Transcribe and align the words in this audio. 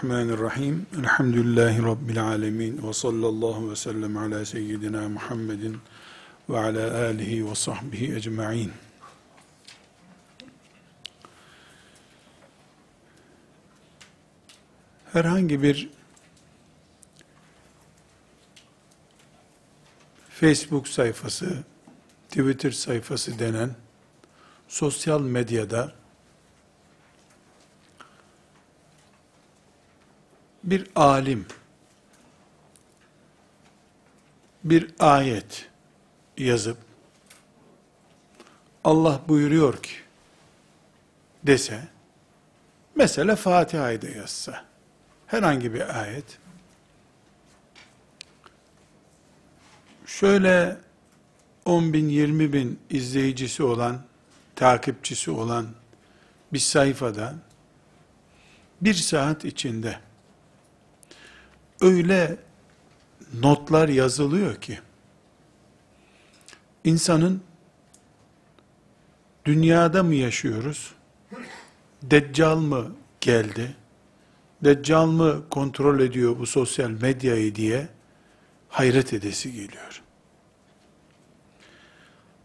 Bismillahirrahmanirrahim. 0.00 0.86
Elhamdülillahi 0.98 1.82
Rabbil 1.82 2.24
alemin. 2.24 2.88
Ve 2.88 2.92
sallallahu 2.92 3.70
ve 3.70 3.76
sellem 3.76 4.16
ala 4.16 4.44
seyyidina 4.44 5.08
Muhammedin 5.08 5.78
ve 6.48 6.58
ala 6.58 7.06
alihi 7.06 7.50
ve 7.50 7.54
sahbihi 7.54 8.14
ecma'in. 8.14 8.72
Herhangi 15.12 15.62
bir 15.62 15.90
Facebook 20.28 20.88
sayfası, 20.88 21.64
Twitter 22.28 22.70
sayfası 22.70 23.38
denen 23.38 23.70
sosyal 24.68 25.20
medyada 25.20 25.99
bir 30.70 30.86
alim 30.96 31.46
bir 34.64 34.90
ayet 34.98 35.68
yazıp 36.38 36.76
Allah 38.84 39.20
buyuruyor 39.28 39.82
ki 39.82 39.92
dese 41.42 41.88
mesela 42.94 43.36
Fatiha'yı 43.36 44.02
da 44.02 44.08
yazsa 44.08 44.64
herhangi 45.26 45.74
bir 45.74 46.00
ayet. 46.00 46.38
Şöyle 50.06 50.76
10 51.64 51.92
bin 51.92 52.08
20 52.08 52.52
bin 52.52 52.80
izleyicisi 52.90 53.62
olan 53.62 54.02
takipçisi 54.56 55.30
olan 55.30 55.66
bir 56.52 56.58
sayfada 56.58 57.34
bir 58.80 58.94
saat 58.94 59.44
içinde 59.44 60.00
öyle 61.80 62.36
notlar 63.40 63.88
yazılıyor 63.88 64.60
ki 64.60 64.80
insanın 66.84 67.42
dünyada 69.44 70.02
mı 70.02 70.14
yaşıyoruz? 70.14 70.94
Deccal 72.02 72.56
mı 72.56 72.92
geldi? 73.20 73.76
Deccal 74.64 75.06
mı 75.06 75.42
kontrol 75.50 76.00
ediyor 76.00 76.38
bu 76.38 76.46
sosyal 76.46 76.90
medyayı 76.90 77.54
diye 77.54 77.88
hayret 78.68 79.12
edesi 79.12 79.52
geliyor. 79.52 80.02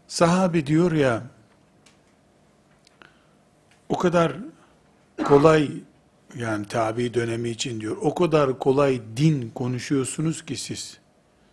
Sahabi 0.08 0.66
diyor 0.66 0.92
ya 0.92 1.22
o 3.88 3.98
kadar 3.98 4.32
kolay 5.24 5.70
yani 6.36 6.66
tabi 6.66 7.14
dönemi 7.14 7.48
için 7.48 7.80
diyor. 7.80 7.96
O 8.00 8.14
kadar 8.14 8.58
kolay 8.58 9.00
din 9.16 9.50
konuşuyorsunuz 9.54 10.44
ki 10.44 10.56
siz. 10.56 10.98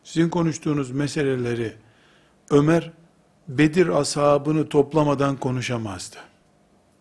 Sizin 0.04 0.30
konuştuğunuz 0.30 0.92
meseleleri 0.92 1.74
Ömer 2.50 2.92
Bedir 3.48 3.88
ashabını 3.88 4.70
toplamadan 4.70 5.38
konuşamazdı. 5.38 6.18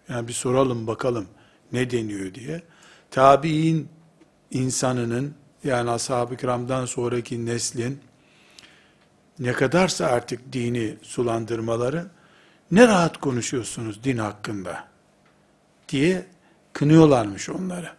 Yani 0.08 0.28
bir 0.28 0.32
soralım 0.32 0.86
bakalım 0.86 1.26
ne 1.72 1.90
deniyor 1.90 2.34
diye. 2.34 2.62
Tabi'in 3.10 3.88
insanının 4.50 5.34
yani 5.64 5.90
ashab-ı 5.90 6.36
kiramdan 6.36 6.86
sonraki 6.86 7.46
neslin 7.46 8.00
ne 9.38 9.52
kadarsa 9.52 10.06
artık 10.06 10.52
dini 10.52 10.96
sulandırmaları 11.02 12.06
ne 12.70 12.88
rahat 12.88 13.16
konuşuyorsunuz 13.16 14.04
din 14.04 14.16
hakkında 14.18 14.88
diye 15.88 16.26
kınıyorlarmış 16.72 17.48
onları. 17.48 17.92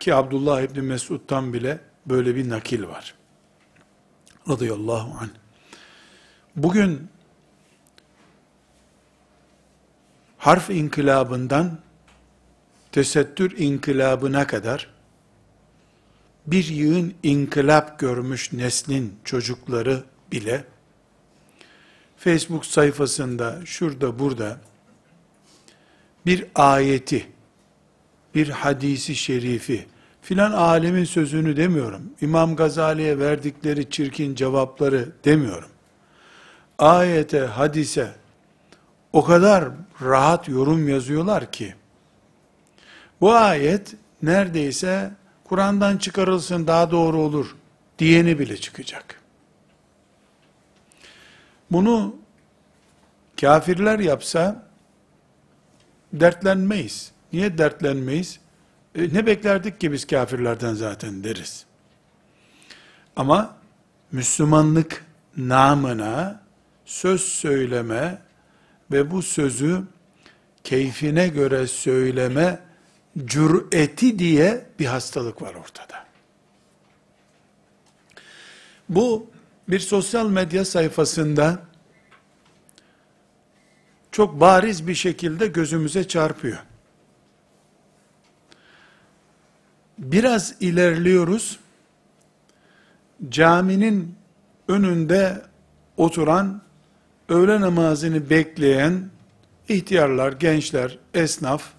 Ki 0.00 0.14
Abdullah 0.14 0.62
İbni 0.62 0.82
Mesud'dan 0.82 1.52
bile 1.52 1.80
böyle 2.06 2.36
bir 2.36 2.48
nakil 2.48 2.84
var. 2.84 3.14
Radıyallahu 4.48 5.18
anh. 5.20 5.28
Bugün 6.56 7.08
harf 10.38 10.70
inkılabından 10.70 11.78
tesettür 12.92 13.58
inkılabına 13.58 14.46
kadar 14.46 14.90
bir 16.46 16.64
yığın 16.64 17.14
inkılap 17.22 17.98
görmüş 17.98 18.52
neslin 18.52 19.18
çocukları 19.24 20.04
bile 20.32 20.64
Facebook 22.16 22.66
sayfasında 22.66 23.58
şurada 23.64 24.18
burada 24.18 24.60
bir 26.26 26.46
ayeti, 26.54 27.26
bir 28.34 28.48
hadisi 28.48 29.14
şerifi, 29.14 29.86
filan 30.22 30.52
alemin 30.52 31.04
sözünü 31.04 31.56
demiyorum. 31.56 32.02
İmam 32.20 32.56
Gazali'ye 32.56 33.18
verdikleri 33.18 33.90
çirkin 33.90 34.34
cevapları 34.34 35.12
demiyorum. 35.24 35.68
Ayete, 36.78 37.40
hadise 37.40 38.10
o 39.12 39.24
kadar 39.24 39.68
rahat 40.02 40.48
yorum 40.48 40.88
yazıyorlar 40.88 41.52
ki, 41.52 41.74
bu 43.20 43.32
ayet 43.32 43.94
neredeyse 44.22 45.10
Kur'an'dan 45.44 45.96
çıkarılsın 45.96 46.66
daha 46.66 46.90
doğru 46.90 47.18
olur 47.18 47.56
diyeni 47.98 48.38
bile 48.38 48.56
çıkacak. 48.56 49.20
Bunu 51.70 52.16
kafirler 53.40 53.98
yapsa, 53.98 54.69
dertlenmeyiz. 56.12 57.12
Niye 57.32 57.58
dertlenmeyiz? 57.58 58.40
E, 58.94 59.14
ne 59.14 59.26
beklerdik 59.26 59.80
ki 59.80 59.92
biz 59.92 60.06
kafirlerden 60.06 60.74
zaten 60.74 61.24
deriz. 61.24 61.64
Ama 63.16 63.56
Müslümanlık 64.12 65.04
namına 65.36 66.42
söz 66.84 67.20
söyleme 67.20 68.22
ve 68.90 69.10
bu 69.10 69.22
sözü 69.22 69.82
keyfine 70.64 71.28
göre 71.28 71.66
söyleme 71.66 72.58
cüreti 73.24 74.18
diye 74.18 74.66
bir 74.78 74.86
hastalık 74.86 75.42
var 75.42 75.54
ortada. 75.54 76.06
Bu 78.88 79.30
bir 79.68 79.80
sosyal 79.80 80.30
medya 80.30 80.64
sayfasında 80.64 81.58
çok 84.12 84.40
bariz 84.40 84.86
bir 84.86 84.94
şekilde 84.94 85.46
gözümüze 85.46 86.08
çarpıyor. 86.08 86.58
Biraz 89.98 90.54
ilerliyoruz. 90.60 91.58
Caminin 93.28 94.14
önünde 94.68 95.42
oturan, 95.96 96.62
öğle 97.28 97.60
namazını 97.60 98.30
bekleyen 98.30 99.10
ihtiyarlar, 99.68 100.32
gençler, 100.32 100.98
esnaf, 101.14 101.70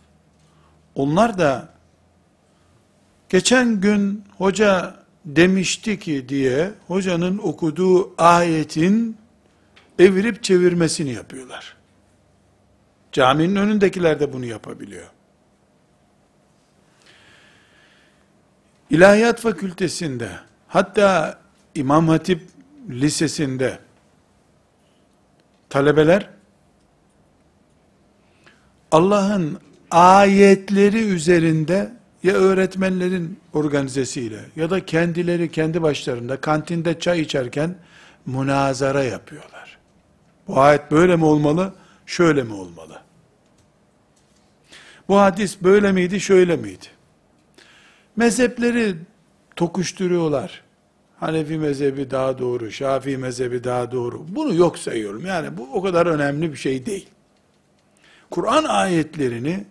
onlar 0.95 1.37
da 1.37 1.69
geçen 3.29 3.81
gün 3.81 4.23
hoca 4.37 4.95
demişti 5.25 5.99
ki 5.99 6.29
diye 6.29 6.71
hocanın 6.87 7.37
okuduğu 7.37 8.13
ayetin 8.17 9.17
evirip 9.99 10.43
çevirmesini 10.43 11.13
yapıyorlar. 11.13 11.80
Caminin 13.11 13.55
önündekiler 13.55 14.19
de 14.19 14.33
bunu 14.33 14.45
yapabiliyor. 14.45 15.07
İlahiyat 18.89 19.39
fakültesinde, 19.39 20.29
hatta 20.67 21.39
İmam 21.75 22.07
Hatip 22.07 22.41
Lisesi'nde 22.89 23.79
talebeler 25.69 26.29
Allah'ın 28.91 29.59
ayetleri 29.91 31.03
üzerinde 31.03 31.93
ya 32.23 32.33
öğretmenlerin 32.33 33.39
organizesiyle 33.53 34.39
ya 34.55 34.69
da 34.69 34.85
kendileri 34.85 35.51
kendi 35.51 35.81
başlarında 35.81 36.41
kantinde 36.41 36.99
çay 36.99 37.21
içerken 37.21 37.75
münazara 38.25 39.03
yapıyorlar. 39.03 39.77
Bu 40.47 40.59
ayet 40.59 40.91
böyle 40.91 41.15
mi 41.15 41.25
olmalı, 41.25 41.73
şöyle 42.11 42.43
mi 42.43 42.53
olmalı? 42.53 43.01
Bu 45.07 45.19
hadis 45.19 45.61
böyle 45.61 45.91
miydi, 45.91 46.19
şöyle 46.19 46.55
miydi? 46.55 46.85
Mezhepleri 48.15 48.95
tokuşturuyorlar. 49.55 50.63
Hanefi 51.19 51.57
mezhebi 51.57 52.11
daha 52.11 52.39
doğru, 52.39 52.71
Şafii 52.71 53.17
mezhebi 53.17 53.63
daha 53.63 53.91
doğru. 53.91 54.25
Bunu 54.27 54.55
yok 54.55 54.77
sayıyorum. 54.77 55.25
Yani 55.25 55.57
bu 55.57 55.69
o 55.73 55.81
kadar 55.81 56.05
önemli 56.05 56.51
bir 56.51 56.57
şey 56.57 56.85
değil. 56.85 57.09
Kur'an 58.31 58.63
ayetlerini 58.63 59.65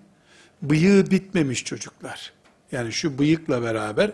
bıyığı 0.63 1.11
bitmemiş 1.11 1.65
çocuklar. 1.65 2.33
Yani 2.73 2.93
şu 2.93 3.19
bıyıkla 3.19 3.63
beraber 3.63 4.13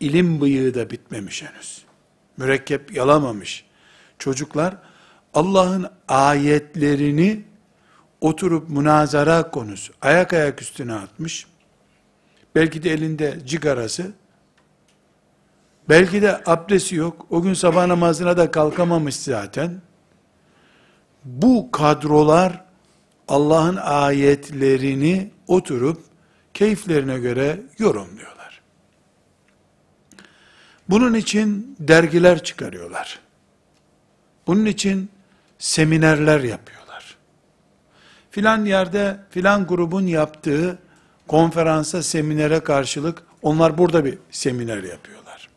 ilim 0.00 0.40
bıyığı 0.40 0.74
da 0.74 0.90
bitmemiş 0.90 1.42
henüz. 1.42 1.84
Mürekkep 2.36 2.96
yalamamış. 2.96 3.64
Çocuklar 4.18 4.76
Allah'ın 5.34 5.86
ayetlerini 6.08 7.47
oturup 8.20 8.68
münazara 8.68 9.50
konusu, 9.50 9.92
ayak 10.02 10.32
ayak 10.32 10.62
üstüne 10.62 10.94
atmış, 10.94 11.46
belki 12.54 12.82
de 12.82 12.90
elinde 12.90 13.38
cigarası, 13.46 14.12
belki 15.88 16.22
de 16.22 16.42
abdesti 16.46 16.94
yok, 16.94 17.26
o 17.30 17.42
gün 17.42 17.54
sabah 17.54 17.86
namazına 17.86 18.36
da 18.36 18.50
kalkamamış 18.50 19.16
zaten. 19.16 19.80
Bu 21.24 21.70
kadrolar 21.70 22.64
Allah'ın 23.28 23.76
ayetlerini 23.76 25.30
oturup 25.46 26.02
keyiflerine 26.54 27.18
göre 27.18 27.60
yorumluyorlar. 27.78 28.60
Bunun 30.88 31.14
için 31.14 31.76
dergiler 31.80 32.44
çıkarıyorlar. 32.44 33.20
Bunun 34.46 34.64
için 34.64 35.10
seminerler 35.58 36.40
yapıyorlar. 36.40 36.77
Filan 38.30 38.64
yerde 38.64 39.20
filan 39.30 39.66
grubun 39.66 40.06
yaptığı 40.06 40.78
konferansa, 41.28 42.02
seminere 42.02 42.60
karşılık 42.60 43.22
onlar 43.42 43.78
burada 43.78 44.04
bir 44.04 44.18
seminer 44.30 44.82
yapıyorlar. 44.82 45.48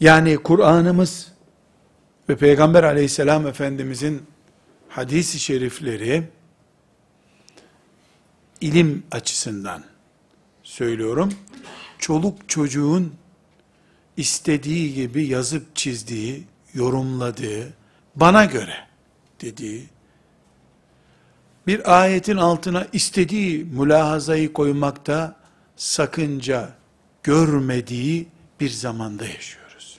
Yani 0.00 0.36
Kur'an'ımız 0.36 1.32
ve 2.28 2.36
Peygamber 2.36 2.84
aleyhisselam 2.84 3.46
efendimizin 3.46 4.22
hadis-i 4.88 5.38
şerifleri 5.38 6.28
ilim 8.60 9.02
açısından 9.10 9.84
söylüyorum. 10.62 11.32
Çoluk 11.98 12.48
çocuğun 12.48 13.14
istediği 14.16 14.94
gibi 14.94 15.26
yazıp 15.26 15.76
çizdiği, 15.76 16.44
yorumladığı, 16.74 17.72
bana 18.16 18.44
göre 18.44 18.76
dediği, 19.40 19.88
bir 21.66 22.00
ayetin 22.00 22.36
altına 22.36 22.86
istediği 22.92 23.64
mülahazayı 23.64 24.52
koymakta 24.52 25.36
sakınca 25.76 26.68
görmediği 27.22 28.28
bir 28.60 28.70
zamanda 28.70 29.26
yaşıyoruz. 29.26 29.98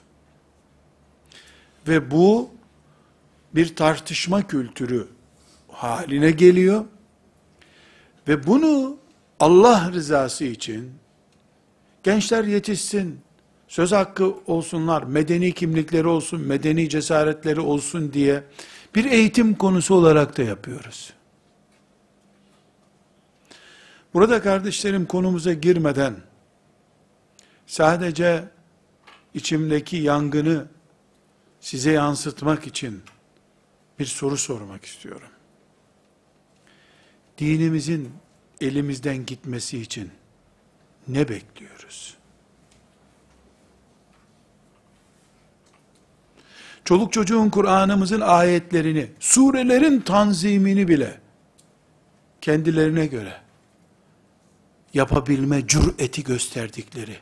Ve 1.88 2.10
bu 2.10 2.50
bir 3.54 3.76
tartışma 3.76 4.46
kültürü 4.46 5.08
haline 5.72 6.30
geliyor. 6.30 6.84
Ve 8.28 8.46
bunu 8.46 8.96
Allah 9.40 9.90
rızası 9.92 10.44
için 10.44 10.90
gençler 12.02 12.44
yetişsin, 12.44 13.20
söz 13.68 13.92
hakkı 13.92 14.34
olsunlar, 14.46 15.02
medeni 15.02 15.52
kimlikleri 15.52 16.06
olsun, 16.06 16.40
medeni 16.40 16.88
cesaretleri 16.88 17.60
olsun 17.60 18.12
diye 18.12 18.44
bir 18.94 19.04
eğitim 19.04 19.54
konusu 19.54 19.94
olarak 19.94 20.38
da 20.38 20.42
yapıyoruz. 20.42 21.12
Burada 24.14 24.42
kardeşlerim 24.42 25.06
konumuza 25.06 25.52
girmeden 25.52 26.16
sadece 27.66 28.44
içimdeki 29.34 29.96
yangını 29.96 30.66
size 31.60 31.92
yansıtmak 31.92 32.66
için 32.66 33.02
bir 33.98 34.06
soru 34.06 34.36
sormak 34.36 34.84
istiyorum. 34.84 35.28
Dinimizin 37.38 38.12
elimizden 38.60 39.26
gitmesi 39.26 39.78
için 39.78 40.10
ne 41.08 41.28
bekliyoruz? 41.28 42.16
Çoluk 46.84 47.12
çocuğun 47.12 47.50
Kur'an'ımızın 47.50 48.20
ayetlerini, 48.20 49.10
surelerin 49.20 50.00
tanzimini 50.00 50.88
bile 50.88 51.20
kendilerine 52.40 53.06
göre 53.06 53.44
yapabilme 54.94 55.66
cüreti 55.66 56.24
gösterdikleri 56.24 57.16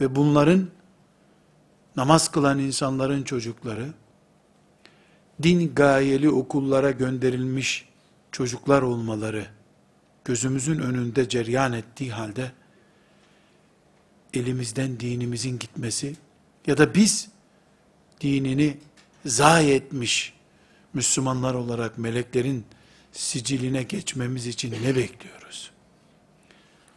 ve 0.00 0.16
bunların 0.16 0.68
namaz 1.96 2.30
kılan 2.30 2.58
insanların 2.58 3.22
çocukları 3.22 3.88
din 5.42 5.74
gayeli 5.74 6.30
okullara 6.30 6.90
gönderilmiş 6.90 7.88
çocuklar 8.32 8.82
olmaları 8.82 9.46
gözümüzün 10.24 10.78
önünde 10.78 11.28
ceryan 11.28 11.72
ettiği 11.72 12.12
halde 12.12 12.52
elimizden 14.34 15.00
dinimizin 15.00 15.58
gitmesi 15.58 16.16
ya 16.66 16.78
da 16.78 16.94
biz 16.94 17.28
dinini 18.20 18.76
zayi 19.26 19.70
etmiş 19.74 20.34
Müslümanlar 20.94 21.54
olarak 21.54 21.98
meleklerin 21.98 22.64
siciline 23.12 23.82
geçmemiz 23.82 24.46
için 24.46 24.72
ne 24.82 24.96
bekliyoruz? 24.96 25.70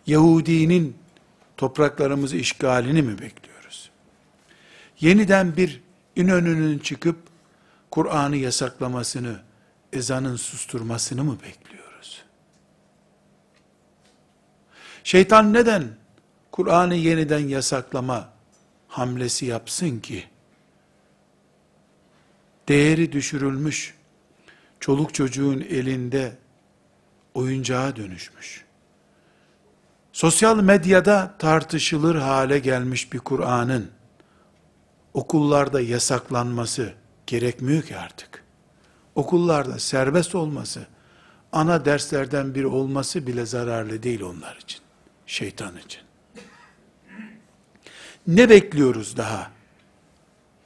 Yahudinin 0.07 0.97
topraklarımızı 1.57 2.37
işgalini 2.37 3.01
mi 3.01 3.19
bekliyoruz? 3.19 3.89
Yeniden 4.99 5.57
bir 5.57 5.81
İnönü'nün 6.15 6.79
çıkıp 6.79 7.17
Kur'an'ı 7.91 8.37
yasaklamasını, 8.37 9.41
ezanın 9.93 10.35
susturmasını 10.35 11.23
mı 11.23 11.37
bekliyoruz? 11.43 12.23
Şeytan 15.03 15.53
neden 15.53 15.83
Kur'an'ı 16.51 16.95
yeniden 16.95 17.47
yasaklama 17.47 18.29
hamlesi 18.87 19.45
yapsın 19.45 19.99
ki? 19.99 20.23
Değeri 22.67 23.11
düşürülmüş, 23.11 23.95
çoluk 24.79 25.13
çocuğun 25.13 25.61
elinde 25.61 26.37
oyuncağa 27.33 27.95
dönüşmüş. 27.95 28.60
Sosyal 30.21 30.63
medyada 30.63 31.35
tartışılır 31.39 32.15
hale 32.15 32.59
gelmiş 32.59 33.13
bir 33.13 33.19
Kur'an'ın 33.19 33.89
okullarda 35.13 35.81
yasaklanması 35.81 36.93
gerekmiyor 37.27 37.83
ki 37.83 37.97
artık. 37.97 38.43
Okullarda 39.15 39.79
serbest 39.79 40.35
olması, 40.35 40.87
ana 41.51 41.85
derslerden 41.85 42.55
biri 42.55 42.67
olması 42.67 43.27
bile 43.27 43.45
zararlı 43.45 44.03
değil 44.03 44.21
onlar 44.21 44.55
için. 44.55 44.79
Şeytan 45.25 45.77
için. 45.77 46.01
Ne 48.27 48.49
bekliyoruz 48.49 49.17
daha? 49.17 49.51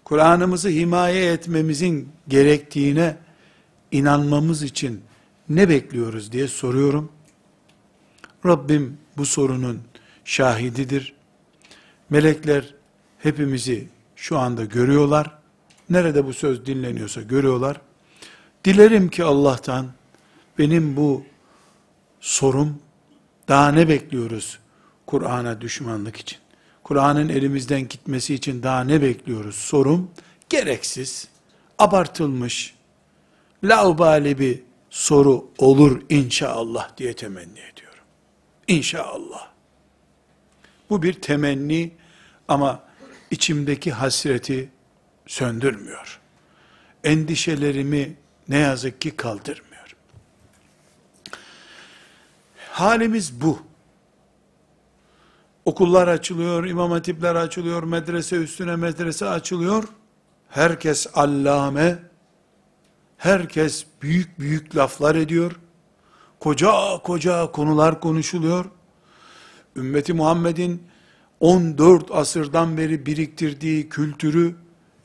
Kur'an'ımızı 0.04 0.70
himaye 0.70 1.32
etmemizin 1.32 2.12
gerektiğine 2.28 3.18
inanmamız 3.92 4.64
için 4.64 5.04
ne 5.50 5.70
bekliyoruz 5.70 6.32
diye 6.32 6.48
soruyorum. 6.48 7.12
Rabbim 8.46 9.05
bu 9.18 9.26
sorunun 9.26 9.82
şahididir. 10.26 11.14
Melekler 12.10 12.74
hepimizi 13.20 13.88
şu 14.16 14.38
anda 14.38 14.66
görüyorlar. 14.66 15.38
Nerede 15.90 16.26
bu 16.26 16.34
söz 16.34 16.66
dinleniyorsa 16.66 17.22
görüyorlar. 17.22 17.82
Dilerim 18.66 19.10
ki 19.10 19.24
Allah'tan 19.24 19.88
benim 20.58 20.98
bu 20.98 21.24
sorum 22.20 22.80
daha 23.48 23.72
ne 23.72 23.90
bekliyoruz 23.90 24.60
Kur'an'a 25.06 25.62
düşmanlık 25.62 26.18
için? 26.18 26.40
Kur'an'ın 26.84 27.30
elimizden 27.30 27.88
gitmesi 27.88 28.34
için 28.34 28.64
daha 28.64 28.84
ne 28.84 29.02
bekliyoruz? 29.02 29.56
Sorum 29.56 30.12
gereksiz, 30.50 31.28
abartılmış, 31.80 32.76
laubali 33.64 34.40
bir 34.40 34.60
soru 34.90 35.48
olur 35.58 36.02
inşallah 36.10 36.98
diye 36.98 37.14
temenni 37.14 37.60
ediyorum. 37.60 37.85
İnşallah. 38.68 39.48
Bu 40.90 41.04
bir 41.04 41.14
temenni 41.14 41.92
ama 42.48 42.84
içimdeki 43.32 43.92
hasreti 43.92 44.70
söndürmüyor. 45.28 46.20
Endişelerimi 47.04 48.16
ne 48.50 48.58
yazık 48.58 49.02
ki 49.02 49.12
kaldırmıyor. 49.12 49.96
Halimiz 52.72 53.42
bu. 53.42 53.60
Okullar 55.66 56.08
açılıyor, 56.08 56.66
imam 56.66 56.92
hatipler 56.92 57.36
açılıyor, 57.36 57.84
medrese 57.84 58.36
üstüne 58.36 58.76
medrese 58.76 59.26
açılıyor. 59.26 59.84
Herkes 60.50 61.08
allame, 61.14 62.00
herkes 63.18 63.86
büyük 64.02 64.40
büyük 64.40 64.76
laflar 64.76 65.16
ediyor. 65.16 65.52
Koca 66.46 66.98
koca 67.04 67.52
konular 67.52 68.00
konuşuluyor. 68.00 68.66
Ümmeti 69.76 70.14
Muhammed'in 70.14 70.84
14 71.40 72.12
asırdan 72.12 72.78
beri 72.78 73.06
biriktirdiği 73.06 73.90
kültürü 73.90 74.56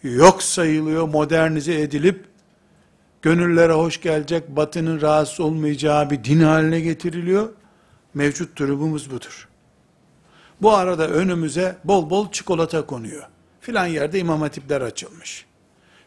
yok 0.02 0.42
sayılıyor, 0.42 1.08
modernize 1.08 1.80
edilip, 1.80 2.24
gönüllere 3.22 3.72
hoş 3.72 4.00
gelecek, 4.00 4.48
batının 4.48 5.00
rahatsız 5.00 5.40
olmayacağı 5.40 6.10
bir 6.10 6.24
din 6.24 6.40
haline 6.40 6.80
getiriliyor. 6.80 7.48
Mevcut 8.14 8.58
durumumuz 8.58 9.10
budur. 9.10 9.48
Bu 10.62 10.72
arada 10.72 11.08
önümüze 11.08 11.76
bol 11.84 12.10
bol 12.10 12.30
çikolata 12.32 12.86
konuyor. 12.86 13.22
Filan 13.60 13.86
yerde 13.86 14.18
imam 14.18 14.40
hatipler 14.40 14.80
açılmış. 14.80 15.46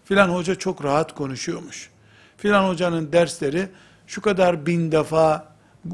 Filan 0.05 0.29
hoca 0.29 0.55
çok 0.55 0.83
rahat 0.83 1.15
konuşuyormuş. 1.15 1.89
Filan 2.37 2.69
hocanın 2.69 3.11
dersleri 3.11 3.69
şu 4.07 4.21
kadar 4.21 4.65
bin 4.65 4.91
defa 4.91 5.55
e, 5.85 5.91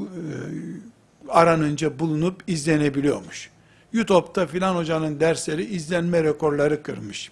aranınca 1.28 1.98
bulunup 1.98 2.42
izlenebiliyormuş. 2.46 3.50
YouTube'da 3.92 4.46
filan 4.46 4.76
hocanın 4.76 5.20
dersleri 5.20 5.64
izlenme 5.64 6.22
rekorları 6.22 6.82
kırmış. 6.82 7.30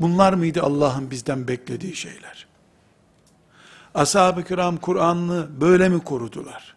Bunlar 0.00 0.32
mıydı 0.32 0.62
Allah'ın 0.62 1.10
bizden 1.10 1.48
beklediği 1.48 1.96
şeyler? 1.96 2.46
Ashab-ı 3.94 4.44
kiram 4.44 4.76
Kur'an'ı 4.76 5.48
böyle 5.60 5.88
mi 5.88 6.00
korudular? 6.00 6.76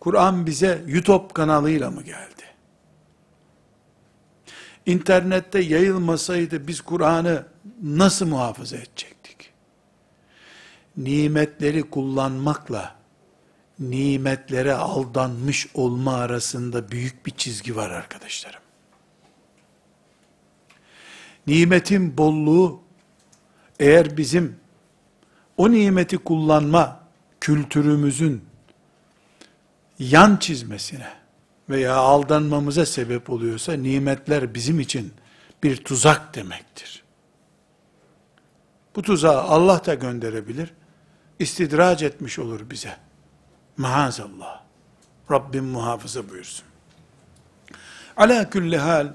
Kur'an 0.00 0.46
bize 0.46 0.82
YouTube 0.86 1.32
kanalıyla 1.34 1.90
mı 1.90 2.02
geldi? 2.02 2.44
İnternette 4.86 5.58
yayılmasaydı 5.58 6.66
biz 6.66 6.80
Kur'an'ı 6.80 7.46
nasıl 7.82 8.26
muhafaza 8.26 8.76
edecektik? 8.76 9.13
Nimetleri 10.96 11.82
kullanmakla 11.82 12.94
nimetlere 13.78 14.74
aldanmış 14.74 15.66
olma 15.74 16.14
arasında 16.14 16.90
büyük 16.90 17.26
bir 17.26 17.30
çizgi 17.30 17.76
var 17.76 17.90
arkadaşlarım. 17.90 18.60
Nimetin 21.46 22.16
bolluğu 22.16 22.80
eğer 23.80 24.16
bizim 24.16 24.56
o 25.56 25.70
nimeti 25.70 26.18
kullanma 26.18 27.00
kültürümüzün 27.40 28.44
yan 29.98 30.36
çizmesine 30.36 31.08
veya 31.70 31.96
aldanmamıza 31.96 32.86
sebep 32.86 33.30
oluyorsa 33.30 33.72
nimetler 33.72 34.54
bizim 34.54 34.80
için 34.80 35.12
bir 35.62 35.76
tuzak 35.76 36.34
demektir. 36.34 37.04
Bu 38.96 39.02
tuzağı 39.02 39.42
Allah 39.42 39.86
da 39.86 39.94
gönderebilir. 39.94 40.74
İstidrac 41.38 42.06
etmiş 42.06 42.38
olur 42.38 42.70
bize. 42.70 42.96
Maazallah. 43.76 44.62
Rabbim 45.30 45.64
muhafaza 45.64 46.28
buyursun. 46.28 46.64
Ala 48.16 48.50
külli 48.50 48.78
hal 48.78 49.14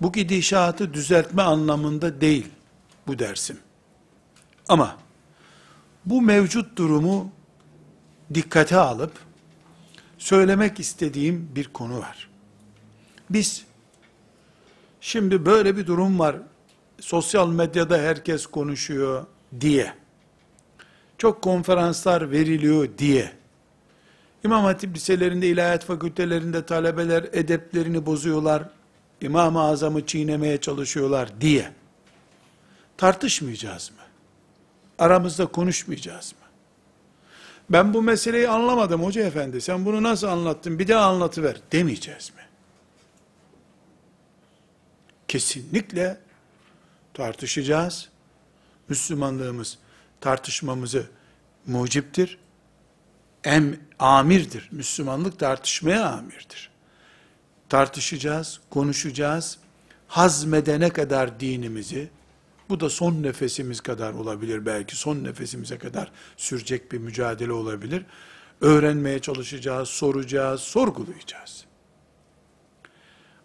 bu 0.00 0.12
gidişatı 0.12 0.94
düzeltme 0.94 1.42
anlamında 1.42 2.20
değil 2.20 2.48
bu 3.06 3.18
dersim. 3.18 3.58
Ama 4.68 4.96
bu 6.04 6.22
mevcut 6.22 6.78
durumu 6.78 7.32
dikkate 8.34 8.76
alıp 8.76 9.12
söylemek 10.18 10.80
istediğim 10.80 11.50
bir 11.54 11.64
konu 11.64 11.98
var. 11.98 12.30
Biz 13.30 13.64
şimdi 15.00 15.46
böyle 15.46 15.76
bir 15.76 15.86
durum 15.86 16.18
var. 16.18 16.36
Sosyal 17.00 17.48
medyada 17.48 17.98
herkes 17.98 18.46
konuşuyor 18.46 19.26
diye. 19.60 19.94
Çok 21.18 21.42
konferanslar 21.42 22.30
veriliyor 22.30 22.88
diye. 22.98 23.32
İmam 24.44 24.64
Hatip 24.64 24.96
liselerinde, 24.96 25.46
ilahiyat 25.46 25.84
fakültelerinde 25.84 26.66
talebeler 26.66 27.24
edeplerini 27.32 28.06
bozuyorlar. 28.06 28.62
İmam-ı 29.20 29.60
Azam'ı 29.60 30.06
çiğnemeye 30.06 30.60
çalışıyorlar 30.60 31.40
diye. 31.40 31.72
Tartışmayacağız 32.96 33.90
mı? 33.90 34.02
Aramızda 34.98 35.46
konuşmayacağız 35.46 36.32
mı? 36.32 36.46
Ben 37.70 37.94
bu 37.94 38.02
meseleyi 38.02 38.48
anlamadım 38.48 39.04
hoca 39.04 39.22
efendi. 39.22 39.60
Sen 39.60 39.84
bunu 39.86 40.02
nasıl 40.02 40.26
anlattın? 40.26 40.78
Bir 40.78 40.88
daha 40.88 41.06
anlatıver 41.06 41.56
demeyeceğiz 41.72 42.32
mi? 42.36 42.42
Kesinlikle 45.28 46.18
tartışacağız. 47.14 48.08
Müslümanlığımız 48.88 49.78
tartışmamızı 50.20 51.06
muciptir. 51.66 52.38
Em 53.44 53.80
amirdir. 53.98 54.68
Müslümanlık 54.72 55.38
tartışmaya 55.38 56.08
amirdir. 56.08 56.70
Tartışacağız, 57.68 58.60
konuşacağız. 58.70 59.58
Hazmedene 60.08 60.90
kadar 60.90 61.40
dinimizi, 61.40 62.08
bu 62.68 62.80
da 62.80 62.90
son 62.90 63.22
nefesimiz 63.22 63.80
kadar 63.80 64.12
olabilir 64.12 64.66
belki, 64.66 64.96
son 64.96 65.24
nefesimize 65.24 65.78
kadar 65.78 66.12
sürecek 66.36 66.92
bir 66.92 66.98
mücadele 66.98 67.52
olabilir. 67.52 68.04
Öğrenmeye 68.60 69.18
çalışacağız, 69.18 69.88
soracağız, 69.88 70.60
sorgulayacağız. 70.60 71.64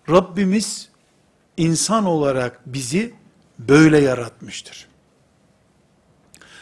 Rabbimiz 0.09 0.89
insan 1.57 2.05
olarak 2.05 2.61
bizi 2.65 3.13
böyle 3.59 3.99
yaratmıştır. 3.99 4.90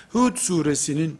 Hud 0.09 0.37
suresinin 0.37 1.17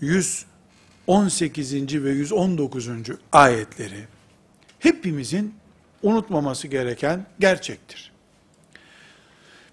118. 0.00 1.74
ve 2.04 2.10
119. 2.10 2.88
ayetleri 3.32 4.04
hepimizin 4.78 5.54
unutmaması 6.02 6.68
gereken 6.68 7.26
gerçektir 7.38 8.12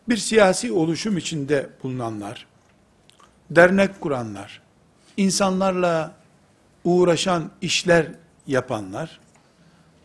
bir 0.09 0.17
siyasi 0.17 0.71
oluşum 0.71 1.17
içinde 1.17 1.69
bulunanlar, 1.83 2.47
dernek 3.49 4.01
kuranlar, 4.01 4.61
insanlarla 5.17 6.15
uğraşan 6.83 7.51
işler 7.61 8.07
yapanlar, 8.47 9.19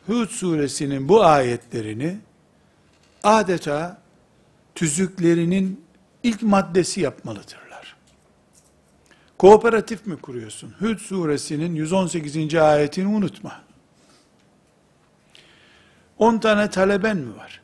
Hud 0.07 0.29
suresinin 0.29 1.09
bu 1.09 1.25
ayetlerini 1.25 2.19
adeta 3.23 4.01
tüzüklerinin 4.75 5.85
ilk 6.23 6.43
maddesi 6.43 7.01
yapmalıdırlar. 7.01 7.70
Kooperatif 9.41 10.07
mi 10.07 10.17
kuruyorsun? 10.17 10.75
Hud 10.79 10.99
suresinin 10.99 11.75
118. 11.75 12.55
ayetini 12.55 13.07
unutma. 13.17 13.63
10 16.19 16.39
tane 16.39 16.71
taleben 16.71 17.17
mi 17.17 17.37
var? 17.37 17.61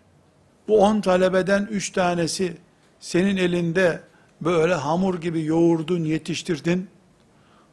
Bu 0.69 0.81
on 0.81 1.01
talebeden 1.01 1.69
üç 1.71 1.91
tanesi 1.91 2.57
senin 3.01 3.37
elinde 3.37 4.03
böyle 4.41 4.75
hamur 4.75 5.21
gibi 5.21 5.45
yoğurdun, 5.45 6.05
yetiştirdin. 6.05 6.89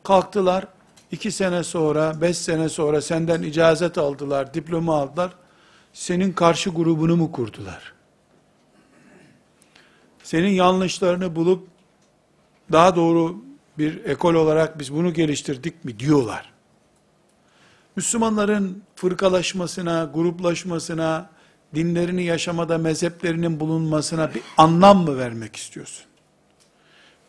Kalktılar, 0.04 0.68
iki 1.12 1.32
sene 1.32 1.64
sonra, 1.64 2.22
beş 2.22 2.38
sene 2.38 2.70
sonra 2.70 3.02
senden 3.02 3.42
icazet 3.42 3.98
aldılar, 3.98 4.54
diploma 4.54 5.02
aldılar. 5.02 5.34
Senin 5.94 6.32
karşı 6.32 6.70
grubunu 6.70 7.16
mu 7.16 7.32
kurdular? 7.32 7.94
Senin 10.24 10.52
yanlışlarını 10.52 11.36
bulup, 11.36 11.68
daha 12.72 12.96
doğru 12.96 13.53
bir 13.78 14.06
ekol 14.06 14.34
olarak 14.34 14.80
biz 14.80 14.94
bunu 14.94 15.14
geliştirdik 15.14 15.86
mi 15.86 16.00
diyorlar. 16.00 16.54
Müslümanların 17.96 18.84
fırkalaşmasına, 18.96 20.12
gruplaşmasına, 20.14 21.30
dinlerini 21.76 22.24
yaşamada 22.24 22.78
mezheplerinin 22.78 23.60
bulunmasına 23.60 24.34
bir 24.34 24.42
anlam 24.58 25.04
mı 25.04 25.18
vermek 25.18 25.56
istiyorsun? 25.56 26.06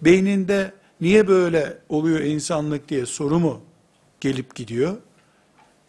Beyninde 0.00 0.72
niye 1.00 1.28
böyle 1.28 1.78
oluyor 1.88 2.20
insanlık 2.20 2.88
diye 2.88 3.06
soru 3.06 3.38
mu 3.38 3.60
gelip 4.20 4.54
gidiyor? 4.54 4.96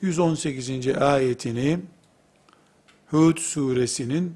118. 0.02 0.88
ayetini 0.88 1.80
Hud 3.08 3.38
suresinin 3.38 4.36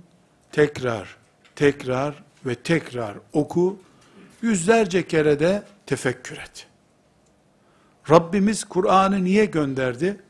tekrar, 0.51 1.15
tekrar 1.55 2.23
ve 2.45 2.55
tekrar 2.55 3.15
oku, 3.33 3.79
yüzlerce 4.41 5.07
kere 5.07 5.39
de 5.39 5.63
tefekkür 5.89 6.37
et. 6.37 6.67
Rabbimiz 8.09 8.63
Kur'an'ı 8.63 9.23
niye 9.23 9.45
gönderdi? 9.45 10.21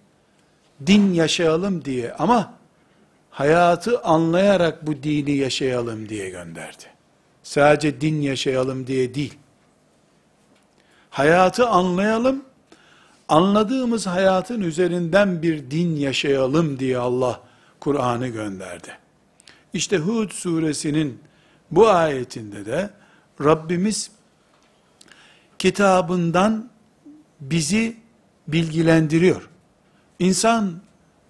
Din 0.87 1.13
yaşayalım 1.13 1.85
diye 1.85 2.13
ama 2.13 2.53
hayatı 3.29 4.01
anlayarak 4.01 4.87
bu 4.87 5.03
dini 5.03 5.31
yaşayalım 5.31 6.09
diye 6.09 6.29
gönderdi. 6.29 6.83
Sadece 7.43 8.01
din 8.01 8.21
yaşayalım 8.21 8.87
diye 8.87 9.15
değil. 9.15 9.37
Hayatı 11.09 11.67
anlayalım, 11.67 12.45
anladığımız 13.29 14.07
hayatın 14.07 14.61
üzerinden 14.61 15.41
bir 15.41 15.71
din 15.71 15.95
yaşayalım 15.95 16.79
diye 16.79 16.97
Allah 16.97 17.41
Kur'an'ı 17.79 18.27
gönderdi. 18.27 18.97
İşte 19.73 19.97
Hud 19.97 20.31
suresinin 20.31 21.21
bu 21.71 21.89
ayetinde 21.89 22.65
de 22.65 22.89
Rabbimiz 23.43 24.18
kitabından 25.59 26.69
bizi 27.41 27.97
bilgilendiriyor. 28.47 29.49
İnsan 30.19 30.81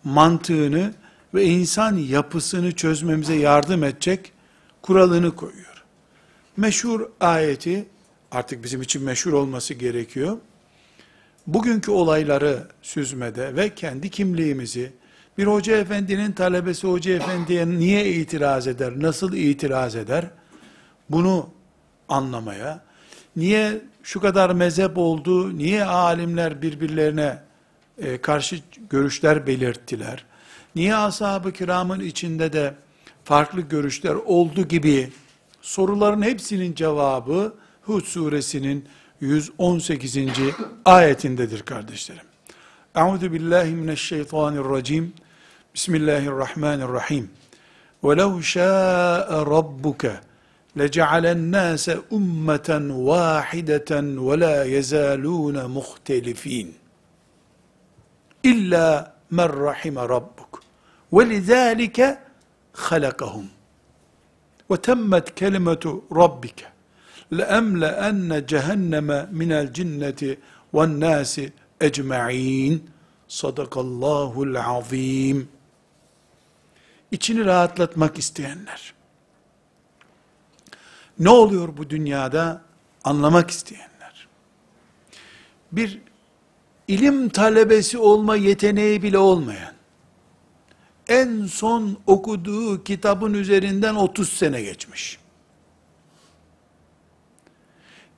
mantığını 0.04 0.94
ve 1.34 1.46
insan 1.46 1.98
yapısını 1.98 2.72
çözmemize 2.72 3.36
yardım 3.36 3.84
edecek 3.84 4.32
kuralını 4.82 5.36
koyuyor. 5.36 5.84
Meşhur 6.58 7.10
ayeti, 7.20 7.86
artık 8.32 8.64
bizim 8.64 8.82
için 8.82 9.04
meşhur 9.04 9.34
olması 9.34 9.74
gerekiyor. 9.74 10.38
Bugünkü 11.48 11.92
olayları 11.92 12.68
süzmede 12.82 13.56
ve 13.56 13.76
kendi 13.76 14.10
kimliğimizi, 14.10 14.94
bir 15.38 15.48
hoca 15.48 15.78
efendinin 15.78 16.32
talebesi 16.32 16.88
hoca 16.88 17.14
efendiye 17.14 17.70
niye 17.70 18.14
itiraz 18.14 18.68
eder, 18.68 18.94
nasıl 18.96 19.34
itiraz 19.34 19.96
eder, 19.96 20.26
bunu 21.10 21.50
anlamaya, 22.10 22.89
niye 23.40 23.82
şu 24.04 24.20
kadar 24.20 24.50
mezhep 24.50 24.98
oldu, 24.98 25.58
niye 25.58 25.86
alimler 25.86 26.62
birbirlerine 26.62 27.40
e, 27.98 28.22
karşı 28.22 28.60
görüşler 28.90 29.48
belirttiler, 29.48 30.26
niye 30.76 30.96
ashab-ı 30.96 31.52
kiramın 31.52 32.00
içinde 32.00 32.54
de 32.54 32.74
farklı 33.24 33.62
görüşler 33.62 34.16
oldu 34.16 34.68
gibi 34.68 35.10
soruların 35.62 36.22
hepsinin 36.22 36.76
cevabı 36.76 37.54
Hud 37.82 38.04
suresinin 38.04 38.86
118. 39.22 40.18
ayetindedir 40.86 41.62
kardeşlerim. 41.62 42.24
Euzu 42.96 43.34
billahi 43.34 43.72
mineşşeytanirracim. 43.72 45.14
Bismillahirrahmanirrahim. 45.76 47.30
Ve 48.04 48.18
lev 48.18 48.42
şâ'e 48.42 49.46
rabbuke 49.46 50.20
لجعل 50.80 51.26
الناس 51.26 51.86
أمة 52.20 52.70
واحدة 53.12 53.92
ولا 54.28 54.58
يزالون 54.76 55.58
مختلفين. 55.78 56.68
إلا 58.46 59.12
من 59.38 59.50
رحم 59.68 59.98
ربك. 60.00 60.52
ولذلك 61.12 61.98
خلقهم. 62.74 63.48
وتمت 64.70 65.28
كلمة 65.30 66.02
ربك. 66.22 66.60
لأملأن 67.32 68.46
جهنم 68.52 69.10
من 69.40 69.52
الجنة 69.52 70.22
والناس 70.74 71.42
أجمعين. 71.88 72.74
صدق 73.42 73.74
الله 73.86 74.34
العظيم. 74.44 75.48
içini 77.12 77.46
rahatlatmak 77.46 78.18
isteyenler. 78.18 78.94
Ne 81.20 81.30
oluyor 81.30 81.78
bu 81.78 81.90
dünyada? 81.90 82.62
Anlamak 83.04 83.52
isteyenler. 83.52 84.28
Bir 85.72 86.02
ilim 86.88 87.30
talebesi 87.30 87.98
olma 87.98 88.36
yeteneği 88.36 89.04
bile 89.04 89.18
olmayan, 89.18 89.74
en 91.08 91.46
son 91.46 91.98
okuduğu 92.08 92.84
kitabın 92.84 93.34
üzerinden 93.34 93.96
30 93.96 94.30
sene 94.30 94.62
geçmiş. 94.62 95.20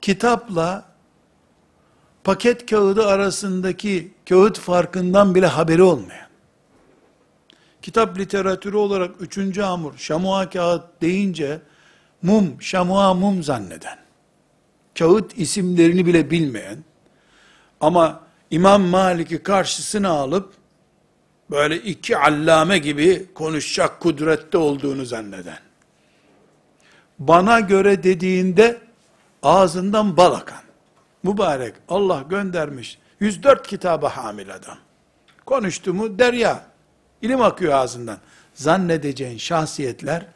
Kitapla 0.02 0.84
paket 2.24 2.70
kağıdı 2.70 3.06
arasındaki 3.06 4.12
kağıt 4.28 4.58
farkından 4.58 5.34
bile 5.34 5.46
haberi 5.46 5.82
olmayan, 5.82 6.28
kitap 7.82 8.18
literatürü 8.18 8.76
olarak 8.76 9.22
üçüncü 9.22 9.62
hamur, 9.62 9.96
şamua 9.96 10.50
kağıt 10.50 11.02
deyince, 11.02 11.62
mum, 12.22 12.62
şamua 12.62 13.14
mum 13.14 13.42
zanneden, 13.42 13.98
kağıt 14.98 15.38
isimlerini 15.38 16.06
bile 16.06 16.30
bilmeyen, 16.30 16.78
ama 17.80 18.20
İmam 18.50 18.82
Malik'i 18.82 19.42
karşısına 19.42 20.10
alıp, 20.10 20.52
böyle 21.50 21.76
iki 21.76 22.16
allame 22.16 22.78
gibi 22.78 23.26
konuşacak 23.34 24.00
kudrette 24.00 24.58
olduğunu 24.58 25.04
zanneden, 25.04 25.58
bana 27.18 27.60
göre 27.60 28.02
dediğinde, 28.02 28.80
ağzından 29.42 30.16
bal 30.16 30.32
akan, 30.32 30.62
mübarek, 31.22 31.74
Allah 31.88 32.24
göndermiş, 32.30 32.98
104 33.20 33.66
kitaba 33.66 34.16
hamil 34.16 34.54
adam, 34.54 34.78
konuştu 35.46 35.94
mu 35.94 36.18
derya, 36.18 36.64
ilim 37.22 37.42
akıyor 37.42 37.72
ağzından, 37.72 38.18
zannedeceğin 38.54 39.38
şahsiyetler, 39.38 40.26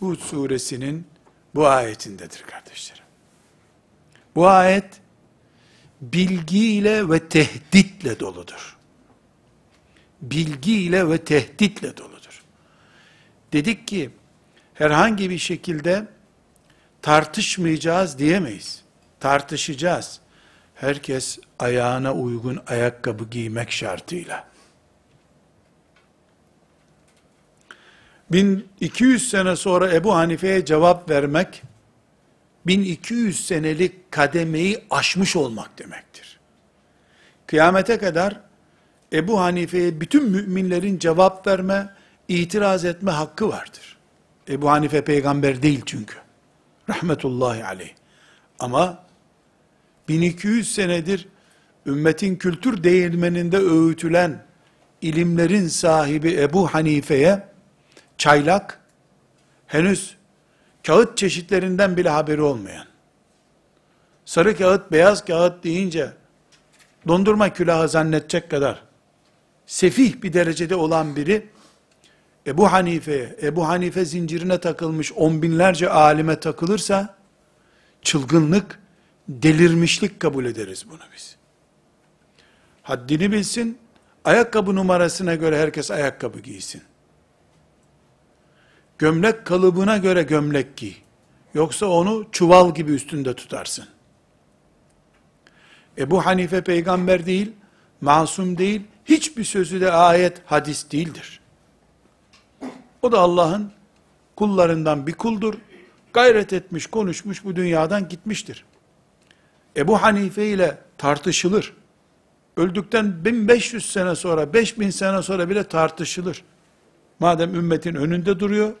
Hud 0.00 0.18
suresinin 0.18 1.06
bu 1.54 1.66
ayetindedir 1.66 2.42
kardeşlerim. 2.42 3.04
Bu 4.34 4.48
ayet, 4.48 5.00
bilgiyle 6.00 7.08
ve 7.08 7.28
tehditle 7.28 8.20
doludur. 8.20 8.76
Bilgiyle 10.22 11.08
ve 11.08 11.24
tehditle 11.24 11.96
doludur. 11.96 12.44
Dedik 13.52 13.88
ki, 13.88 14.10
herhangi 14.74 15.30
bir 15.30 15.38
şekilde 15.38 16.06
tartışmayacağız 17.02 18.18
diyemeyiz. 18.18 18.82
Tartışacağız. 19.20 20.20
Herkes 20.74 21.38
ayağına 21.58 22.14
uygun 22.14 22.62
ayakkabı 22.66 23.24
giymek 23.24 23.72
şartıyla. 23.72 24.49
1200 28.32 29.30
sene 29.30 29.56
sonra 29.56 29.94
Ebu 29.94 30.14
Hanife'ye 30.14 30.64
cevap 30.64 31.10
vermek, 31.10 31.62
1200 32.66 33.46
senelik 33.46 34.12
kademeyi 34.12 34.84
aşmış 34.90 35.36
olmak 35.36 35.78
demektir. 35.78 36.40
Kıyamete 37.46 37.98
kadar 37.98 38.40
Ebu 39.12 39.40
Hanife'ye 39.40 40.00
bütün 40.00 40.30
müminlerin 40.30 40.98
cevap 40.98 41.46
verme, 41.46 41.88
itiraz 42.28 42.84
etme 42.84 43.10
hakkı 43.10 43.48
vardır. 43.48 43.98
Ebu 44.48 44.70
Hanife 44.70 45.04
peygamber 45.04 45.62
değil 45.62 45.82
çünkü. 45.86 46.16
Rahmetullahi 46.88 47.64
aleyh. 47.64 47.94
Ama 48.58 49.04
1200 50.08 50.74
senedir 50.74 51.28
ümmetin 51.86 52.36
kültür 52.36 52.84
değirmeninde 52.84 53.58
öğütülen 53.58 54.44
ilimlerin 55.02 55.68
sahibi 55.68 56.36
Ebu 56.40 56.66
Hanife'ye 56.66 57.49
çaylak, 58.20 58.80
henüz 59.66 60.16
kağıt 60.86 61.18
çeşitlerinden 61.18 61.96
bile 61.96 62.08
haberi 62.08 62.42
olmayan, 62.42 62.86
sarı 64.24 64.56
kağıt, 64.56 64.92
beyaz 64.92 65.24
kağıt 65.24 65.64
deyince, 65.64 66.12
dondurma 67.08 67.52
külahı 67.52 67.88
zannedecek 67.88 68.50
kadar, 68.50 68.82
sefih 69.66 70.22
bir 70.22 70.32
derecede 70.32 70.74
olan 70.74 71.16
biri, 71.16 71.46
Ebu 72.46 72.72
Hanife, 72.72 73.36
Ebu 73.42 73.68
Hanife 73.68 74.04
zincirine 74.04 74.60
takılmış 74.60 75.12
on 75.12 75.42
binlerce 75.42 75.90
alime 75.90 76.40
takılırsa, 76.40 77.16
çılgınlık, 78.02 78.78
delirmişlik 79.28 80.20
kabul 80.20 80.44
ederiz 80.44 80.84
bunu 80.90 81.02
biz. 81.16 81.36
Haddini 82.82 83.32
bilsin, 83.32 83.78
ayakkabı 84.24 84.74
numarasına 84.74 85.34
göre 85.34 85.60
herkes 85.60 85.90
ayakkabı 85.90 86.40
giysin. 86.40 86.82
Gömlek 89.00 89.44
kalıbına 89.44 89.96
göre 89.96 90.22
gömlek 90.22 90.76
giy. 90.76 90.94
Yoksa 91.54 91.86
onu 91.86 92.26
çuval 92.32 92.74
gibi 92.74 92.92
üstünde 92.92 93.34
tutarsın. 93.34 93.84
Ebu 95.98 96.26
Hanife 96.26 96.64
peygamber 96.64 97.26
değil, 97.26 97.52
masum 98.00 98.58
değil, 98.58 98.82
hiçbir 99.04 99.44
sözü 99.44 99.80
de 99.80 99.92
ayet, 99.92 100.42
hadis 100.46 100.92
değildir. 100.92 101.40
O 103.02 103.12
da 103.12 103.18
Allah'ın 103.18 103.72
kullarından 104.36 105.06
bir 105.06 105.12
kuldur. 105.12 105.54
Gayret 106.12 106.52
etmiş, 106.52 106.86
konuşmuş, 106.86 107.44
bu 107.44 107.56
dünyadan 107.56 108.08
gitmiştir. 108.08 108.64
Ebu 109.76 110.02
Hanife 110.02 110.46
ile 110.46 110.78
tartışılır. 110.98 111.72
Öldükten 112.56 113.24
1500 113.24 113.92
sene 113.92 114.14
sonra, 114.14 114.52
5000 114.52 114.90
sene 114.90 115.22
sonra 115.22 115.48
bile 115.48 115.64
tartışılır. 115.64 116.44
Madem 117.18 117.54
ümmetin 117.54 117.94
önünde 117.94 118.40
duruyor, 118.40 118.72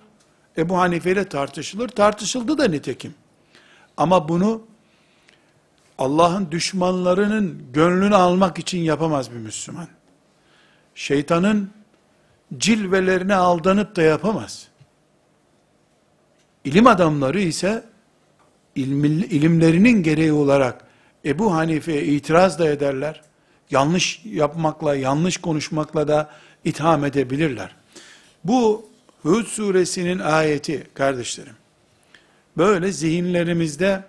Ebu 0.56 0.78
Hanife 0.78 1.12
ile 1.12 1.28
tartışılır. 1.28 1.88
Tartışıldı 1.88 2.58
da 2.58 2.68
nitekim. 2.68 3.14
Ama 3.96 4.28
bunu 4.28 4.62
Allah'ın 5.98 6.50
düşmanlarının 6.50 7.62
gönlünü 7.72 8.14
almak 8.14 8.58
için 8.58 8.78
yapamaz 8.78 9.30
bir 9.30 9.36
Müslüman. 9.36 9.88
Şeytanın 10.94 11.70
cilvelerine 12.58 13.34
aldanıp 13.34 13.96
da 13.96 14.02
yapamaz. 14.02 14.68
İlim 16.64 16.86
adamları 16.86 17.40
ise 17.40 17.84
ilimlerinin 18.76 20.02
gereği 20.02 20.32
olarak 20.32 20.84
Ebu 21.24 21.54
Hanife'ye 21.54 22.04
itiraz 22.04 22.58
da 22.58 22.68
ederler. 22.68 23.22
Yanlış 23.70 24.20
yapmakla, 24.24 24.94
yanlış 24.96 25.36
konuşmakla 25.36 26.08
da 26.08 26.30
itham 26.64 27.04
edebilirler. 27.04 27.76
Bu 28.44 28.89
Hud 29.21 29.45
suresinin 29.45 30.19
ayeti 30.19 30.87
kardeşlerim. 30.93 31.55
Böyle 32.57 32.91
zihinlerimizde 32.91 34.03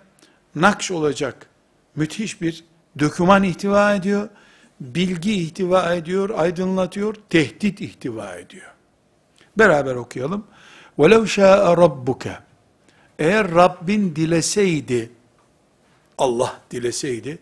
nakş 0.55 0.91
olacak 0.91 1.49
müthiş 1.95 2.41
bir 2.41 2.63
döküman 2.99 3.43
ihtiva 3.43 3.95
ediyor. 3.95 4.29
Bilgi 4.81 5.33
ihtiva 5.33 5.93
ediyor, 5.93 6.29
aydınlatıyor, 6.29 7.15
tehdit 7.29 7.81
ihtiva 7.81 8.35
ediyor. 8.35 8.71
Beraber 9.57 9.95
okuyalım. 9.95 10.47
وَلَوْ 10.97 11.23
شَاءَ 11.27 11.75
رَبُّكَ 11.75 12.35
Eğer 13.19 13.55
Rabbin 13.55 14.15
dileseydi, 14.15 15.11
Allah 16.17 16.61
dileseydi, 16.71 17.39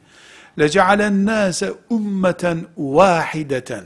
لَجَعَلَ 0.58 1.01
النَّاسَ 1.01 1.73
ummeten 1.89 2.65
وَاحِدَةً 2.78 3.84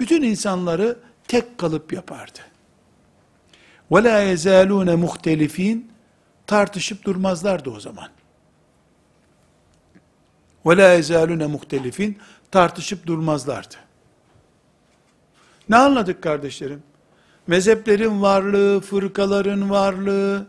Bütün 0.00 0.22
insanları 0.22 0.98
tek 1.28 1.58
kalıp 1.58 1.92
yapardı. 1.92 2.47
ve 3.91 4.03
la 4.03 4.19
yezalune 4.19 4.95
tartışıp 6.47 7.05
durmazlardı 7.05 7.69
o 7.69 7.79
zaman. 7.79 8.07
Ve 10.65 10.77
la 10.77 10.93
yezalune 10.93 11.47
tartışıp 12.51 13.07
durmazlardı. 13.07 13.75
Ne 15.69 15.77
anladık 15.77 16.23
kardeşlerim? 16.23 16.83
Mezheplerin 17.47 18.21
varlığı, 18.21 18.79
fırkaların 18.79 19.69
varlığı, 19.69 20.47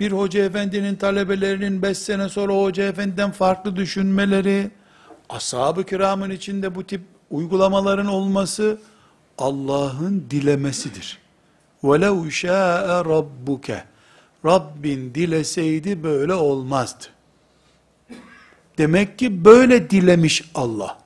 bir 0.00 0.12
hoca 0.12 0.44
efendinin 0.44 0.96
talebelerinin 0.96 1.82
beş 1.82 1.98
sene 1.98 2.28
sonra 2.28 2.52
o 2.52 2.64
hoca 2.64 2.84
efendiden 2.84 3.30
farklı 3.30 3.76
düşünmeleri, 3.76 4.70
ashab-ı 5.28 5.84
kiramın 5.84 6.30
içinde 6.30 6.74
bu 6.74 6.86
tip 6.86 7.00
uygulamaların 7.30 8.06
olması 8.06 8.78
Allah'ın 9.38 10.26
dilemesidir. 10.30 11.18
وَلَوْ 11.83 12.29
شَاءَ 12.29 13.03
رَبُّكَ 13.03 13.81
Rabbin 14.45 15.15
dileseydi 15.15 16.03
böyle 16.03 16.33
olmazdı. 16.33 17.05
Demek 18.77 19.19
ki 19.19 19.45
böyle 19.45 19.89
dilemiş 19.89 20.43
Allah. 20.55 20.97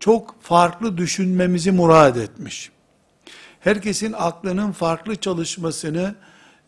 Çok 0.00 0.42
farklı 0.42 0.98
düşünmemizi 0.98 1.72
murad 1.72 2.16
etmiş. 2.16 2.70
Herkesin 3.60 4.14
aklının 4.18 4.72
farklı 4.72 5.16
çalışmasını, 5.16 6.14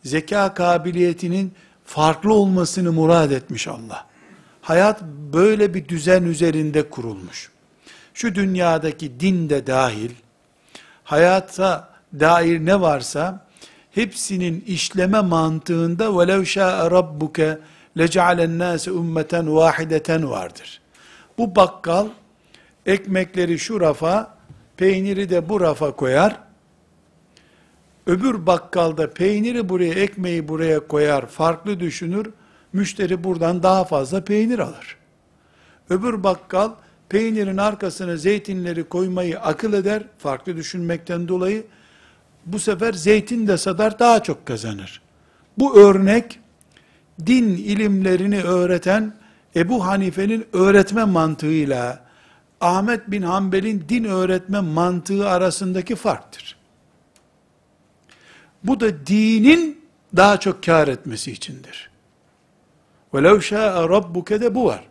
zeka 0.03 0.53
kabiliyetinin 0.53 1.53
farklı 1.85 2.33
olmasını 2.33 2.91
murad 2.91 3.31
etmiş 3.31 3.67
Allah. 3.67 4.07
Hayat 4.61 5.01
böyle 5.33 5.73
bir 5.73 5.87
düzen 5.87 6.23
üzerinde 6.23 6.89
kurulmuş. 6.89 7.51
Şu 8.13 8.35
dünyadaki 8.35 9.19
din 9.19 9.49
de 9.49 9.67
dahil, 9.67 10.11
hayata 11.03 11.88
dair 12.20 12.66
ne 12.66 12.80
varsa 12.80 13.46
hepsinin 13.90 14.64
işleme 14.66 15.20
mantığında 15.20 16.18
velev 16.18 16.44
şa'e 16.44 16.90
rabbuke 16.90 17.58
leca'alen 17.98 18.58
nase 18.58 18.92
ummeten 18.92 19.54
vahideten 19.56 20.30
vardır. 20.30 20.80
Bu 21.38 21.56
bakkal 21.56 22.06
ekmekleri 22.86 23.58
şu 23.58 23.80
rafa, 23.80 24.34
peyniri 24.76 25.30
de 25.30 25.48
bu 25.48 25.60
rafa 25.60 25.96
koyar. 25.96 26.38
Öbür 28.06 28.46
bakkalda 28.46 29.10
peyniri 29.10 29.68
buraya, 29.68 29.94
ekmeği 29.94 30.48
buraya 30.48 30.86
koyar, 30.86 31.26
farklı 31.26 31.80
düşünür. 31.80 32.30
Müşteri 32.72 33.24
buradan 33.24 33.62
daha 33.62 33.84
fazla 33.84 34.24
peynir 34.24 34.58
alır. 34.58 34.96
Öbür 35.90 36.22
bakkal 36.22 36.70
peynirin 37.08 37.56
arkasına 37.56 38.16
zeytinleri 38.16 38.84
koymayı 38.84 39.40
akıl 39.40 39.72
eder, 39.72 40.02
farklı 40.18 40.56
düşünmekten 40.56 41.28
dolayı 41.28 41.64
bu 42.45 42.59
sefer 42.59 42.93
zeytin 42.93 43.47
de 43.47 43.57
sadar 43.57 43.99
daha 43.99 44.23
çok 44.23 44.45
kazanır. 44.45 45.01
Bu 45.57 45.79
örnek, 45.79 46.39
din 47.25 47.49
ilimlerini 47.49 48.41
öğreten 48.41 49.13
Ebu 49.55 49.85
Hanife'nin 49.85 50.45
öğretme 50.53 51.03
mantığıyla 51.03 52.05
Ahmet 52.61 53.11
bin 53.11 53.21
Hanbel'in 53.21 53.85
din 53.89 54.03
öğretme 54.03 54.59
mantığı 54.59 55.29
arasındaki 55.29 55.95
farktır. 55.95 56.55
Bu 58.63 58.79
da 58.79 59.05
dinin 59.07 59.85
daha 60.15 60.39
çok 60.39 60.63
kar 60.63 60.87
etmesi 60.87 61.31
içindir. 61.31 61.89
وَلَوْ 63.13 63.37
شَاءَ 63.37 63.87
رَبُّكَ 63.87 64.41
de 64.41 64.55
bu 64.55 64.65
var. 64.65 64.87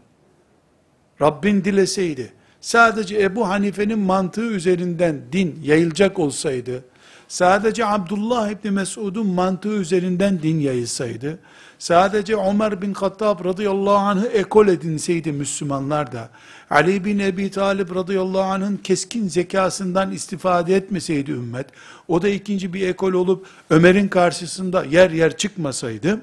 Rabbin 1.21 1.65
dileseydi, 1.65 2.33
sadece 2.61 3.23
Ebu 3.23 3.49
Hanife'nin 3.49 3.99
mantığı 3.99 4.47
üzerinden 4.47 5.23
din 5.33 5.61
yayılacak 5.63 6.19
olsaydı, 6.19 6.85
sadece 7.30 7.86
Abdullah 7.86 8.50
İbni 8.50 8.72
Mesud'un 8.72 9.28
mantığı 9.28 9.74
üzerinden 9.74 10.42
din 10.42 10.60
yayılsaydı, 10.60 11.40
sadece 11.80 12.36
Ömer 12.36 12.82
bin 12.82 12.94
Hattab 12.94 13.46
radıyallahu 13.46 13.98
anh'ı 13.98 14.28
ekol 14.28 14.68
edinseydi 14.68 15.32
Müslümanlar 15.32 16.12
da, 16.12 16.30
Ali 16.70 17.06
bin 17.06 17.20
Ebi 17.20 17.52
Talib 17.52 17.96
radıyallahu 17.96 18.42
anh'ın 18.42 18.78
keskin 18.78 19.28
zekasından 19.28 20.12
istifade 20.12 20.76
etmeseydi 20.76 21.32
ümmet, 21.32 21.68
o 22.08 22.22
da 22.22 22.30
ikinci 22.30 22.74
bir 22.74 22.88
ekol 22.88 23.14
olup 23.14 23.48
Ömer'in 23.70 24.08
karşısında 24.08 24.84
yer 24.84 25.12
yer 25.12 25.38
çıkmasaydı, 25.38 26.22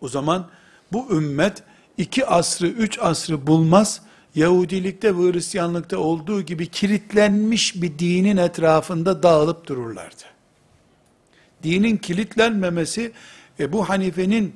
o 0.00 0.08
zaman 0.08 0.46
bu 0.92 1.06
ümmet 1.12 1.62
iki 1.98 2.26
asrı, 2.26 2.66
üç 2.66 2.98
asrı 2.98 3.46
bulmaz, 3.46 4.00
Yahudilikte 4.38 5.18
ve 5.18 5.32
Hristiyanlıkta 5.32 5.98
olduğu 5.98 6.42
gibi 6.42 6.66
kilitlenmiş 6.66 7.82
bir 7.82 7.98
dinin 7.98 8.36
etrafında 8.36 9.22
dağılıp 9.22 9.66
dururlardı. 9.66 10.22
Dinin 11.62 11.96
kilitlenmemesi 11.96 13.12
Ebu 13.60 13.88
Hanife'nin 13.88 14.54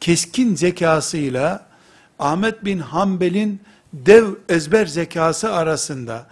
keskin 0.00 0.54
zekasıyla 0.54 1.66
Ahmet 2.18 2.64
bin 2.64 2.78
Hanbel'in 2.78 3.60
dev 3.92 4.26
ezber 4.48 4.86
zekası 4.86 5.52
arasında 5.52 6.26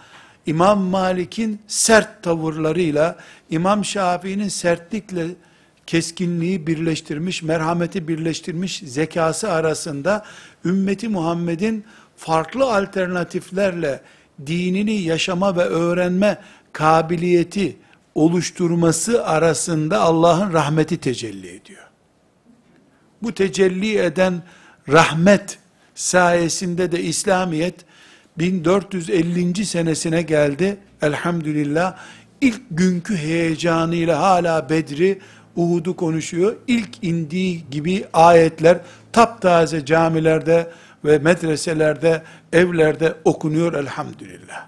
İmam 0.46 0.80
Malik'in 0.80 1.60
sert 1.66 2.22
tavırlarıyla 2.22 3.16
İmam 3.50 3.84
Şafii'nin 3.84 4.48
sertlikle 4.48 5.26
keskinliği 5.86 6.66
birleştirmiş, 6.66 7.42
merhameti 7.42 8.08
birleştirmiş 8.08 8.82
zekası 8.86 9.52
arasında 9.52 10.24
ümmeti 10.64 11.08
Muhammed'in 11.08 11.84
farklı 12.20 12.74
alternatiflerle 12.74 14.00
dinini 14.46 14.92
yaşama 14.92 15.56
ve 15.56 15.62
öğrenme 15.62 16.38
kabiliyeti 16.72 17.76
oluşturması 18.14 19.26
arasında 19.26 20.00
Allah'ın 20.00 20.52
rahmeti 20.52 20.96
tecelli 20.96 21.48
ediyor. 21.48 21.86
Bu 23.22 23.34
tecelli 23.34 23.98
eden 23.98 24.42
rahmet 24.88 25.58
sayesinde 25.94 26.92
de 26.92 27.02
İslamiyet 27.02 27.74
1450. 28.38 29.66
senesine 29.66 30.22
geldi. 30.22 30.76
Elhamdülillah 31.02 31.96
ilk 32.40 32.60
günkü 32.70 33.16
heyecanıyla 33.16 34.20
hala 34.20 34.70
Bedri, 34.70 35.20
Uhud'u 35.56 35.96
konuşuyor. 35.96 36.56
İlk 36.66 37.04
indiği 37.04 37.64
gibi 37.70 38.04
ayetler 38.12 38.78
taptaze 39.12 39.84
camilerde 39.84 40.70
ve 41.05 41.17
medreselerde, 41.17 42.23
evlerde 42.53 43.15
okunuyor 43.25 43.73
elhamdülillah. 43.73 44.67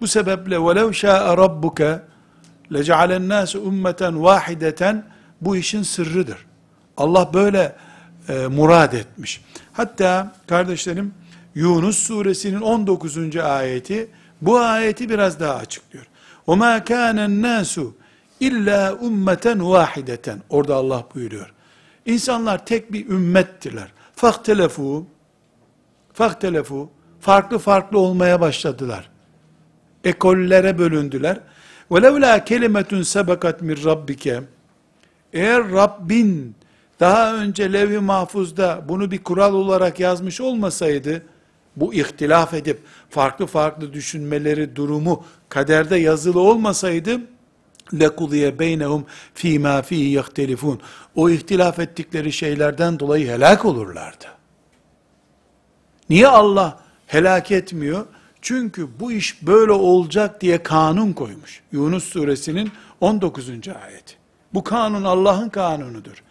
Bu 0.00 0.06
sebeple 0.06 0.56
وَلَوْ 0.56 0.88
شَاءَ 0.92 1.34
رَبُّكَ 1.36 2.00
لَجَعَلَ 2.70 3.10
النَّاسُ 3.20 3.58
اُمَّةً 3.58 4.02
وَاحِدَةً 4.14 5.02
Bu 5.40 5.56
işin 5.56 5.82
sırrıdır. 5.82 6.46
Allah 6.96 7.34
böyle 7.34 7.76
e, 8.28 8.46
murad 8.46 8.92
etmiş. 8.92 9.40
Hatta 9.72 10.32
kardeşlerim 10.46 11.14
Yunus 11.54 11.98
suresinin 11.98 12.60
19. 12.60 13.36
ayeti 13.36 14.08
bu 14.42 14.58
ayeti 14.58 15.08
biraz 15.08 15.40
daha 15.40 15.54
açıklıyor. 15.54 16.06
وَمَا 16.46 16.84
كَانَ 16.84 17.18
النَّاسُ 17.26 17.90
illa 18.40 18.94
ummeten 19.00 19.70
vahideten. 19.70 20.42
Orada 20.50 20.74
Allah 20.74 21.06
buyuruyor. 21.14 21.52
İnsanlar 22.06 22.66
tek 22.66 22.92
bir 22.92 23.08
ümmettiler. 23.08 23.92
Fahtelefu, 24.16 25.06
fahtelefu, 26.12 26.90
farklı 27.20 27.58
farklı 27.58 27.98
olmaya 27.98 28.40
başladılar. 28.40 29.10
Ekollere 30.04 30.78
bölündüler. 30.78 31.40
وَلَوْلَا 31.90 32.44
كَلِمَةٌ 32.44 33.04
سَبَقَتْ 33.04 33.58
مِنْ 33.60 33.76
رَبِّكَ 33.76 34.42
Eğer 35.32 35.72
Rabbin 35.72 36.54
daha 37.00 37.34
önce 37.34 37.72
levh-i 37.72 37.98
mahfuzda 37.98 38.84
bunu 38.88 39.10
bir 39.10 39.24
kural 39.24 39.54
olarak 39.54 40.00
yazmış 40.00 40.40
olmasaydı, 40.40 41.22
bu 41.76 41.94
ihtilaf 41.94 42.54
edip 42.54 42.80
farklı 43.10 43.46
farklı 43.46 43.92
düşünmeleri 43.92 44.76
durumu 44.76 45.24
kaderde 45.48 45.96
yazılı 45.96 46.40
olmasaydı, 46.40 47.20
lekudiye 47.93 48.59
beynehum 48.59 49.05
fîmâ 49.33 49.81
fîhî 49.81 50.09
yehtelifûn. 50.09 50.81
O 51.15 51.29
ihtilaf 51.29 51.79
ettikleri 51.79 52.31
şeylerden 52.31 52.99
dolayı 52.99 53.27
helak 53.27 53.65
olurlardı. 53.65 54.25
Niye 56.09 56.27
Allah 56.27 56.79
helak 57.07 57.51
etmiyor? 57.51 58.05
Çünkü 58.41 58.87
bu 58.99 59.11
iş 59.11 59.41
böyle 59.41 59.71
olacak 59.71 60.41
diye 60.41 60.63
kanun 60.63 61.13
koymuş. 61.13 61.61
Yunus 61.71 62.03
suresinin 62.03 62.71
19. 63.01 63.49
ayeti. 63.49 64.15
Bu 64.53 64.63
kanun 64.63 65.03
Allah'ın 65.03 65.49
kanunudur. 65.49 66.23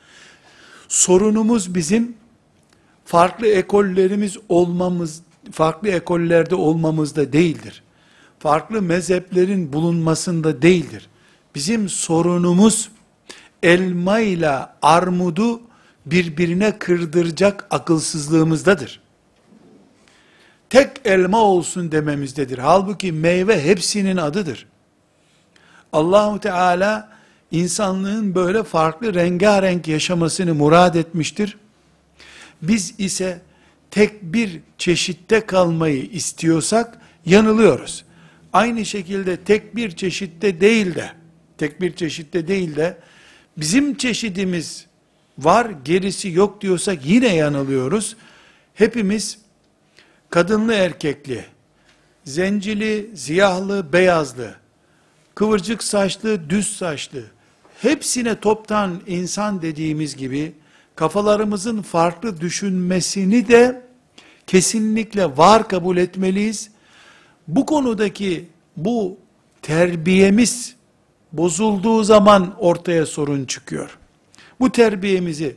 Sorunumuz 0.89 1.75
bizim 1.75 2.17
farklı 3.05 3.47
ekollerimiz 3.47 4.37
olmamız, 4.49 5.23
farklı 5.53 5.89
ekollerde 5.89 6.55
olmamızda 6.55 7.33
değildir. 7.33 7.83
Farklı 8.39 8.83
mezheplerin 8.83 9.73
bulunmasında 9.73 10.63
değildir. 10.63 11.09
Bizim 11.55 11.89
sorunumuz 11.89 12.91
elma 13.63 14.21
ile 14.21 14.59
armudu 14.83 15.61
birbirine 16.07 16.79
kırdıracak 16.79 17.67
akılsızlığımızdadır. 17.71 19.01
Tek 20.71 20.91
elma 21.05 21.39
olsun 21.43 21.93
dememizdedir. 21.93 22.59
Halbuki 22.59 23.13
meyve 23.13 23.65
hepsinin 23.65 24.17
adıdır. 24.17 24.67
Allahu 25.93 26.41
Teala 26.41 27.13
insanlığın 27.51 28.35
böyle 28.35 28.63
farklı 28.63 29.15
rengarenk 29.15 29.89
yaşamasını 29.89 30.55
murad 30.55 30.95
etmiştir. 30.95 31.57
Biz 32.63 32.95
ise 32.99 33.41
tek 33.91 34.23
bir 34.23 34.61
çeşitte 34.79 35.47
kalmayı 35.47 36.03
istiyorsak 36.03 36.99
yanılıyoruz. 37.27 38.05
aynı 38.53 38.85
şekilde 38.85 39.37
tek 39.37 39.77
bir 39.77 39.91
çeşitte 39.91 40.61
değil 40.61 40.95
de, 40.95 41.11
tek 41.59 41.81
bir 41.81 41.97
çeşitte 41.97 42.49
değil 42.49 42.77
de, 42.77 42.99
bizim 43.57 43.95
çeşidimiz 43.95 44.87
var, 45.39 45.71
gerisi 45.85 46.31
yok 46.31 46.61
diyorsak 46.61 47.07
yine 47.07 47.35
yanılıyoruz. 47.35 48.17
Hepimiz 48.75 49.39
kadınlı 50.31 50.73
erkekli, 50.75 51.45
zencili, 52.25 53.11
ziyahlı, 53.15 53.93
beyazlı, 53.93 54.55
kıvırcık 55.35 55.83
saçlı, 55.83 56.51
düz 56.51 56.77
saçlı, 56.77 57.23
hepsine 57.83 58.41
toptan 58.41 59.01
insan 59.07 59.63
dediğimiz 59.63 60.17
gibi, 60.17 60.53
kafalarımızın 60.97 61.83
farklı 61.83 62.41
düşünmesini 62.41 63.49
de 63.49 63.83
kesinlikle 64.47 65.37
var 65.37 65.69
kabul 65.69 65.97
etmeliyiz. 65.97 66.71
Bu 67.49 67.67
konudaki 67.67 68.49
bu 68.77 69.19
terbiyemiz 69.63 70.75
bozulduğu 71.37 72.05
zaman 72.05 72.55
ortaya 72.59 73.07
sorun 73.07 73.45
çıkıyor. 73.45 73.99
Bu 74.61 74.73
terbiyemizi 74.73 75.57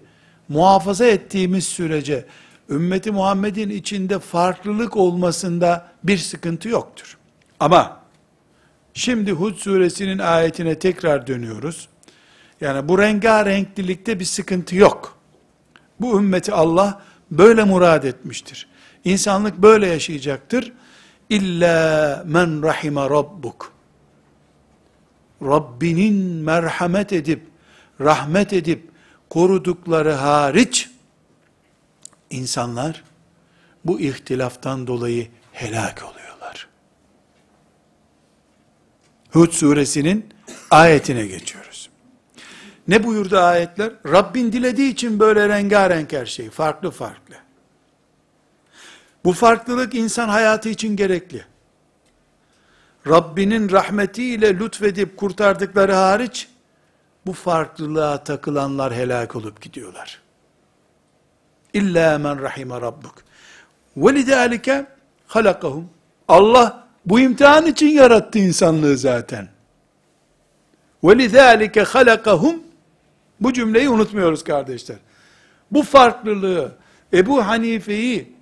muhafaza 0.50 1.06
ettiğimiz 1.06 1.64
sürece 1.64 2.26
ümmeti 2.70 3.12
Muhammed'in 3.12 3.70
içinde 3.70 4.20
farklılık 4.20 4.98
olmasında 4.98 5.88
bir 6.04 6.18
sıkıntı 6.18 6.70
yoktur. 6.70 7.18
Ama 7.60 8.00
şimdi 8.94 9.32
Hud 9.32 9.56
suresinin 9.56 10.20
ayetine 10.20 10.80
tekrar 10.80 11.28
dönüyoruz. 11.28 11.88
Yani 12.62 12.88
bu 12.88 13.00
rengarenklilikte 13.00 14.20
bir 14.20 14.26
sıkıntı 14.26 14.76
yok. 14.76 15.18
Bu 16.02 16.20
ümmeti 16.20 16.54
Allah 16.54 17.02
böyle 17.32 17.64
murad 17.64 18.04
etmiştir. 18.04 18.68
İnsanlık 19.06 19.58
böyle 19.58 19.88
yaşayacaktır. 19.88 20.74
İlla 21.30 22.24
men 22.28 22.64
rahime 22.64 23.02
rabbuk. 23.02 23.77
Rabbinin 25.42 26.16
merhamet 26.16 27.14
edip, 27.14 27.42
rahmet 28.02 28.54
edip, 28.54 28.90
korudukları 29.30 30.12
hariç, 30.12 30.90
insanlar 32.30 33.04
bu 33.86 34.00
ihtilaftan 34.00 34.88
dolayı 34.88 35.28
helak 35.52 36.04
oluyorlar. 36.04 36.68
Hud 39.32 39.52
suresinin 39.52 40.26
ayetine 40.72 41.28
geçiyoruz. 41.28 41.90
Ne 42.88 43.04
buyurdu 43.04 43.38
ayetler? 43.38 43.92
Rabbin 44.06 44.52
dilediği 44.52 44.92
için 44.92 45.20
böyle 45.20 45.50
rengarenk 45.50 46.14
her 46.14 46.26
şey, 46.26 46.50
farklı 46.50 46.92
farklı. 46.92 47.36
Bu 49.26 49.34
farklılık 49.34 49.96
insan 49.96 50.30
hayatı 50.30 50.70
için 50.70 50.96
gerekli. 50.96 51.46
Rabbinin 53.08 53.72
rahmetiyle 53.72 54.60
lütfedip 54.60 55.18
kurtardıkları 55.18 55.94
hariç, 55.94 56.48
bu 57.26 57.34
farklılığa 57.34 58.24
takılanlar 58.24 58.94
helak 58.94 59.36
olup 59.36 59.62
gidiyorlar. 59.62 60.22
İlla 61.74 62.18
men 62.18 62.42
rahime 62.42 62.82
rabbuk. 62.82 63.16
Ve 63.98 64.16
lidâlike 64.16 64.86
halakahum. 65.28 65.90
Allah 66.28 66.88
bu 67.06 67.20
imtihan 67.20 67.66
için 67.66 67.88
yarattı 67.88 68.40
insanlığı 68.40 68.98
zaten. 68.98 69.48
Ve 71.04 71.18
lidâlike 71.18 71.82
halakahum. 71.82 72.64
Bu 73.40 73.54
cümleyi 73.54 73.90
unutmuyoruz 73.90 74.44
kardeşler. 74.44 74.98
Bu 75.72 75.84
farklılığı, 75.84 76.72
Ebu 77.14 77.48
Hanife'yi, 77.48 78.34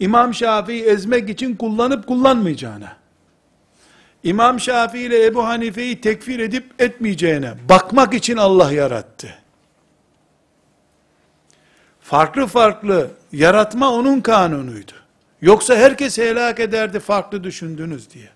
İmam 0.00 0.34
Şafii 0.34 0.82
ezmek 0.82 1.30
için 1.30 1.56
kullanıp 1.56 2.06
kullanmayacağına, 2.06 2.96
İmam 4.24 4.60
Şafii 4.60 5.00
ile 5.00 5.26
Ebu 5.26 5.46
Hanife'yi 5.46 6.00
tekfir 6.00 6.38
edip 6.38 6.82
etmeyeceğine 6.82 7.54
bakmak 7.68 8.14
için 8.14 8.36
Allah 8.36 8.72
yarattı. 8.72 9.34
Farklı 12.00 12.46
farklı 12.46 13.10
yaratma 13.32 13.92
onun 13.92 14.20
kanunuydu. 14.20 14.92
Yoksa 15.40 15.76
herkes 15.76 16.18
helak 16.18 16.60
ederdi 16.60 17.00
farklı 17.00 17.44
düşündünüz 17.44 18.10
diye. 18.10 18.28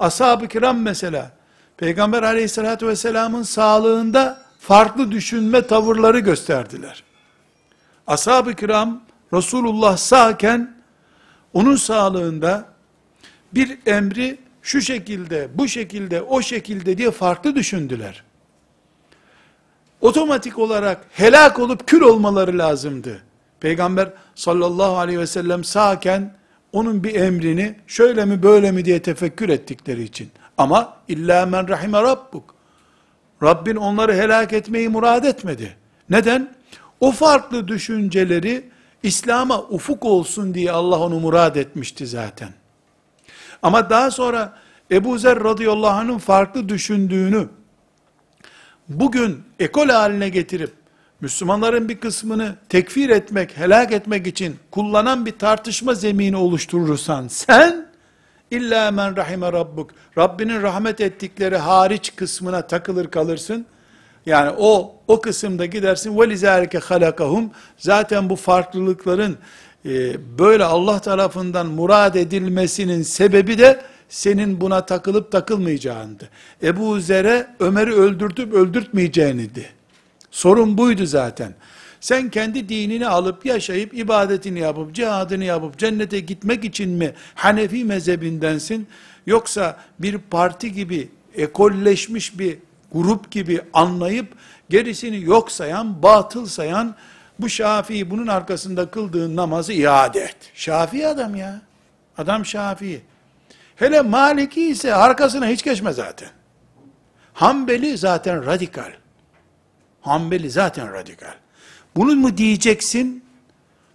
Ashab-ı 0.00 0.48
kiram 0.48 0.82
mesela, 0.82 1.30
Peygamber 1.76 2.22
aleyhissalatü 2.22 2.86
vesselamın 2.86 3.42
sağlığında 3.42 4.42
farklı 4.60 5.12
düşünme 5.12 5.66
tavırları 5.66 6.18
gösterdiler. 6.18 7.02
Ashab-ı 8.06 8.54
kiram, 8.54 9.00
Resulullah 9.32 9.96
sağken, 9.96 10.74
onun 11.52 11.76
sağlığında 11.76 12.64
bir 13.52 13.78
emri 13.86 14.43
şu 14.64 14.80
şekilde, 14.80 15.48
bu 15.54 15.68
şekilde, 15.68 16.22
o 16.22 16.42
şekilde 16.42 16.98
diye 16.98 17.10
farklı 17.10 17.54
düşündüler. 17.54 18.24
Otomatik 20.00 20.58
olarak 20.58 21.06
helak 21.12 21.58
olup 21.58 21.86
kül 21.86 22.00
olmaları 22.00 22.58
lazımdı. 22.58 23.22
Peygamber 23.60 24.12
sallallahu 24.34 24.96
aleyhi 24.96 25.18
ve 25.18 25.26
sellem 25.26 25.64
sağken 25.64 26.36
onun 26.72 27.04
bir 27.04 27.14
emrini 27.14 27.74
şöyle 27.86 28.24
mi 28.24 28.42
böyle 28.42 28.72
mi 28.72 28.84
diye 28.84 29.02
tefekkür 29.02 29.48
ettikleri 29.48 30.02
için. 30.02 30.30
Ama 30.58 30.96
illa 31.08 31.46
men 31.46 31.68
rahime 31.68 32.02
rabbuk. 32.02 32.54
Rabbin 33.42 33.76
onları 33.76 34.14
helak 34.14 34.52
etmeyi 34.52 34.88
murad 34.88 35.24
etmedi. 35.24 35.76
Neden? 36.10 36.56
O 37.00 37.12
farklı 37.12 37.68
düşünceleri 37.68 38.64
İslam'a 39.02 39.62
ufuk 39.62 40.04
olsun 40.04 40.54
diye 40.54 40.72
Allah 40.72 40.98
onu 40.98 41.20
murad 41.20 41.56
etmişti 41.56 42.06
zaten. 42.06 42.63
Ama 43.64 43.90
daha 43.90 44.10
sonra 44.10 44.52
Ebu 44.90 45.18
Zer 45.18 45.44
radıyallahu 45.44 45.96
anh'ın 45.96 46.18
farklı 46.18 46.68
düşündüğünü 46.68 47.48
bugün 48.88 49.42
ekol 49.58 49.88
haline 49.88 50.28
getirip 50.28 50.72
Müslümanların 51.20 51.88
bir 51.88 52.00
kısmını 52.00 52.56
tekfir 52.68 53.10
etmek, 53.10 53.56
helak 53.56 53.92
etmek 53.92 54.26
için 54.26 54.56
kullanan 54.70 55.26
bir 55.26 55.38
tartışma 55.38 55.94
zemini 55.94 56.36
oluşturursan 56.36 57.28
sen 57.28 57.86
illa 58.50 58.90
men 58.90 59.16
rahime 59.16 59.52
rabbuk 59.52 59.90
Rabbinin 60.18 60.62
rahmet 60.62 61.00
ettikleri 61.00 61.56
hariç 61.56 62.16
kısmına 62.16 62.66
takılır 62.66 63.10
kalırsın. 63.10 63.66
Yani 64.26 64.54
o 64.58 64.96
o 65.08 65.20
kısımda 65.20 65.66
gidersin 65.66 66.20
ve 66.20 66.30
lizalike 66.30 66.78
halakahum 66.78 67.50
zaten 67.76 68.30
bu 68.30 68.36
farklılıkların 68.36 69.38
böyle 70.38 70.64
Allah 70.64 70.98
tarafından 70.98 71.66
murad 71.66 72.14
edilmesinin 72.14 73.02
sebebi 73.02 73.58
de 73.58 73.82
senin 74.08 74.60
buna 74.60 74.86
takılıp 74.86 75.32
takılmayacağındı. 75.32 76.28
Ebu 76.62 77.00
Zer'e 77.00 77.46
Ömer'i 77.60 77.92
öldürtüp 77.92 78.52
öldürtmeyeceğinidi. 78.52 79.66
Sorun 80.30 80.78
buydu 80.78 81.06
zaten. 81.06 81.54
Sen 82.00 82.30
kendi 82.30 82.68
dinini 82.68 83.06
alıp 83.06 83.46
yaşayıp 83.46 83.94
ibadetini 83.94 84.58
yapıp 84.58 84.94
cihadını 84.94 85.44
yapıp 85.44 85.78
cennete 85.78 86.20
gitmek 86.20 86.64
için 86.64 86.90
mi 86.90 87.14
Hanefi 87.34 87.84
mezhebindensin? 87.84 88.86
Yoksa 89.26 89.76
bir 89.98 90.18
parti 90.18 90.72
gibi 90.72 91.08
ekolleşmiş 91.34 92.38
bir 92.38 92.58
grup 92.92 93.30
gibi 93.30 93.60
anlayıp 93.72 94.26
gerisini 94.70 95.24
yok 95.24 95.52
sayan, 95.52 96.02
batıl 96.02 96.46
sayan 96.46 96.94
bu 97.38 97.48
Şafii 97.48 98.10
bunun 98.10 98.26
arkasında 98.26 98.90
kıldığın 98.90 99.36
namazı 99.36 99.72
iade 99.72 100.20
et. 100.20 100.36
Şafii 100.54 101.06
adam 101.06 101.34
ya. 101.34 101.60
Adam 102.18 102.44
Şafii. 102.44 103.02
Hele 103.76 104.00
Maliki 104.00 104.68
ise 104.68 104.94
arkasına 104.94 105.46
hiç 105.46 105.62
geçme 105.62 105.92
zaten. 105.92 106.28
Hanbeli 107.32 107.98
zaten 107.98 108.46
radikal. 108.46 108.92
Hanbeli 110.00 110.50
zaten 110.50 110.92
radikal. 110.92 111.34
Bunu 111.96 112.14
mu 112.14 112.36
diyeceksin? 112.36 113.24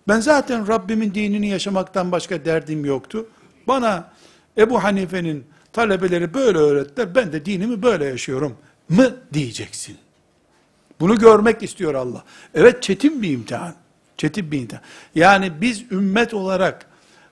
Ben 0.07 0.19
zaten 0.19 0.67
Rabbimin 0.67 1.13
dinini 1.13 1.47
yaşamaktan 1.47 2.11
başka 2.11 2.45
derdim 2.45 2.85
yoktu. 2.85 3.29
Bana 3.67 4.11
Ebu 4.57 4.83
Hanife'nin 4.83 5.45
talebeleri 5.73 6.33
böyle 6.33 6.57
öğrettiler. 6.57 7.15
Ben 7.15 7.33
de 7.33 7.45
dinimi 7.45 7.83
böyle 7.83 8.05
yaşıyorum. 8.05 8.57
Mı 8.89 9.15
diyeceksin? 9.33 9.97
Bunu 10.99 11.15
görmek 11.15 11.63
istiyor 11.63 11.93
Allah. 11.93 12.23
Evet 12.53 12.83
çetin 12.83 13.21
bir 13.21 13.31
imtihan. 13.31 13.73
Çetin 14.17 14.51
bir 14.51 14.59
imtihan. 14.59 14.83
Yani 15.15 15.61
biz 15.61 15.91
ümmet 15.91 16.33
olarak 16.33 16.85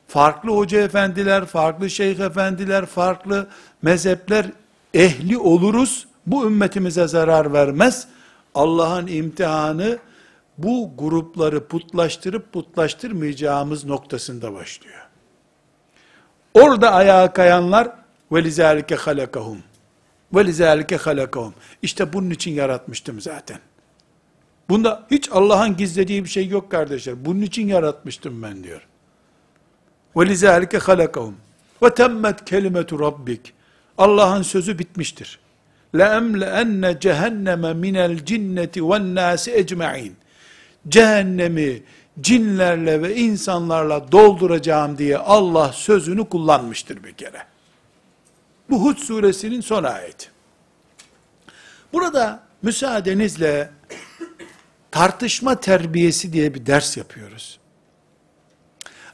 farklı 0.07 0.51
hoca 0.51 0.81
efendiler, 0.81 1.45
farklı 1.45 1.89
şeyh 1.89 2.19
efendiler, 2.19 2.85
farklı 2.85 3.47
mezhepler 3.81 4.45
ehli 4.93 5.37
oluruz. 5.37 6.07
Bu 6.25 6.45
ümmetimize 6.45 7.07
zarar 7.07 7.53
vermez. 7.53 8.07
Allah'ın 8.55 9.07
imtihanı 9.07 9.97
bu 10.57 10.91
grupları 10.97 11.67
putlaştırıp 11.67 12.53
putlaştırmayacağımız 12.53 13.85
noktasında 13.85 14.53
başlıyor. 14.53 15.07
Orada 16.53 16.91
ayağa 16.91 17.33
kayanlar 17.33 17.91
ve 18.31 18.43
lizalike 18.43 18.95
halakahum. 18.95 19.57
وَلِذَٰلِكَ 20.34 20.96
خَلَقَهُمْ 20.96 21.52
İşte 21.82 22.12
bunun 22.12 22.30
için 22.30 22.50
yaratmıştım 22.50 23.20
zaten. 23.20 23.58
Bunda 24.68 25.06
hiç 25.10 25.28
Allah'ın 25.32 25.76
gizlediği 25.76 26.24
bir 26.24 26.28
şey 26.28 26.48
yok 26.48 26.70
kardeşler. 26.70 27.24
Bunun 27.24 27.42
için 27.42 27.68
yaratmıştım 27.68 28.42
ben 28.42 28.64
diyor. 28.64 28.86
وَلِذَٰلِكَ 30.16 30.78
خَلَقَهُمْ 30.78 31.32
Ve 31.82 31.94
temmet 31.94 32.44
kelimetu 32.44 33.00
rabbik. 33.00 33.52
Allah'ın 33.98 34.42
sözü 34.42 34.78
bitmiştir. 34.78 35.38
لَاَمْلَأَنَّ 35.94 37.00
cehenneme 37.00 37.74
minel 37.74 38.24
cinneti 38.24 38.88
ve 38.90 39.14
nâsi 39.14 39.52
ecma'in. 39.54 40.16
Cehennemi 40.88 41.82
cinlerle 42.20 43.02
ve 43.02 43.16
insanlarla 43.16 44.12
dolduracağım 44.12 44.98
diye 44.98 45.18
Allah 45.18 45.72
sözünü 45.72 46.28
kullanmıştır 46.28 47.04
bir 47.04 47.12
kere. 47.12 47.42
Bu 48.69 48.83
Hud 48.83 48.97
suresinin 48.97 49.61
son 49.61 49.83
ayeti. 49.83 50.29
Burada 51.93 52.43
müsaadenizle 52.61 53.69
tartışma 54.91 55.59
terbiyesi 55.59 56.33
diye 56.33 56.53
bir 56.53 56.65
ders 56.65 56.97
yapıyoruz. 56.97 57.59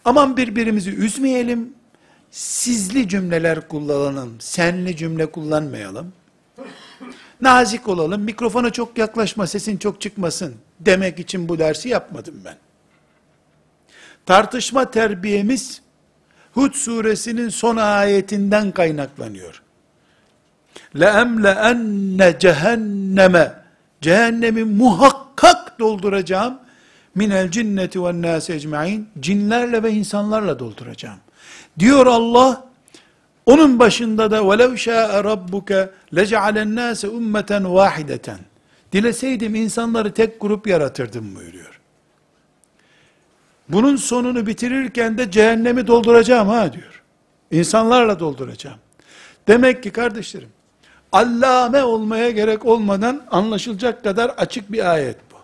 Aman 0.05 0.37
birbirimizi 0.37 0.89
üzmeyelim, 0.89 1.73
sizli 2.31 3.09
cümleler 3.09 3.67
kullanalım, 3.67 4.41
senli 4.41 4.97
cümle 4.97 5.31
kullanmayalım. 5.31 6.13
Nazik 7.41 7.87
olalım, 7.87 8.21
mikrofona 8.21 8.69
çok 8.69 8.97
yaklaşma, 8.97 9.47
sesin 9.47 9.77
çok 9.77 10.01
çıkmasın 10.01 10.55
demek 10.79 11.19
için 11.19 11.49
bu 11.49 11.59
dersi 11.59 11.89
yapmadım 11.89 12.41
ben. 12.45 12.57
Tartışma 14.25 14.91
terbiyemiz 14.91 15.82
Hud 16.54 16.74
suresinin 16.74 17.48
son 17.48 17.76
ayetinden 17.76 18.72
kaynaklanıyor. 18.72 19.62
لَاَمْلَاَنَّ 20.94 22.38
cehenneme 22.38 23.58
Cehennemi 24.00 24.64
muhakkak 24.64 25.78
dolduracağım. 25.78 26.58
Minel 27.14 27.50
cinneti 27.50 28.04
ve 28.04 28.22
nâsi 28.22 28.52
ecmain. 28.52 29.08
Cinlerle 29.20 29.82
ve 29.82 29.90
insanlarla 29.90 30.58
dolduracağım. 30.58 31.18
Diyor 31.78 32.06
Allah, 32.06 32.64
onun 33.46 33.78
başında 33.78 34.30
da 34.30 34.38
وَلَوْ 34.38 34.72
شَاءَ 34.72 35.22
رَبُّكَ 35.22 35.88
لَجَعَلَ 36.12 36.58
النَّاسَ 36.58 37.06
اُمَّةً 37.06 37.62
وَاحِدَةً 37.62 38.36
Dileseydim 38.92 39.54
insanları 39.54 40.14
tek 40.14 40.40
grup 40.40 40.66
yaratırdım 40.66 41.36
buyuruyor. 41.36 41.71
Bunun 43.69 43.95
sonunu 43.95 44.47
bitirirken 44.47 45.17
de 45.17 45.31
cehennemi 45.31 45.87
dolduracağım 45.87 46.47
ha 46.47 46.73
diyor. 46.73 47.03
İnsanlarla 47.51 48.19
dolduracağım. 48.19 48.77
Demek 49.47 49.83
ki 49.83 49.91
kardeşlerim, 49.91 50.49
allame 51.11 51.83
olmaya 51.83 52.29
gerek 52.31 52.65
olmadan 52.65 53.23
anlaşılacak 53.31 54.03
kadar 54.03 54.29
açık 54.29 54.71
bir 54.71 54.91
ayet 54.91 55.17
bu. 55.31 55.35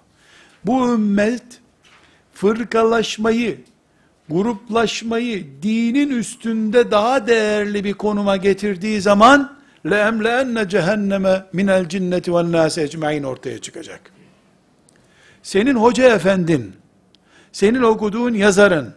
Bu 0.65 0.93
ümmet, 0.93 1.43
fırkalaşmayı, 2.33 3.59
gruplaşmayı 4.29 5.47
dinin 5.63 6.09
üstünde 6.09 6.91
daha 6.91 7.27
değerli 7.27 7.83
bir 7.83 7.93
konuma 7.93 8.37
getirdiği 8.37 9.01
zaman 9.01 9.57
leemleenne 9.89 10.69
cehenneme 10.69 11.45
minel 11.53 11.89
cinneti 11.89 12.33
vel 12.33 12.51
nâse 12.51 12.81
ecmain 12.81 13.23
ortaya 13.23 13.61
çıkacak. 13.61 14.01
Senin 15.43 15.75
hoca 15.75 16.15
efendin 16.15 16.73
senin 17.51 17.81
okuduğun 17.81 18.33
yazarın, 18.33 18.93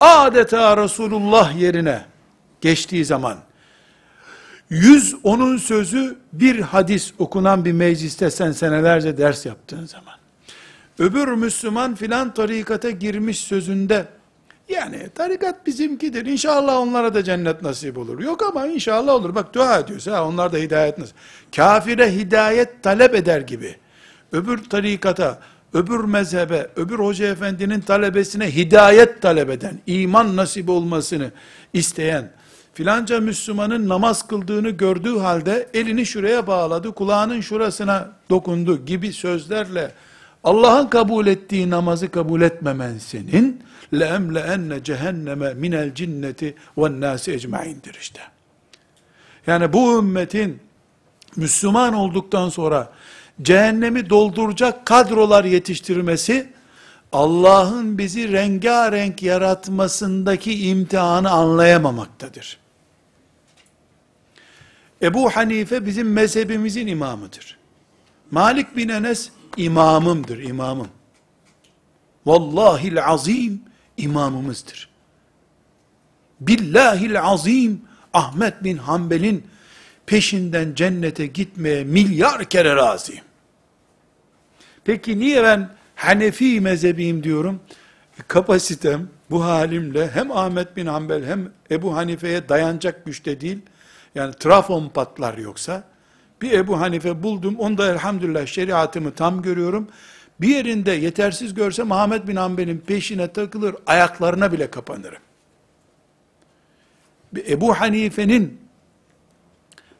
adeta 0.00 0.76
Resulullah 0.76 1.60
yerine 1.60 2.04
geçtiği 2.60 3.04
zaman, 3.04 3.38
yüz 4.70 5.14
onun 5.22 5.56
sözü 5.56 6.16
bir 6.32 6.60
hadis 6.60 7.12
okunan 7.18 7.64
bir 7.64 7.72
mecliste 7.72 8.30
sen 8.30 8.52
senelerce 8.52 9.18
ders 9.18 9.46
yaptığın 9.46 9.86
zaman, 9.86 10.14
öbür 10.98 11.28
Müslüman 11.28 11.94
filan 11.94 12.34
tarikata 12.34 12.90
girmiş 12.90 13.38
sözünde, 13.38 14.06
yani 14.68 15.08
tarikat 15.14 15.66
bizimkidir. 15.66 16.26
İnşallah 16.26 16.76
onlara 16.76 17.14
da 17.14 17.24
cennet 17.24 17.62
nasip 17.62 17.98
olur. 17.98 18.20
Yok 18.20 18.42
ama 18.42 18.66
inşallah 18.66 19.12
olur. 19.12 19.34
Bak 19.34 19.54
dua 19.54 19.78
ediyorsa 19.78 20.26
onlar 20.26 20.52
da 20.52 20.56
hidayet 20.56 20.98
nasip. 20.98 21.16
Kafire 21.56 22.12
hidayet 22.12 22.82
talep 22.82 23.14
eder 23.14 23.40
gibi. 23.40 23.76
Öbür 24.32 24.64
tarikata, 24.64 25.38
öbür 25.74 26.04
mezhebe, 26.04 26.70
öbür 26.76 26.98
hoca 26.98 27.26
efendinin 27.26 27.80
talebesine 27.80 28.54
hidayet 28.56 29.22
talep 29.22 29.50
eden, 29.50 29.78
iman 29.86 30.36
nasip 30.36 30.68
olmasını 30.68 31.30
isteyen, 31.72 32.30
filanca 32.74 33.20
Müslümanın 33.20 33.88
namaz 33.88 34.28
kıldığını 34.28 34.70
gördüğü 34.70 35.18
halde 35.18 35.68
elini 35.74 36.06
şuraya 36.06 36.46
bağladı, 36.46 36.92
kulağının 36.92 37.40
şurasına 37.40 38.10
dokundu 38.30 38.84
gibi 38.84 39.12
sözlerle 39.12 39.92
Allah'ın 40.44 40.86
kabul 40.86 41.26
ettiği 41.26 41.70
namazı 41.70 42.10
kabul 42.10 42.42
etmemen 42.42 42.98
senin 42.98 43.62
leemleenne 43.94 44.84
cehenneme 44.84 45.54
minel 45.54 45.94
cinneti 45.94 46.54
ve 46.78 47.00
nasi 47.00 47.32
ecmaindir 47.32 47.98
işte. 48.00 48.20
Yani 49.46 49.72
bu 49.72 49.98
ümmetin 49.98 50.60
Müslüman 51.36 51.94
olduktan 51.94 52.48
sonra 52.48 52.92
cehennemi 53.42 54.10
dolduracak 54.10 54.86
kadrolar 54.86 55.44
yetiştirmesi 55.44 56.52
Allah'ın 57.12 57.98
bizi 57.98 58.32
rengarenk 58.32 59.22
yaratmasındaki 59.22 60.68
imtihanı 60.68 61.30
anlayamamaktadır. 61.30 62.58
Ebu 65.02 65.30
Hanife 65.30 65.86
bizim 65.86 66.12
mezhebimizin 66.12 66.86
imamıdır. 66.86 67.58
Malik 68.30 68.76
bin 68.76 68.88
Enes 68.88 69.30
imamımdır, 69.56 70.38
imamım. 70.38 70.88
Vallahil 72.26 73.04
azim 73.04 73.62
imamımızdır. 73.96 74.88
Billahil 76.40 77.20
azim 77.22 77.82
Ahmet 78.12 78.64
bin 78.64 78.76
Hanbel'in 78.76 79.46
peşinden 80.06 80.74
cennete 80.74 81.26
gitmeye 81.26 81.84
milyar 81.84 82.44
kere 82.44 82.76
razıyım. 82.76 83.24
Peki 84.90 85.18
niye 85.18 85.42
ben 85.42 85.68
Hanefi 85.96 86.60
mezhebiyim 86.60 87.22
diyorum? 87.22 87.60
Kapasitem 88.28 89.08
bu 89.30 89.44
halimle 89.44 90.10
hem 90.10 90.32
Ahmet 90.32 90.76
bin 90.76 90.86
Hanbel 90.86 91.24
hem 91.24 91.52
Ebu 91.70 91.96
Hanife'ye 91.96 92.48
dayanacak 92.48 93.04
güçte 93.04 93.40
değil. 93.40 93.58
Yani 94.14 94.34
trafon 94.34 94.88
patlar 94.88 95.38
yoksa. 95.38 95.84
Bir 96.42 96.52
Ebu 96.52 96.80
Hanife 96.80 97.22
buldum. 97.22 97.56
Onda 97.58 97.92
elhamdülillah 97.92 98.46
şeriatımı 98.46 99.14
tam 99.14 99.42
görüyorum. 99.42 99.88
Bir 100.40 100.48
yerinde 100.48 100.92
yetersiz 100.92 101.54
görsem 101.54 101.92
Ahmet 101.92 102.28
bin 102.28 102.36
Hanbel'in 102.36 102.78
peşine 102.78 103.32
takılır, 103.32 103.76
ayaklarına 103.86 104.52
bile 104.52 104.70
kapanırım. 104.70 105.22
Bir 107.32 107.48
Ebu 107.48 107.74
Hanife'nin 107.74 108.60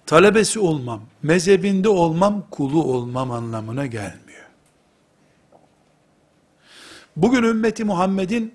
talebesi 0.07 0.59
olmam, 0.59 1.03
mezhebinde 1.23 1.89
olmam, 1.89 2.47
kulu 2.51 2.85
olmam 2.85 3.31
anlamına 3.31 3.87
gelmiyor. 3.87 4.30
Bugün 7.17 7.43
ümmeti 7.43 7.85
Muhammed'in 7.85 8.55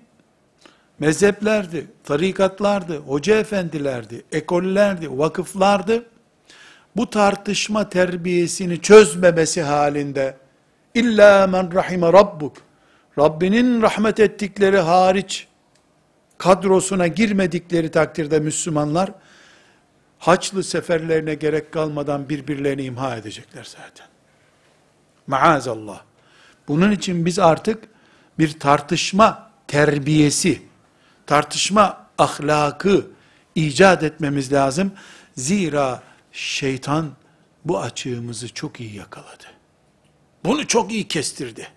mezheplerdi, 0.98 1.86
tarikatlardı, 2.04 2.98
hoca 2.98 3.36
efendilerdi, 3.36 4.24
ekollerdi, 4.32 5.18
vakıflardı. 5.18 6.06
Bu 6.96 7.10
tartışma 7.10 7.88
terbiyesini 7.88 8.80
çözmemesi 8.80 9.62
halinde 9.62 10.36
illa 10.94 11.46
men 11.46 11.74
rahime 11.74 12.12
rabbuk 12.12 12.56
Rabbinin 13.18 13.82
rahmet 13.82 14.20
ettikleri 14.20 14.78
hariç 14.78 15.48
kadrosuna 16.38 17.06
girmedikleri 17.06 17.90
takdirde 17.90 18.40
Müslümanlar 18.40 19.10
haçlı 20.18 20.64
seferlerine 20.64 21.34
gerek 21.34 21.72
kalmadan 21.72 22.28
birbirlerini 22.28 22.82
imha 22.82 23.16
edecekler 23.16 23.64
zaten. 23.64 24.06
Maazallah. 25.26 26.00
Bunun 26.68 26.90
için 26.90 27.26
biz 27.26 27.38
artık 27.38 27.88
bir 28.38 28.60
tartışma 28.60 29.50
terbiyesi, 29.66 30.62
tartışma 31.26 32.06
ahlakı 32.18 33.06
icat 33.54 34.02
etmemiz 34.02 34.52
lazım. 34.52 34.92
Zira 35.36 36.02
şeytan 36.32 37.10
bu 37.64 37.80
açığımızı 37.80 38.54
çok 38.54 38.80
iyi 38.80 38.94
yakaladı. 38.94 39.44
Bunu 40.44 40.66
çok 40.66 40.92
iyi 40.92 41.08
kestirdi. 41.08 41.68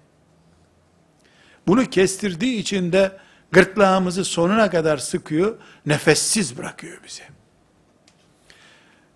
Bunu 1.67 1.85
kestirdiği 1.85 2.57
için 2.57 2.91
de 2.91 3.17
gırtlağımızı 3.51 4.25
sonuna 4.25 4.69
kadar 4.69 4.97
sıkıyor, 4.97 5.57
nefessiz 5.85 6.57
bırakıyor 6.57 7.01
bizi. 7.07 7.23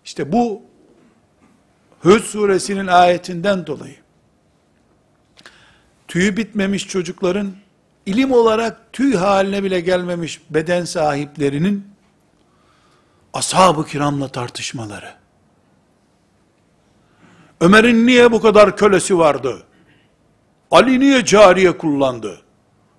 İşte 0.05 0.31
bu 0.31 0.61
Hud 1.99 2.21
suresinin 2.21 2.87
ayetinden 2.87 3.67
dolayı 3.67 4.02
tüyü 6.07 6.37
bitmemiş 6.37 6.87
çocukların 6.87 7.51
ilim 8.05 8.31
olarak 8.31 8.93
tüy 8.93 9.15
haline 9.15 9.63
bile 9.63 9.79
gelmemiş 9.79 10.41
beden 10.49 10.85
sahiplerinin 10.85 11.87
ashab-ı 13.33 13.85
kiramla 13.85 14.27
tartışmaları. 14.27 15.13
Ömer'in 17.61 18.07
niye 18.07 18.31
bu 18.31 18.41
kadar 18.41 18.77
kölesi 18.77 19.17
vardı? 19.17 19.63
Ali 20.71 20.99
niye 20.99 21.25
cariye 21.25 21.77
kullandı? 21.77 22.41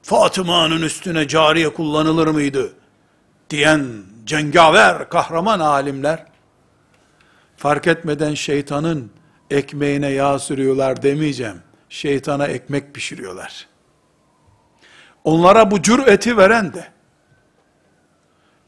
Fatıma'nın 0.02 0.82
üstüne 0.82 1.28
cariye 1.28 1.72
kullanılır 1.72 2.26
mıydı? 2.26 2.72
diyen 3.50 4.02
cengaver, 4.24 5.08
kahraman 5.08 5.60
alimler, 5.60 6.26
fark 7.56 7.86
etmeden 7.86 8.34
şeytanın 8.34 9.10
ekmeğine 9.50 10.08
yağ 10.08 10.38
sürüyorlar 10.38 11.02
demeyeceğim 11.02 11.62
Şeytana 11.89 12.47
ekmek 12.47 12.93
pişiriyorlar. 12.93 13.67
Onlara 15.23 15.71
bu 15.71 15.81
cüreti 15.81 16.37
veren 16.37 16.73
de, 16.73 16.87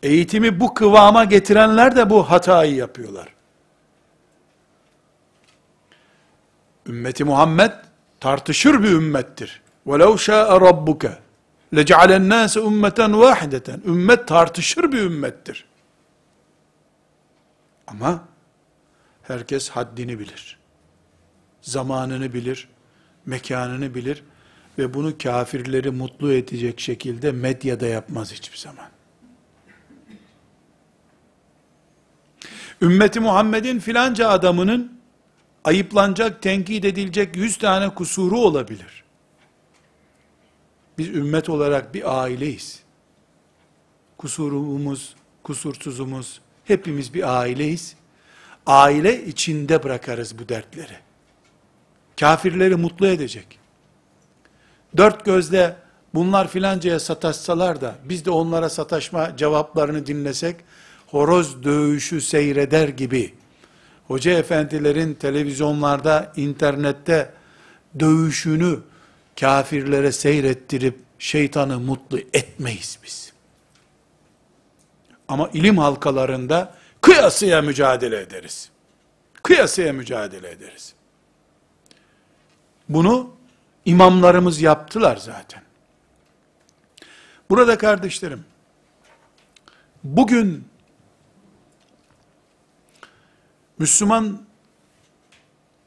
eğitimi 0.03 0.59
bu 0.59 0.73
kıvama 0.73 1.23
getirenler 1.23 1.95
de 1.95 2.09
bu 2.09 2.31
hatayı 2.31 2.75
yapıyorlar. 2.75 3.27
Ümmeti 6.87 7.23
Muhammed 7.23 7.71
tartışır 8.19 8.83
bir 8.83 8.91
ümmettir. 8.91 9.61
وَلَوْ 9.87 10.13
شَاءَ 10.17 10.47
رَبُّكَ 10.69 11.17
لَجَعَلَ 11.73 12.09
النَّاسَ 12.21 12.59
اُمَّةً 12.59 12.99
وَاحِدَةً 13.23 13.85
Ümmet 13.85 14.27
tartışır 14.27 14.91
bir 14.91 15.01
ümmettir. 15.01 15.65
Ama 17.87 18.23
herkes 19.23 19.69
haddini 19.69 20.19
bilir. 20.19 20.59
Zamanını 21.61 22.33
bilir, 22.33 22.67
mekanını 23.26 23.94
bilir 23.94 24.22
ve 24.78 24.94
bunu 24.94 25.18
kafirleri 25.18 25.90
mutlu 25.90 26.32
edecek 26.32 26.80
şekilde 26.80 27.32
medyada 27.32 27.86
yapmaz 27.86 28.32
hiçbir 28.32 28.58
zaman. 28.58 28.88
Ümmeti 32.82 33.20
Muhammed'in 33.20 33.78
filanca 33.78 34.28
adamının 34.28 35.00
ayıplanacak, 35.64 36.42
tenkit 36.42 36.84
edilecek 36.84 37.36
yüz 37.36 37.58
tane 37.58 37.94
kusuru 37.94 38.38
olabilir. 38.38 39.04
Biz 40.98 41.08
ümmet 41.08 41.48
olarak 41.48 41.94
bir 41.94 42.22
aileyiz. 42.22 42.82
Kusurumuz, 44.18 45.14
kusursuzumuz, 45.42 46.40
hepimiz 46.64 47.14
bir 47.14 47.40
aileyiz. 47.40 47.96
Aile 48.66 49.26
içinde 49.26 49.82
bırakarız 49.82 50.38
bu 50.38 50.48
dertleri. 50.48 51.05
Kafirleri 52.20 52.76
mutlu 52.76 53.06
edecek. 53.06 53.58
Dört 54.96 55.24
gözle 55.24 55.76
bunlar 56.14 56.48
filancaya 56.48 57.00
sataşsalar 57.00 57.80
da 57.80 57.94
biz 58.04 58.24
de 58.24 58.30
onlara 58.30 58.68
sataşma 58.68 59.36
cevaplarını 59.36 60.06
dinlesek 60.06 60.56
horoz 61.06 61.62
dövüşü 61.64 62.20
seyreder 62.20 62.88
gibi 62.88 63.34
hoca 64.06 64.32
efendilerin 64.32 65.14
televizyonlarda, 65.14 66.32
internette 66.36 67.32
dövüşünü 67.98 68.78
kafirlere 69.40 70.12
seyrettirip 70.12 70.98
şeytanı 71.18 71.80
mutlu 71.80 72.18
etmeyiz 72.18 72.98
biz. 73.04 73.32
Ama 75.28 75.50
ilim 75.52 75.78
halkalarında 75.78 76.74
kıyasıya 77.00 77.62
mücadele 77.62 78.20
ederiz. 78.20 78.70
Kıyasıya 79.42 79.92
mücadele 79.92 80.50
ederiz. 80.50 80.95
Bunu 82.88 83.30
imamlarımız 83.84 84.60
yaptılar 84.60 85.16
zaten. 85.16 85.62
Burada 87.50 87.78
kardeşlerim, 87.78 88.44
bugün 90.04 90.64
Müslüman 93.78 94.42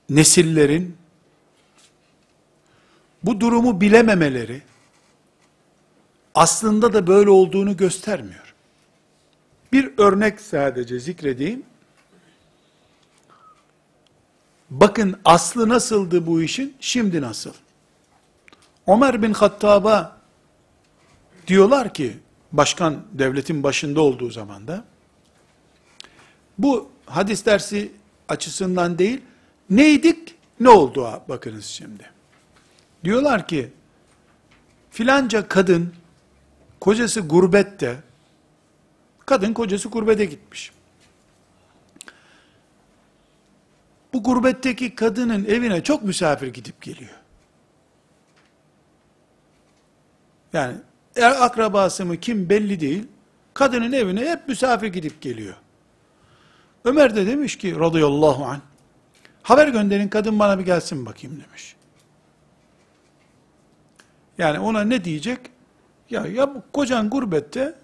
nesillerin 0.10 0.98
bu 3.24 3.40
durumu 3.40 3.82
bilememeleri 3.82 4.62
aslında 6.36 6.94
da 6.94 7.08
böyle 7.08 7.30
olduğunu 7.30 7.78
göstermiyor. 7.78 8.54
Bir 9.74 9.94
örnek 9.98 10.42
sadece 10.42 11.00
zikredeyim. 11.00 11.64
Bakın 14.70 15.20
aslı 15.26 15.70
nasıldı 15.70 16.28
bu 16.28 16.42
işin, 16.42 16.76
şimdi 16.80 17.22
nasıl? 17.22 17.54
Ömer 18.88 19.22
bin 19.22 19.34
Hattab'a 19.34 20.18
diyorlar 21.48 21.94
ki, 21.94 22.18
başkan 22.52 23.02
devletin 23.12 23.64
başında 23.64 24.02
olduğu 24.02 24.30
zamanda, 24.30 24.84
bu 26.58 26.90
hadis 27.06 27.46
dersi 27.46 27.92
açısından 28.30 29.00
değil, 29.00 29.22
neydik, 29.70 30.36
ne 30.60 30.70
oldu 30.70 31.22
bakınız 31.30 31.66
şimdi. 31.66 32.10
Diyorlar 33.04 33.48
ki, 33.48 33.72
filanca 34.92 35.48
kadın, 35.48 35.94
kocası 36.80 37.22
gurbette, 37.22 37.98
kadın 39.26 39.54
kocası 39.54 39.90
gurbete 39.90 40.26
gitmiş. 40.26 40.72
Bu 44.14 44.24
gurbetteki 44.24 44.96
kadının 44.96 45.46
evine 45.46 45.84
çok 45.84 46.04
misafir 46.04 46.48
gidip 46.48 46.82
geliyor. 46.82 47.16
Yani 50.54 50.76
er 51.16 51.32
akrabası 51.46 52.06
mı 52.06 52.18
kim 52.18 52.50
belli 52.50 52.80
değil. 52.80 53.08
Kadının 53.54 53.92
evine 53.92 54.30
hep 54.30 54.48
misafir 54.48 54.88
gidip 54.88 55.22
geliyor. 55.22 55.56
Ömer 56.86 57.16
de 57.16 57.28
demiş 57.28 57.58
ki 57.58 57.80
radıyallahu 57.80 58.46
anh, 58.46 58.60
haber 59.44 59.68
gönderin 59.68 60.08
kadın 60.08 60.40
bana 60.40 60.60
bir 60.60 60.66
gelsin 60.66 61.06
bakayım 61.06 61.44
demiş. 61.48 61.76
Yani 64.38 64.60
ona 64.60 64.82
ne 64.82 65.04
diyecek? 65.04 65.40
Ya 66.10 66.26
ya 66.26 66.56
bu 66.56 66.64
kocan 66.74 67.10
gurbette 67.10 67.76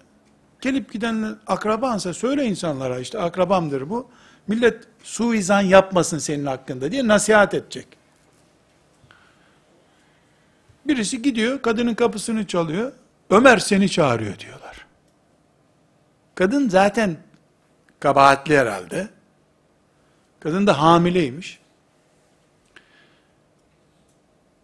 gelip 0.60 0.92
giden 0.92 1.36
akrabansa 1.46 2.14
söyle 2.14 2.44
insanlara 2.44 2.98
işte 2.98 3.18
akrabamdır 3.18 3.90
bu. 3.90 4.10
Millet 4.48 4.84
suizan 5.02 5.60
yapmasın 5.60 6.18
senin 6.18 6.46
hakkında 6.46 6.92
diye 6.92 7.08
nasihat 7.08 7.54
edecek. 7.54 7.86
Birisi 10.86 11.22
gidiyor, 11.22 11.62
kadının 11.62 11.94
kapısını 11.94 12.46
çalıyor. 12.46 12.92
Ömer 13.30 13.58
seni 13.58 13.88
çağırıyor 13.88 14.38
diyorlar. 14.38 14.86
Kadın 16.34 16.68
zaten 16.68 17.16
kabahatli 18.00 18.58
herhalde. 18.58 19.08
Kadın 20.40 20.66
da 20.66 20.80
hamileymiş. 20.80 21.58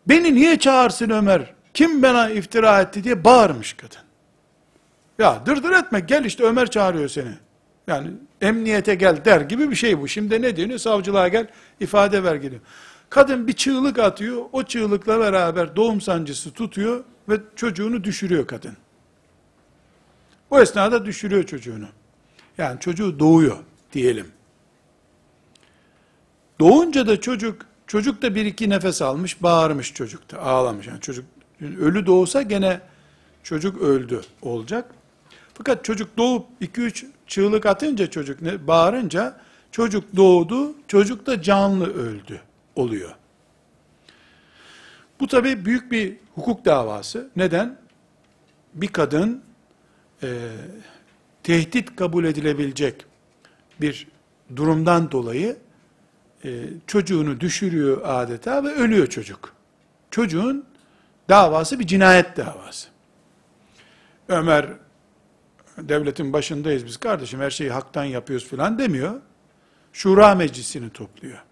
Beni 0.06 0.34
niye 0.34 0.58
çağırsın 0.58 1.10
Ömer? 1.10 1.54
Kim 1.74 2.02
bana 2.02 2.30
iftira 2.30 2.80
etti 2.80 3.04
diye 3.04 3.24
bağırmış 3.24 3.72
kadın. 3.72 4.02
Ya 5.18 5.46
dırdır 5.46 5.72
etme 5.72 6.00
gel 6.00 6.24
işte 6.24 6.44
Ömer 6.44 6.70
çağırıyor 6.70 7.08
seni. 7.08 7.34
Yani 7.92 8.08
emniyete 8.40 8.94
gel 8.94 9.24
der 9.24 9.40
gibi 9.40 9.70
bir 9.70 9.76
şey 9.76 10.00
bu. 10.00 10.08
Şimdi 10.08 10.42
ne 10.42 10.56
diyor? 10.56 10.78
Savcılığa 10.78 11.28
gel 11.28 11.46
ifade 11.80 12.24
ver 12.24 12.34
geliyor. 12.34 12.60
Kadın 13.10 13.46
bir 13.46 13.52
çığlık 13.52 13.98
atıyor. 13.98 14.42
O 14.52 14.62
çığlıkla 14.62 15.20
beraber 15.20 15.76
doğum 15.76 16.00
sancısı 16.00 16.50
tutuyor 16.50 17.04
ve 17.28 17.40
çocuğunu 17.56 18.04
düşürüyor 18.04 18.46
kadın. 18.46 18.76
O 20.50 20.60
esnada 20.60 21.06
düşürüyor 21.06 21.44
çocuğunu. 21.44 21.86
Yani 22.58 22.80
çocuğu 22.80 23.18
doğuyor 23.18 23.56
diyelim. 23.92 24.26
Doğunca 26.60 27.06
da 27.06 27.20
çocuk, 27.20 27.66
çocuk 27.86 28.22
da 28.22 28.34
bir 28.34 28.46
iki 28.46 28.70
nefes 28.70 29.02
almış, 29.02 29.42
bağırmış 29.42 29.94
çocuk 29.94 30.32
da, 30.32 30.42
ağlamış. 30.42 30.86
Yani 30.86 31.00
çocuk 31.00 31.24
ölü 31.60 32.06
doğsa 32.06 32.42
gene 32.42 32.80
çocuk 33.42 33.82
öldü 33.82 34.20
olacak. 34.42 34.90
Fakat 35.54 35.84
çocuk 35.84 36.16
doğup 36.16 36.46
iki 36.60 36.80
üç 36.80 37.04
çığlık 37.32 37.66
atınca 37.66 38.10
çocuk 38.10 38.42
ne, 38.42 38.66
bağırınca 38.66 39.36
çocuk 39.70 40.16
doğdu, 40.16 40.74
çocuk 40.88 41.26
da 41.26 41.42
canlı 41.42 41.94
öldü 41.94 42.40
oluyor. 42.76 43.14
Bu 45.20 45.26
tabi 45.26 45.64
büyük 45.64 45.92
bir 45.92 46.16
hukuk 46.34 46.64
davası. 46.64 47.30
Neden? 47.36 47.76
Bir 48.74 48.88
kadın 48.88 49.42
e, 50.22 50.48
tehdit 51.42 51.96
kabul 51.96 52.24
edilebilecek 52.24 53.04
bir 53.80 54.06
durumdan 54.56 55.10
dolayı 55.10 55.56
e, 56.44 56.50
çocuğunu 56.86 57.40
düşürüyor 57.40 58.00
adeta 58.04 58.64
ve 58.64 58.68
ölüyor 58.68 59.06
çocuk. 59.06 59.52
Çocuğun 60.10 60.64
davası 61.28 61.78
bir 61.78 61.86
cinayet 61.86 62.36
davası. 62.36 62.88
Ömer 64.28 64.66
devletin 65.78 66.32
başındayız 66.32 66.86
biz 66.86 66.96
kardeşim 66.96 67.40
her 67.40 67.50
şeyi 67.50 67.70
haktan 67.70 68.04
yapıyoruz 68.04 68.48
filan 68.48 68.78
demiyor. 68.78 69.20
Şura 69.92 70.34
meclisini 70.34 70.90
topluyor. 70.90 71.42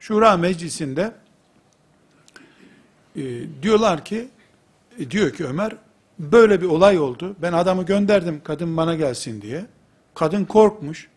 Şura 0.00 0.36
meclisinde 0.36 1.12
e, 3.16 3.22
diyorlar 3.62 4.04
ki 4.04 4.28
e, 4.98 5.10
diyor 5.10 5.32
ki 5.32 5.46
Ömer 5.46 5.76
böyle 6.18 6.60
bir 6.62 6.66
olay 6.66 6.98
oldu. 6.98 7.36
Ben 7.42 7.52
adamı 7.52 7.82
gönderdim 7.86 8.40
kadın 8.44 8.76
bana 8.76 8.94
gelsin 8.94 9.42
diye. 9.42 9.66
Kadın 10.14 10.44
korkmuş. 10.44 11.08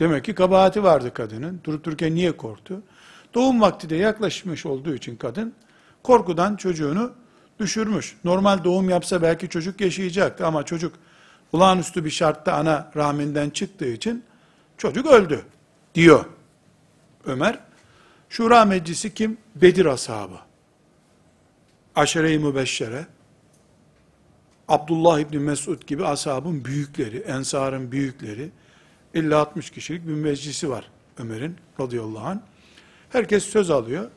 Demek 0.00 0.24
ki 0.24 0.34
kabahati 0.34 0.82
vardı 0.82 1.14
kadının. 1.14 1.60
Durup 1.64 1.84
dururken 1.84 2.14
niye 2.14 2.36
korktu? 2.36 2.82
Doğum 3.34 3.60
vakti 3.60 3.90
de 3.90 3.96
yaklaşmış 3.96 4.66
olduğu 4.66 4.94
için 4.94 5.16
kadın 5.16 5.54
korkudan 6.02 6.56
çocuğunu 6.56 7.12
düşürmüş. 7.58 8.16
Normal 8.24 8.64
doğum 8.64 8.90
yapsa 8.90 9.22
belki 9.22 9.48
çocuk 9.48 9.80
yaşayacaktı 9.80 10.46
ama 10.46 10.62
çocuk 10.62 10.92
olağanüstü 11.52 12.04
bir 12.04 12.10
şartta 12.10 12.52
ana 12.52 12.90
rahminden 12.96 13.50
çıktığı 13.50 13.88
için 13.88 14.24
çocuk 14.76 15.06
öldü 15.06 15.44
diyor 15.94 16.24
Ömer. 17.24 17.58
Şura 18.28 18.64
meclisi 18.64 19.14
kim? 19.14 19.38
Bedir 19.54 19.86
ashabı. 19.86 20.36
Aşere-i 21.94 22.38
Mübeşşere, 22.38 23.06
Abdullah 24.68 25.20
İbni 25.20 25.38
Mesud 25.38 25.82
gibi 25.86 26.04
ashabın 26.04 26.64
büyükleri, 26.64 27.18
ensarın 27.18 27.92
büyükleri, 27.92 28.50
50-60 29.14 29.72
kişilik 29.72 30.06
bir 30.06 30.12
meclisi 30.12 30.70
var 30.70 30.90
Ömer'in 31.18 31.56
radıyallahu 31.80 32.26
anh. 32.26 32.38
Herkes 33.10 33.44
söz 33.44 33.70
alıyor 33.70 34.10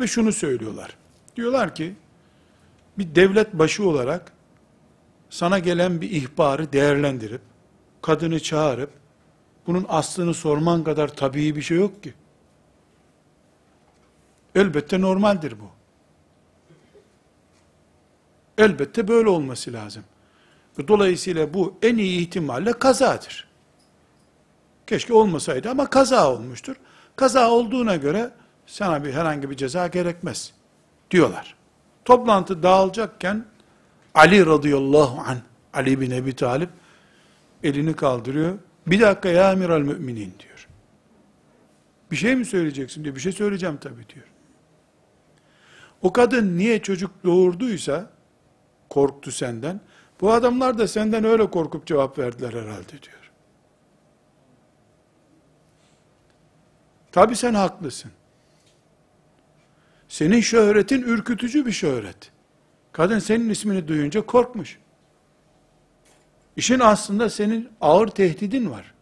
ve 0.00 0.06
şunu 0.06 0.32
söylüyorlar. 0.32 0.96
Diyorlar 1.36 1.74
ki, 1.74 1.94
bir 2.98 3.14
devlet 3.14 3.54
başı 3.54 3.88
olarak 3.88 4.32
sana 5.30 5.58
gelen 5.58 6.00
bir 6.00 6.10
ihbarı 6.10 6.72
değerlendirip, 6.72 7.40
kadını 8.02 8.40
çağırıp, 8.40 8.90
bunun 9.66 9.86
aslını 9.88 10.34
sorman 10.34 10.84
kadar 10.84 11.08
tabii 11.08 11.56
bir 11.56 11.62
şey 11.62 11.78
yok 11.78 12.02
ki. 12.02 12.14
Elbette 14.54 15.00
normaldir 15.00 15.54
bu. 15.60 15.70
Elbette 18.58 19.08
böyle 19.08 19.28
olması 19.28 19.72
lazım. 19.72 20.04
Dolayısıyla 20.88 21.54
bu 21.54 21.78
en 21.82 21.96
iyi 21.96 22.20
ihtimalle 22.20 22.72
kazadır. 22.72 23.48
Keşke 24.86 25.14
olmasaydı 25.14 25.70
ama 25.70 25.90
kaza 25.90 26.32
olmuştur. 26.32 26.76
Kaza 27.16 27.50
olduğuna 27.50 27.96
göre 27.96 28.30
sana 28.66 29.04
bir 29.04 29.12
herhangi 29.12 29.50
bir 29.50 29.56
ceza 29.56 29.86
gerekmez 29.86 30.52
diyorlar. 31.10 31.56
Toplantı 32.04 32.62
dağılacakken 32.62 33.44
Ali 34.16 34.46
radıyallahu 34.46 35.20
an 35.20 35.38
Ali 35.72 36.00
bin 36.00 36.10
Ebi 36.10 36.36
Talip 36.36 36.70
elini 37.62 37.96
kaldırıyor. 37.96 38.58
Bir 38.86 39.00
dakika 39.00 39.28
ya 39.28 39.50
amiral 39.50 39.80
müminin 39.80 40.34
diyor. 40.38 40.68
Bir 42.10 42.16
şey 42.16 42.36
mi 42.36 42.44
söyleyeceksin 42.44 43.04
diyor. 43.04 43.14
Bir 43.14 43.20
şey 43.20 43.32
söyleyeceğim 43.32 43.76
tabii 43.76 44.08
diyor. 44.14 44.26
O 46.02 46.12
kadın 46.12 46.58
niye 46.58 46.82
çocuk 46.82 47.10
doğurduysa 47.24 48.10
korktu 48.88 49.32
senden. 49.32 49.80
Bu 50.20 50.32
adamlar 50.32 50.78
da 50.78 50.88
senden 50.88 51.24
öyle 51.24 51.50
korkup 51.50 51.86
cevap 51.86 52.18
verdiler 52.18 52.52
herhalde 52.52 53.02
diyor. 53.02 53.32
Tabi 57.12 57.36
sen 57.36 57.54
haklısın. 57.54 58.10
Senin 60.08 60.40
şöhretin 60.40 61.02
ürkütücü 61.02 61.66
bir 61.66 61.72
şöhret. 61.72 62.35
Kadın 62.96 63.18
senin 63.18 63.50
ismini 63.50 63.88
duyunca 63.88 64.26
korkmuş. 64.26 64.78
İşin 66.56 66.80
aslında 66.80 67.30
senin 67.30 67.68
ağır 67.80 68.08
tehdidin 68.08 68.70
var. 68.70 68.94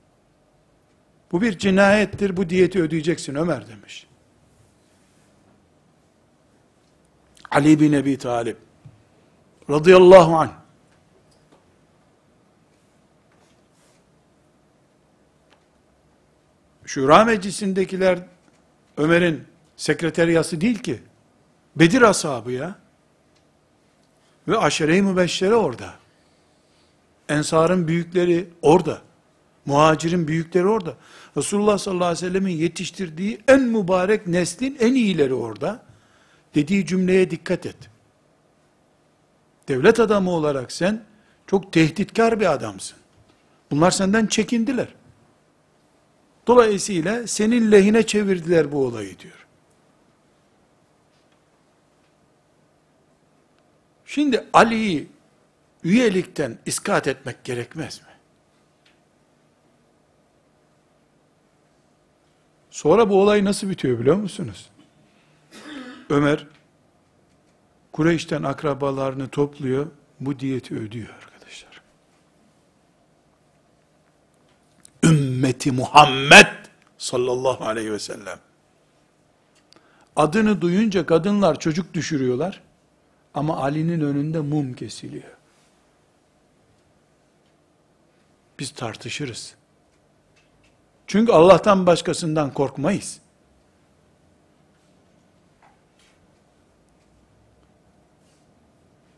Bu 1.33 1.43
bir 1.43 1.59
cinayettir, 1.59 2.37
bu 2.37 2.49
diyeti 2.49 2.83
ödeyeceksin 2.83 3.35
Ömer 3.35 3.69
demiş. 3.69 4.07
Ali 7.51 7.81
bin 7.81 7.93
Ebi 7.93 8.19
Talib 8.19 8.57
radıyallahu 9.71 10.37
anh 10.37 10.51
Şura 16.87 17.25
meclisindekiler 17.25 18.19
Ömer'in 18.97 19.45
sekreteriyası 19.77 20.61
değil 20.61 20.79
ki. 20.79 21.03
Bedir 21.77 22.03
ashabı 22.03 22.53
ya. 22.53 22.84
Ve 24.49 24.59
aşere-i 24.59 25.03
mübeşşere 25.03 25.55
orada. 25.55 25.95
Ensarın 27.29 27.89
büyükleri 27.89 28.49
orada. 28.63 29.03
Muhacirin 29.67 30.29
büyükleri 30.29 30.67
orada. 30.67 30.95
Resulullah 31.37 31.79
sallallahu 31.79 32.05
aleyhi 32.05 32.25
ve 32.25 32.29
sellemin 32.29 32.57
yetiştirdiği 32.57 33.41
en 33.49 33.61
mübarek 33.61 34.27
neslin 34.27 34.77
en 34.81 34.95
iyileri 34.95 35.35
orada. 35.35 35.83
Dediği 36.55 36.87
cümleye 36.87 37.31
dikkat 37.31 37.67
et. 37.67 37.77
Devlet 39.69 40.01
adamı 40.01 40.31
olarak 40.31 40.73
sen 40.73 41.05
çok 41.47 41.73
tehditkar 41.73 42.41
bir 42.41 42.53
adamsın. 42.53 42.99
Bunlar 43.71 43.91
senden 43.91 44.27
çekindiler. 44.27 44.89
Dolayısıyla 46.47 47.27
senin 47.27 47.73
lehine 47.73 48.07
çevirdiler 48.07 48.73
bu 48.73 48.87
olayı 48.87 49.19
diyor. 49.19 49.44
Şimdi 54.15 54.45
Ali'yi 54.53 55.09
üyelikten 55.85 56.59
iskat 56.67 57.09
etmek 57.09 57.45
gerekmez 57.45 58.01
mi? 58.01 58.09
Sonra 62.71 63.11
bu 63.11 63.23
olay 63.23 63.45
nasıl 63.45 63.71
bitiyor 63.71 63.99
biliyor 63.99 64.17
musunuz? 64.17 64.71
Ömer 66.11 66.47
Kureyş'ten 67.93 68.43
akrabalarını 68.43 69.29
topluyor, 69.29 69.87
bu 70.21 70.39
diyeti 70.39 70.75
ödüyor 70.75 71.09
arkadaşlar. 71.09 71.83
Ümmeti 75.05 75.73
Muhammed 75.73 76.47
sallallahu 76.99 77.65
aleyhi 77.65 77.93
ve 77.93 77.99
sellem. 77.99 78.39
Adını 80.17 80.61
duyunca 80.61 81.07
kadınlar 81.07 81.59
çocuk 81.59 81.95
düşürüyorlar. 81.95 82.61
Ama 83.35 83.57
Ali'nin 83.57 84.01
önünde 84.01 84.41
mum 84.41 84.75
kesiliyor. 84.75 85.37
Biz 88.59 88.71
tartışırız. 88.71 89.55
Çünkü 91.07 91.33
Allah'tan 91.33 91.87
başkasından 91.87 92.55
korkmayız. 92.55 93.21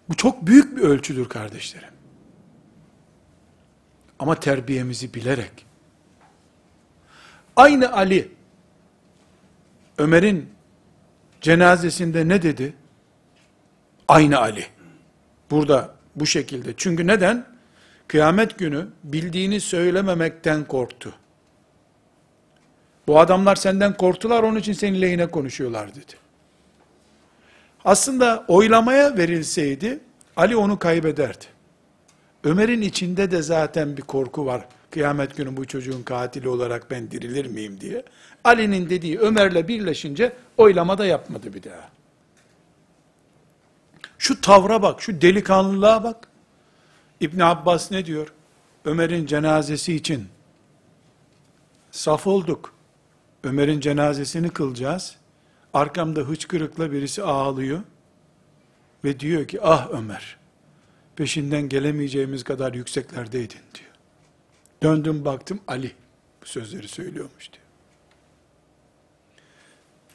Bu 0.08 0.16
çok 0.16 0.46
büyük 0.46 0.76
bir 0.76 0.82
ölçüdür 0.82 1.28
kardeşlerim. 1.28 1.94
Ama 4.18 4.40
terbiyemizi 4.40 5.14
bilerek. 5.14 5.66
Aynı 7.56 7.92
Ali, 7.92 8.32
Ömer'in 9.98 10.50
cenazesinde 11.40 12.28
ne 12.28 12.42
dedi? 12.42 12.74
Aynı 14.08 14.38
Ali. 14.38 14.66
Burada 15.50 15.94
bu 16.16 16.26
şekilde. 16.26 16.74
Çünkü 16.76 17.06
neden? 17.06 17.46
Kıyamet 18.08 18.58
günü 18.58 18.86
bildiğini 19.04 19.60
söylememekten 19.60 20.64
korktu. 20.64 21.14
Bu 23.06 23.20
adamlar 23.20 23.56
senden 23.56 23.96
korktular 23.96 24.42
onun 24.42 24.58
için 24.58 24.72
senin 24.72 25.00
lehine 25.02 25.26
konuşuyorlar 25.26 25.90
dedi. 25.90 26.12
Aslında 27.84 28.44
oylamaya 28.48 29.16
verilseydi 29.16 30.00
Ali 30.36 30.56
onu 30.56 30.78
kaybederdi. 30.78 31.44
Ömer'in 32.44 32.80
içinde 32.82 33.30
de 33.30 33.42
zaten 33.42 33.96
bir 33.96 34.02
korku 34.02 34.46
var. 34.46 34.64
Kıyamet 34.90 35.36
günü 35.36 35.56
bu 35.56 35.66
çocuğun 35.66 36.02
katili 36.02 36.48
olarak 36.48 36.90
ben 36.90 37.10
dirilir 37.10 37.46
miyim 37.46 37.80
diye. 37.80 38.02
Ali'nin 38.44 38.90
dediği 38.90 39.18
Ömer'le 39.18 39.68
birleşince 39.68 40.32
oylamada 40.56 41.06
yapmadı 41.06 41.54
bir 41.54 41.62
daha. 41.62 41.95
Şu 44.18 44.40
tavra 44.40 44.82
bak, 44.82 45.02
şu 45.02 45.20
delikanlılığa 45.20 46.04
bak. 46.04 46.28
İbn 47.20 47.40
Abbas 47.40 47.90
ne 47.90 48.06
diyor? 48.06 48.32
Ömer'in 48.84 49.26
cenazesi 49.26 49.94
için 49.94 50.28
saf 51.90 52.26
olduk. 52.26 52.74
Ömer'in 53.44 53.80
cenazesini 53.80 54.50
kılacağız. 54.50 55.16
Arkamda 55.74 56.20
hıçkırıkla 56.20 56.92
birisi 56.92 57.22
ağlıyor. 57.22 57.80
Ve 59.04 59.20
diyor 59.20 59.48
ki 59.48 59.62
ah 59.62 59.90
Ömer 59.90 60.36
peşinden 61.16 61.68
gelemeyeceğimiz 61.68 62.44
kadar 62.44 62.74
yükseklerdeydin 62.74 63.60
diyor. 63.74 63.90
Döndüm 64.82 65.24
baktım 65.24 65.60
Ali 65.66 65.92
bu 66.42 66.46
sözleri 66.46 66.88
söylüyormuş 66.88 67.52
diyor. 67.52 67.64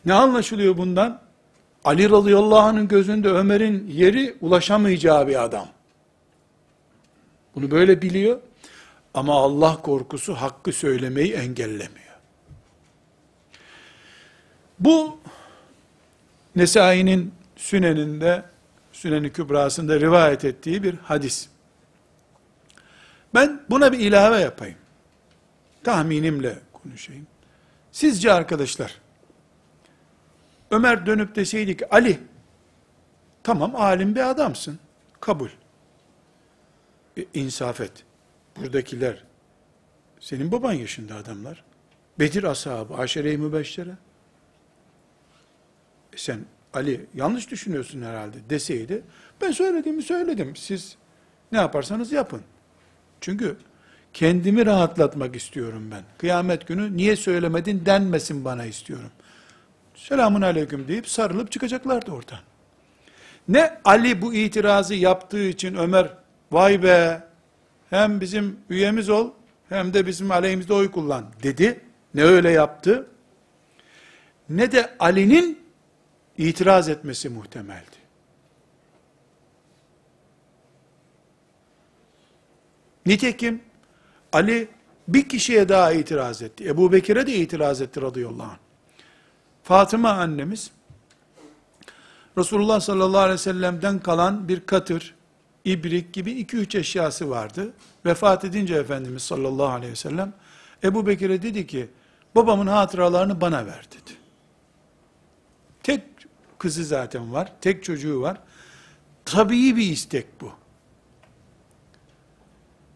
Ne 0.05 0.13
anlaşılıyor 0.13 0.77
bundan? 0.77 1.21
Ali 1.85 2.09
radıyallahu 2.09 2.59
anh'ın 2.59 2.87
gözünde 2.87 3.29
Ömer'in 3.29 3.87
yeri 3.87 4.35
ulaşamayacağı 4.41 5.27
bir 5.27 5.43
adam. 5.43 5.67
Bunu 7.55 7.71
böyle 7.71 8.01
biliyor. 8.01 8.39
Ama 9.13 9.33
Allah 9.33 9.81
korkusu 9.81 10.33
hakkı 10.33 10.71
söylemeyi 10.71 11.33
engellemiyor. 11.33 12.01
Bu 14.79 15.19
Nesai'nin 16.55 17.33
Sünen'inde, 17.55 18.43
Sünen-i 18.93 19.33
Kübrası'nda 19.33 19.99
rivayet 19.99 20.45
ettiği 20.45 20.83
bir 20.83 20.95
hadis. 20.95 21.47
Ben 23.33 23.61
buna 23.69 23.91
bir 23.91 23.99
ilave 23.99 24.39
yapayım. 24.39 24.77
Tahminimle 25.83 26.59
konuşayım. 26.73 27.27
Sizce 27.91 28.33
arkadaşlar, 28.33 29.00
Ömer 30.71 31.05
dönüp 31.05 31.35
deseydi 31.35 31.77
ki, 31.77 31.89
Ali, 31.89 32.19
tamam 33.43 33.75
alim 33.75 34.15
bir 34.15 34.29
adamsın, 34.29 34.79
kabul. 35.19 35.49
E, 37.17 37.25
insaf 37.33 37.81
et. 37.81 37.91
buradakiler 38.57 39.23
senin 40.19 40.51
baban 40.51 40.73
yaşında 40.73 41.15
adamlar. 41.15 41.63
Bedir 42.19 42.43
ashabı, 42.43 42.93
aşere-i 42.93 43.37
mübeşşere. 43.37 43.95
E 46.13 46.17
sen 46.17 46.39
Ali 46.73 47.05
yanlış 47.13 47.51
düşünüyorsun 47.51 48.01
herhalde 48.01 48.37
deseydi 48.49 49.03
ben 49.41 49.51
söylediğimi 49.51 50.03
söyledim. 50.03 50.55
Siz 50.55 50.95
ne 51.51 51.57
yaparsanız 51.57 52.11
yapın. 52.11 52.41
Çünkü 53.21 53.57
kendimi 54.13 54.65
rahatlatmak 54.65 55.35
istiyorum 55.35 55.91
ben. 55.91 56.03
Kıyamet 56.17 56.67
günü 56.67 56.97
niye 56.97 57.15
söylemedin 57.15 57.85
denmesin 57.85 58.45
bana 58.45 58.65
istiyorum. 58.65 59.11
Selamun 60.07 60.41
aleyküm 60.41 60.87
deyip 60.87 61.07
sarılıp 61.07 61.51
çıkacaklardı 61.51 62.11
oradan. 62.11 62.39
Ne 63.47 63.79
Ali 63.83 64.21
bu 64.21 64.33
itirazı 64.33 64.95
yaptığı 64.95 65.43
için 65.43 65.75
Ömer 65.75 66.07
vay 66.51 66.83
be 66.83 67.23
hem 67.89 68.21
bizim 68.21 68.59
üyemiz 68.69 69.09
ol 69.09 69.31
hem 69.69 69.93
de 69.93 70.07
bizim 70.07 70.31
aleyhimizde 70.31 70.73
oy 70.73 70.91
kullan 70.91 71.25
dedi. 71.43 71.79
Ne 72.13 72.23
öyle 72.23 72.51
yaptı? 72.51 73.07
Ne 74.49 74.71
de 74.71 74.95
Ali'nin 74.99 75.59
itiraz 76.37 76.89
etmesi 76.89 77.29
muhtemeldi. 77.29 78.01
Nitekim 83.05 83.61
Ali 84.33 84.67
bir 85.07 85.29
kişiye 85.29 85.69
daha 85.69 85.91
itiraz 85.91 86.41
etti. 86.41 86.67
Ebu 86.67 86.91
Bekir'e 86.91 87.27
de 87.27 87.35
itiraz 87.35 87.81
etti 87.81 88.01
radıyallahu 88.01 88.51
anh. 88.51 88.70
Fatıma 89.63 90.09
annemiz 90.09 90.71
Resulullah 92.37 92.79
sallallahu 92.79 93.21
aleyhi 93.21 93.33
ve 93.33 93.37
sellem'den 93.37 93.99
kalan 93.99 94.47
bir 94.47 94.65
katır, 94.65 95.15
ibrik 95.65 96.13
gibi 96.13 96.31
iki 96.31 96.57
üç 96.57 96.75
eşyası 96.75 97.29
vardı. 97.29 97.73
Vefat 98.05 98.45
edince 98.45 98.75
Efendimiz 98.75 99.23
sallallahu 99.23 99.67
aleyhi 99.67 99.91
ve 99.91 99.95
sellem 99.95 100.33
Ebu 100.83 101.07
Bekir'e 101.07 101.41
dedi 101.41 101.67
ki 101.67 101.89
babamın 102.35 102.67
hatıralarını 102.67 103.41
bana 103.41 103.65
ver 103.65 103.85
dedi. 103.91 104.17
Tek 105.83 106.03
kızı 106.59 106.85
zaten 106.85 107.33
var, 107.33 107.53
tek 107.61 107.83
çocuğu 107.83 108.21
var. 108.21 108.37
Tabii 109.25 109.75
bir 109.75 109.91
istek 109.91 110.41
bu. 110.41 110.51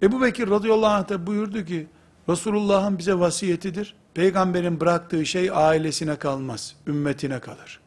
Ebu 0.02 0.22
Bekir 0.22 0.50
radıyallahu 0.50 0.94
anh 0.94 1.10
da 1.10 1.28
buyurdu 1.28 1.66
ki, 1.66 1.88
Resulullah'ın 2.30 2.98
bize 2.98 3.20
vasiyetidir. 3.20 3.96
Peygamberin 4.16 4.80
bıraktığı 4.80 5.26
şey 5.26 5.50
ailesine 5.54 6.16
kalmaz, 6.16 6.76
ümmetine 6.88 7.40
kalır. 7.40 7.80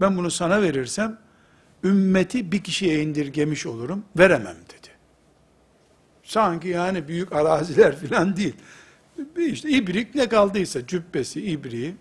Ben 0.00 0.16
bunu 0.16 0.30
sana 0.30 0.62
verirsem, 0.62 1.18
ümmeti 1.84 2.52
bir 2.52 2.62
kişiye 2.62 3.02
indirgemiş 3.02 3.66
olurum, 3.66 4.04
veremem 4.18 4.56
dedi. 4.56 4.88
Sanki 6.22 6.68
yani 6.68 7.08
büyük 7.08 7.32
araziler 7.32 7.96
filan 8.00 8.36
değil. 8.36 8.54
İşte 9.36 9.68
ibrik 9.68 10.14
ne 10.14 10.28
kaldıysa, 10.28 10.86
cübbesi, 10.86 11.42
ibriği. 11.42 11.96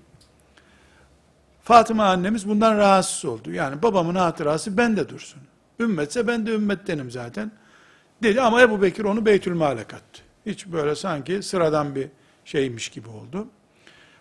Fatıma 1.63 2.05
annemiz 2.05 2.49
bundan 2.49 2.77
rahatsız 2.77 3.25
oldu. 3.25 3.51
Yani 3.51 3.81
babamın 3.81 4.15
hatırası 4.15 4.77
bende 4.77 5.09
dursun. 5.09 5.41
Ümmetse 5.79 6.27
ben 6.27 6.45
de 6.45 6.51
ümmettenim 6.51 7.11
zaten. 7.11 7.51
Dedi 8.23 8.41
ama 8.41 8.61
Ebu 8.61 8.81
Bekir 8.81 9.03
onu 9.03 9.25
Beytülmal'e 9.25 9.83
kattı. 9.83 10.21
Hiç 10.45 10.67
böyle 10.67 10.95
sanki 10.95 11.43
sıradan 11.43 11.95
bir 11.95 12.07
şeymiş 12.45 12.89
gibi 12.89 13.09
oldu. 13.09 13.47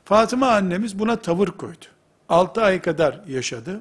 Fatıma 0.04 0.48
annemiz 0.48 0.98
buna 0.98 1.16
tavır 1.16 1.48
koydu. 1.48 1.84
6 2.28 2.62
ay 2.62 2.80
kadar 2.80 3.20
yaşadı. 3.28 3.80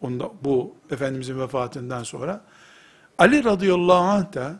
Onda, 0.00 0.30
bu 0.44 0.74
Efendimizin 0.90 1.40
vefatından 1.40 2.02
sonra. 2.02 2.44
Ali 3.18 3.44
radıyallahu 3.44 4.04
anh 4.04 4.34
da 4.34 4.56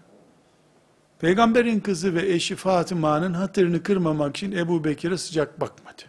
peygamberin 1.18 1.80
kızı 1.80 2.14
ve 2.14 2.32
eşi 2.32 2.56
Fatıma'nın 2.56 3.34
hatırını 3.34 3.82
kırmamak 3.82 4.36
için 4.36 4.52
Ebu 4.52 4.84
Bekir'e 4.84 5.18
sıcak 5.18 5.60
bakmadı. 5.60 6.02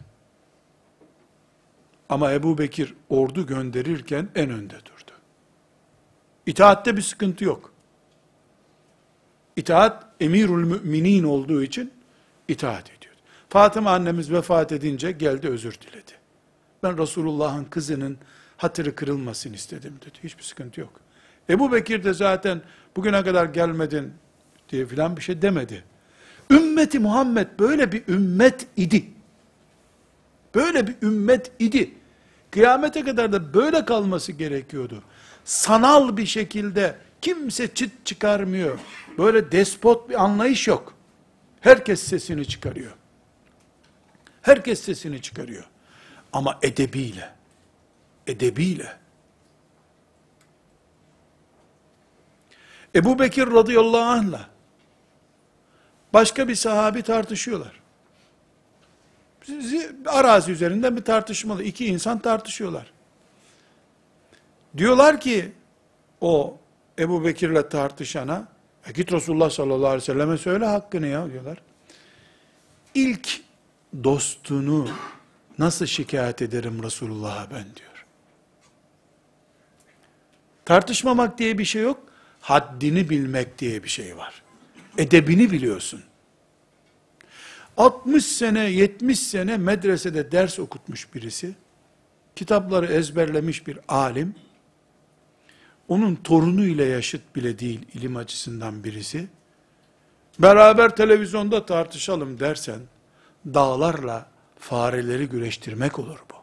Ama 2.09 2.33
Ebu 2.33 2.57
Bekir 2.57 2.93
ordu 3.09 3.45
gönderirken 3.45 4.29
en 4.35 4.49
önde 4.49 4.75
durdu. 4.75 5.11
İtaatte 6.45 6.97
bir 6.97 7.01
sıkıntı 7.01 7.43
yok. 7.43 7.73
İtaat 9.55 10.05
emirül 10.19 10.63
müminin 10.63 11.23
olduğu 11.23 11.63
için 11.63 11.93
itaat 12.47 12.91
ediyor. 12.91 13.13
Fatıma 13.49 13.91
annemiz 13.91 14.31
vefat 14.31 14.71
edince 14.71 15.11
geldi 15.11 15.47
özür 15.47 15.73
diledi. 15.73 16.11
Ben 16.83 16.97
Resulullah'ın 16.97 17.65
kızının 17.65 18.17
hatırı 18.57 18.95
kırılmasın 18.95 19.53
istedim 19.53 19.93
dedi. 20.01 20.19
Hiçbir 20.23 20.43
sıkıntı 20.43 20.81
yok. 20.81 20.93
Ebu 21.49 21.71
Bekir 21.71 22.03
de 22.03 22.13
zaten 22.13 22.61
bugüne 22.95 23.23
kadar 23.23 23.45
gelmedin 23.45 24.13
diye 24.69 24.85
filan 24.85 25.17
bir 25.17 25.21
şey 25.21 25.41
demedi. 25.41 25.83
Ümmeti 26.51 26.99
Muhammed 26.99 27.47
böyle 27.59 27.91
bir 27.91 28.03
ümmet 28.07 28.67
idi. 28.77 29.05
Böyle 30.55 30.87
bir 30.87 30.95
ümmet 31.01 31.51
idi. 31.59 31.91
Kıyamete 32.51 33.03
kadar 33.03 33.31
da 33.31 33.53
böyle 33.53 33.85
kalması 33.85 34.31
gerekiyordu. 34.31 35.03
Sanal 35.45 36.17
bir 36.17 36.25
şekilde 36.25 36.95
kimse 37.21 37.73
çıt 37.73 38.05
çıkarmıyor. 38.05 38.79
Böyle 39.17 39.51
despot 39.51 40.09
bir 40.09 40.23
anlayış 40.23 40.67
yok. 40.67 40.93
Herkes 41.61 42.03
sesini 42.03 42.47
çıkarıyor. 42.47 42.91
Herkes 44.41 44.81
sesini 44.81 45.21
çıkarıyor. 45.21 45.63
Ama 46.33 46.59
edebiyle. 46.61 47.29
Edebiyle. 48.27 48.97
Ebu 52.95 53.19
Bekir 53.19 53.47
radıyallahu 53.47 54.01
anh'la 54.01 54.49
başka 56.13 56.47
bir 56.47 56.55
sahabi 56.55 57.01
tartışıyorlar. 57.01 57.81
Arazi 60.05 60.51
üzerinden 60.51 60.97
bir 60.97 61.03
tartışmalı. 61.03 61.63
İki 61.63 61.85
insan 61.85 62.19
tartışıyorlar. 62.19 62.91
Diyorlar 64.77 65.19
ki 65.19 65.51
o 66.21 66.57
Ebu 66.99 67.25
Bekir'le 67.25 67.69
tartışana 67.69 68.47
e 68.89 68.91
git 68.91 69.11
Resulullah 69.11 69.49
sallallahu 69.49 69.87
aleyhi 69.87 70.01
ve 70.01 70.05
selleme 70.05 70.37
söyle 70.37 70.65
hakkını 70.65 71.07
ya 71.07 71.31
diyorlar. 71.31 71.57
İlk 72.95 73.41
dostunu 74.03 74.89
nasıl 75.59 75.85
şikayet 75.85 76.41
ederim 76.41 76.83
Resulullah'a 76.83 77.49
ben 77.49 77.63
diyor. 77.63 78.05
Tartışmamak 80.65 81.37
diye 81.37 81.57
bir 81.57 81.65
şey 81.65 81.81
yok. 81.81 81.99
Haddini 82.41 83.09
bilmek 83.09 83.59
diye 83.59 83.83
bir 83.83 83.89
şey 83.89 84.17
var. 84.17 84.43
Edebini 84.97 85.51
biliyorsun. 85.51 86.03
60 87.77 88.25
sene, 88.25 88.69
70 88.69 89.19
sene 89.19 89.57
medresede 89.57 90.31
ders 90.31 90.59
okutmuş 90.59 91.13
birisi, 91.13 91.55
kitapları 92.35 92.85
ezberlemiş 92.85 93.67
bir 93.67 93.79
alim, 93.87 94.35
onun 95.87 96.15
torunu 96.15 96.65
ile 96.65 96.85
yaşıt 96.85 97.35
bile 97.35 97.59
değil 97.59 97.79
ilim 97.93 98.15
açısından 98.15 98.83
birisi, 98.83 99.27
beraber 100.39 100.95
televizyonda 100.95 101.65
tartışalım 101.65 102.39
dersen, 102.39 102.79
dağlarla 103.45 104.29
fareleri 104.59 105.29
güreştirmek 105.29 105.99
olur 105.99 106.23
bu. 106.31 106.35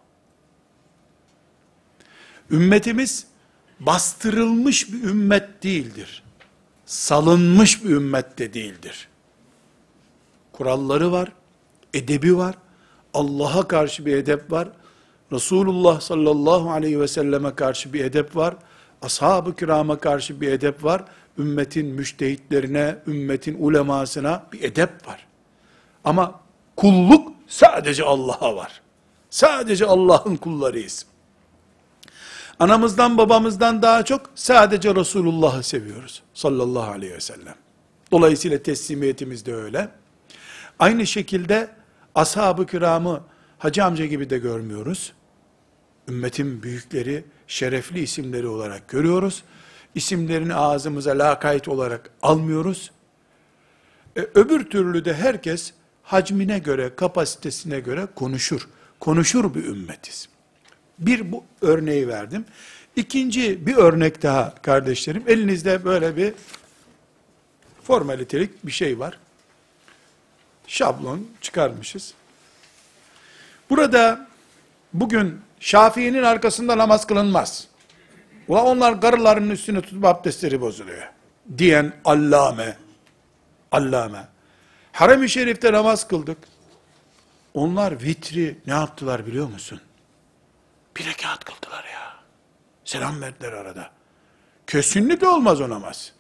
Ümmetimiz, 2.57 3.27
bastırılmış 3.81 4.93
bir 4.93 5.03
ümmet 5.03 5.63
değildir. 5.63 6.23
Salınmış 6.87 7.85
bir 7.85 7.91
ümmet 7.91 8.39
de 8.39 8.55
değildir. 8.55 9.09
Kuralları 10.53 11.13
var, 11.13 11.33
edebi 11.95 12.37
var, 12.37 12.55
Allah'a 13.15 13.69
karşı 13.69 14.07
bir 14.07 14.17
edep 14.17 14.53
var, 14.53 14.69
Resulullah 15.33 16.01
sallallahu 16.01 16.71
aleyhi 16.71 17.01
ve 17.01 17.09
selleme 17.09 17.55
karşı 17.55 17.93
bir 17.93 18.05
edep 18.05 18.37
var, 18.37 18.55
ashab-ı 19.05 19.57
kirama 19.57 19.99
karşı 19.99 20.41
bir 20.41 20.53
edep 20.53 20.85
var, 20.85 21.05
ümmetin 21.39 21.87
müştehitlerine, 21.87 22.97
ümmetin 23.07 23.57
ulemasına 23.59 24.47
bir 24.53 24.63
edep 24.63 25.09
var. 25.09 25.27
Ama 26.05 26.41
kulluk 26.77 27.33
sadece 27.49 28.05
Allah'a 28.05 28.57
var. 28.57 28.81
Sadece 29.31 29.87
Allah'ın 29.87 30.37
kullarıyız. 30.37 31.07
Anamızdan 32.59 33.19
babamızdan 33.19 33.83
daha 33.83 34.05
çok 34.05 34.31
sadece 34.35 34.95
Resulullah'ı 34.95 35.63
seviyoruz. 35.63 36.23
Sallallahu 36.35 36.91
aleyhi 36.91 37.15
ve 37.15 37.21
sellem. 37.21 37.55
Dolayısıyla 38.13 38.63
teslimiyetimiz 38.63 39.47
de 39.47 39.55
öyle. 39.55 39.89
Aynı 40.79 41.07
şekilde 41.07 41.69
ashab-ı 42.15 42.67
kiramı 42.67 43.21
hacı 43.59 43.85
amca 43.85 44.07
gibi 44.07 44.31
de 44.31 44.39
görmüyoruz. 44.39 45.13
Ümmetin 46.09 46.63
büyükleri, 46.63 47.25
şerefli 47.47 48.01
isimleri 48.01 48.47
olarak 48.47 48.89
görüyoruz. 48.89 49.45
İsimlerini 49.95 50.55
ağzımıza 50.55 51.19
lakayt 51.19 51.69
olarak 51.69 52.11
almıyoruz. 52.23 52.91
E, 54.17 54.21
öbür 54.21 54.65
türlü 54.65 55.05
de 55.05 55.15
herkes 55.15 55.73
hacmine 56.03 56.59
göre, 56.59 56.95
kapasitesine 56.97 57.81
göre 57.81 58.07
konuşur. 58.15 58.69
Konuşur 59.01 59.55
bir 59.55 59.65
ümmetiz. 59.65 60.29
Bir 60.99 61.33
bu 61.33 61.45
örneği 61.61 62.09
verdim. 62.09 62.45
İkinci 62.97 63.67
bir 63.67 63.77
örnek 63.77 64.23
daha 64.23 64.55
kardeşlerim. 64.55 65.23
Elinizde 65.27 65.85
böyle 65.85 66.17
bir 66.17 66.33
Formalitelik 67.85 68.67
bir 68.67 68.73
şey 68.73 68.99
var. 68.99 69.19
Şablon 70.67 71.29
çıkarmışız. 71.41 72.15
Burada 73.71 74.29
bugün 74.93 75.41
Şafii'nin 75.65 76.23
arkasında 76.23 76.79
namaz 76.79 77.07
kılınmaz. 77.07 77.69
Ula 78.49 78.65
onlar 78.65 79.01
karılarının 79.01 79.51
üstüne 79.51 79.81
tutup 79.81 80.05
abdestleri 80.05 80.61
bozuluyor. 80.61 81.09
Diyen 81.59 81.93
allame. 82.05 82.77
Allame. 83.73 84.29
Harem-i 84.93 85.29
Şerif'te 85.29 85.73
namaz 85.73 86.09
kıldık. 86.09 86.39
Onlar 87.55 88.03
vitri 88.03 88.59
ne 88.67 88.73
yaptılar 88.73 89.27
biliyor 89.27 89.49
musun? 89.49 89.81
Bir 90.97 91.07
rekat 91.07 91.45
kıldılar 91.45 91.85
ya. 91.85 92.15
Selam 92.85 93.21
verdiler 93.21 93.53
arada. 93.53 93.91
Kesinlikle 94.67 95.29
olmaz 95.29 95.61
o 95.61 95.71
namaz. 95.71 96.13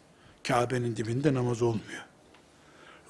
Kabe'nin 0.49 0.97
dibinde 0.97 1.34
namaz 1.34 1.62
olmuyor. 1.62 2.03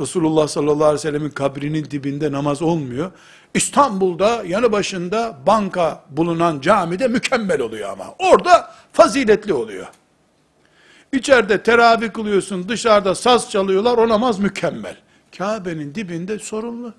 Resulullah 0.01 0.47
sallallahu 0.47 0.83
aleyhi 0.83 0.93
ve 0.93 0.97
sellemin 0.97 1.29
kabrinin 1.29 1.85
dibinde 1.85 2.31
namaz 2.31 2.61
olmuyor. 2.61 3.11
İstanbul'da 3.53 4.43
yanı 4.45 4.71
başında 4.71 5.37
banka 5.47 6.03
bulunan 6.09 6.61
camide 6.61 7.07
mükemmel 7.07 7.61
oluyor 7.61 7.89
ama. 7.89 8.15
Orada 8.19 8.71
faziletli 8.93 9.53
oluyor. 9.53 9.87
İçeride 11.13 11.63
teravih 11.63 12.13
kılıyorsun, 12.13 12.69
dışarıda 12.69 13.15
saz 13.15 13.51
çalıyorlar, 13.51 13.97
o 13.97 14.09
namaz 14.09 14.39
mükemmel. 14.39 14.95
Kabe'nin 15.37 15.95
dibinde 15.95 16.39
sorunlu. 16.39 16.93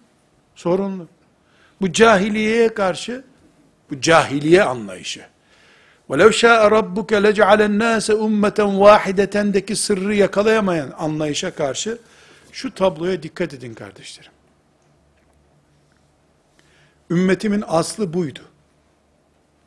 Sorunlu. 0.54 1.06
Bu 1.80 1.92
cahiliyeye 1.92 2.74
karşı, 2.74 3.24
bu 3.90 4.00
cahiliye 4.00 4.62
anlayışı. 4.62 5.20
وَلَوْ 6.10 6.30
شَاءَ 6.30 6.68
رَبُّكَ 6.78 7.12
لَجْعَلَ 7.26 7.60
النَّاسَ 7.70 8.12
اُمَّةً 8.12 8.58
وَاحِدَةً'deki 8.82 9.76
sırrı 9.76 10.14
yakalayamayan 10.14 10.92
anlayışa 10.98 11.50
karşı, 11.50 11.98
şu 12.55 12.73
tabloya 12.73 13.23
dikkat 13.23 13.53
edin 13.53 13.73
kardeşlerim. 13.73 14.31
Ümmetimin 17.09 17.63
aslı 17.67 18.13
buydu. 18.13 18.39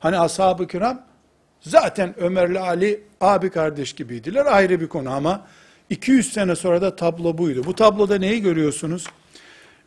Hani 0.00 0.18
ashab-ı 0.18 0.66
kiram, 0.66 1.02
zaten 1.60 2.20
Ömer'le 2.20 2.56
Ali 2.56 3.02
abi 3.20 3.50
kardeş 3.50 3.92
gibiydiler, 3.92 4.46
ayrı 4.46 4.80
bir 4.80 4.88
konu 4.88 5.10
ama, 5.10 5.46
200 5.90 6.32
sene 6.32 6.56
sonra 6.56 6.82
da 6.82 6.96
tablo 6.96 7.38
buydu. 7.38 7.64
Bu 7.64 7.74
tabloda 7.74 8.18
neyi 8.18 8.42
görüyorsunuz? 8.42 9.06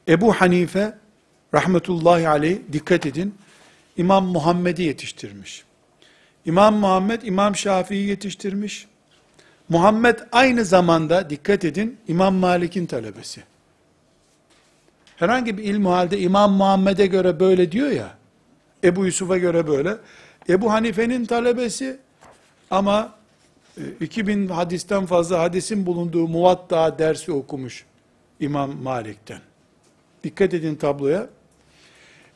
Ebu 0.07 0.33
Hanife, 0.33 0.97
rahmetullahi 1.53 2.29
aleyh, 2.29 2.57
dikkat 2.71 3.05
edin, 3.05 3.35
İmam 3.97 4.25
Muhammed'i 4.25 4.83
yetiştirmiş. 4.83 5.63
İmam 6.45 6.75
Muhammed, 6.75 7.21
İmam 7.21 7.55
Şafii'yi 7.55 8.07
yetiştirmiş. 8.07 8.87
Muhammed 9.71 10.19
aynı 10.31 10.65
zamanda, 10.65 11.29
dikkat 11.29 11.65
edin, 11.65 11.97
İmam 12.07 12.35
Malik'in 12.35 12.85
talebesi. 12.85 13.43
Herhangi 15.15 15.57
bir 15.57 15.63
ilmu 15.63 15.91
halde 15.91 16.19
İmam 16.19 16.53
Muhammed'e 16.53 17.05
göre 17.05 17.39
böyle 17.39 17.71
diyor 17.71 17.89
ya, 17.89 18.15
Ebu 18.83 19.05
Yusuf'a 19.05 19.37
göre 19.37 19.67
böyle. 19.67 19.97
Ebu 20.49 20.71
Hanife'nin 20.71 21.25
talebesi 21.25 21.97
ama 22.71 23.13
2000 23.99 24.47
hadisten 24.47 25.05
fazla 25.05 25.39
hadisin 25.39 25.85
bulunduğu 25.85 26.27
muvatta 26.27 26.99
dersi 26.99 27.31
okumuş 27.31 27.85
İmam 28.39 28.81
Malik'ten. 28.81 29.39
Dikkat 30.23 30.53
edin 30.53 30.75
tabloya. 30.75 31.27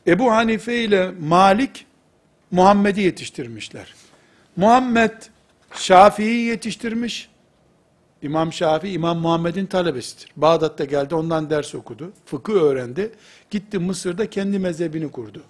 Ebu 0.06 0.32
Hanife 0.32 0.84
ile 0.84 1.10
Malik 1.20 1.86
Muhammed'i 2.50 3.00
yetiştirmişler. 3.00 3.94
Muhammed 4.56 5.12
Şafii'yi 5.74 6.44
yetiştirmiş. 6.44 7.28
İmam 8.22 8.52
Şafii, 8.52 8.92
İmam 8.92 9.18
Muhammed'in 9.18 9.66
talebesidir. 9.66 10.30
Bağdat'ta 10.36 10.84
geldi, 10.84 11.14
ondan 11.14 11.50
ders 11.50 11.74
okudu. 11.74 12.12
Fıkıh 12.26 12.54
öğrendi. 12.54 13.12
Gitti 13.50 13.78
Mısır'da 13.78 14.30
kendi 14.30 14.58
mezhebini 14.58 15.10
kurdu. 15.10 15.42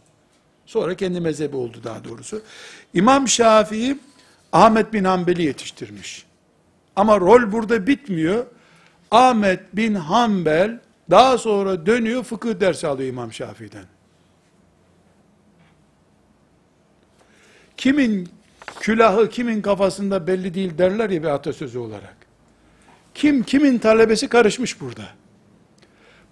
Sonra 0.67 0.95
kendi 0.95 1.21
mezhebi 1.21 1.57
oldu 1.57 1.79
daha 1.85 2.05
doğrusu. 2.05 2.43
İmam 2.95 3.29
Şafii, 3.29 3.99
Ahmet 4.53 4.93
bin 4.93 5.05
Hanbel'i 5.05 5.43
yetiştirmiş. 5.43 6.27
Ama 6.97 7.21
rol 7.21 7.53
burada 7.53 7.87
bitmiyor. 7.87 8.47
Ahmet 9.11 9.77
bin 9.77 9.95
Hanbel 9.95 10.81
daha 11.11 11.39
sonra 11.39 11.87
dönüyor 11.87 12.23
fıkıh 12.23 12.61
dersi 12.61 12.87
alıyor 12.87 13.09
İmam 13.09 13.33
Şafii'den. 13.33 13.85
Kimin 17.77 18.29
külahı 18.81 19.29
kimin 19.29 19.63
kafasında 19.63 20.27
belli 20.27 20.55
değil 20.55 20.79
derler 20.79 21.11
ya 21.11 21.23
bir 21.23 21.29
atasözü 21.29 21.79
olarak. 21.79 22.17
Kim 23.15 23.43
kimin 23.43 23.79
talebesi 23.79 24.29
karışmış 24.29 24.81
burada. 24.81 25.05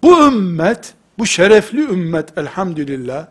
Bu 0.03 0.27
ümmet, 0.27 0.93
bu 1.17 1.25
şerefli 1.25 1.81
ümmet 1.81 2.37
elhamdülillah, 2.37 3.27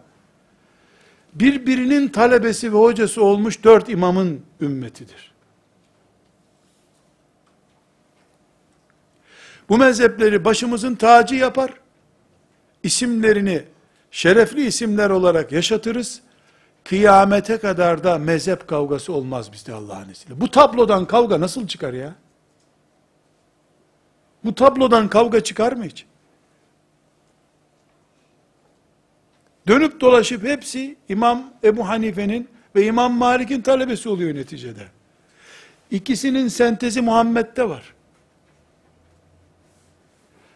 birbirinin 1.35 2.09
talebesi 2.09 2.73
ve 2.73 2.79
hocası 2.79 3.25
olmuş 3.25 3.65
dört 3.65 3.89
imamın 3.89 4.41
ümmetidir. 4.61 5.35
Bu 9.69 9.79
mezhepleri 9.79 10.45
başımızın 10.45 10.95
tacı 10.95 11.35
yapar, 11.35 11.75
isimlerini 12.83 13.63
şerefli 14.11 14.67
isimler 14.67 15.11
olarak 15.11 15.53
yaşatırız, 15.53 16.21
kıyamete 16.85 17.59
kadar 17.59 18.05
da 18.05 18.19
mezhep 18.19 18.69
kavgası 18.69 19.13
olmaz 19.13 19.53
bizde 19.53 19.75
Allah'ın 19.75 20.09
izniyle. 20.09 20.41
Bu 20.41 20.51
tablodan 20.51 21.07
kavga 21.07 21.41
nasıl 21.41 21.67
çıkar 21.67 21.93
ya? 21.93 22.15
Bu 24.45 24.55
tablodan 24.55 25.09
kavga 25.09 25.41
çıkar 25.41 25.73
mı 25.73 25.85
hiç? 25.85 26.07
Dönüp 29.69 30.01
dolaşıp 30.01 30.45
hepsi 30.45 30.97
İmam 31.09 31.53
Ebu 31.65 31.89
Hanife'nin 31.89 32.49
ve 32.77 32.87
İmam 32.87 33.13
Malik'in 33.13 33.63
talebesi 33.63 34.09
oluyor 34.09 34.35
neticede. 34.35 34.87
İkisinin 35.91 36.49
sentezi 36.49 37.01
Muhammed'de 37.01 37.69
var. 37.69 37.95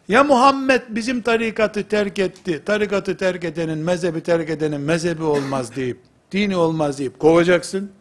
Ya 0.08 0.24
Muhammed 0.24 0.82
bizim 0.88 1.22
tarikatı 1.22 1.88
terk 1.88 2.18
etti, 2.18 2.62
tarikatı 2.64 3.16
terk 3.16 3.44
edenin, 3.44 3.78
mezhebi 3.78 4.20
terk 4.22 4.50
edenin 4.50 4.80
mezhebi 4.80 5.22
olmaz 5.22 5.76
deyip, 5.76 5.98
dini 6.32 6.56
olmaz 6.56 6.98
deyip 6.98 7.18
kovacaksın. 7.18 7.92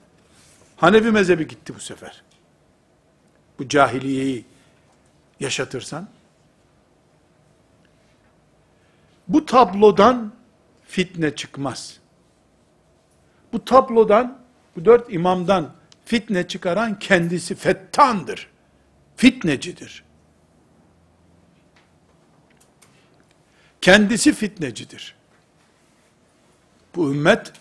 Hanefi 0.76 1.12
mezhebi 1.12 1.48
gitti 1.48 1.76
bu 1.76 1.80
sefer. 1.80 2.24
Bu 3.60 3.70
cahiliyeyi 3.70 4.46
yaşatırsan. 5.40 6.08
Bu 9.28 9.46
tablodan 9.46 10.34
fitne 10.88 11.36
çıkmaz. 11.36 12.00
Bu 13.54 13.66
tablodan, 13.66 14.40
bu 14.76 14.86
dört 14.86 15.14
imamdan 15.14 15.74
fitne 16.06 16.48
çıkaran 16.48 17.00
kendisi 17.00 17.56
fettandır. 17.56 18.50
Fitnecidir. 19.16 20.04
Kendisi 23.82 24.34
fitnecidir. 24.34 25.16
Bu 26.96 27.12
ümmet 27.12 27.54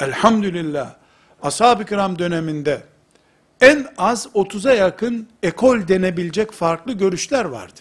elhamdülillah 0.00 0.94
ashab-ı 1.42 1.84
kiram 1.84 2.18
döneminde 2.18 2.82
en 3.60 3.86
az 3.98 4.26
30'a 4.26 4.74
yakın 4.74 5.28
ekol 5.42 5.88
denebilecek 5.88 6.52
farklı 6.52 6.92
görüşler 6.92 7.44
vardı. 7.44 7.80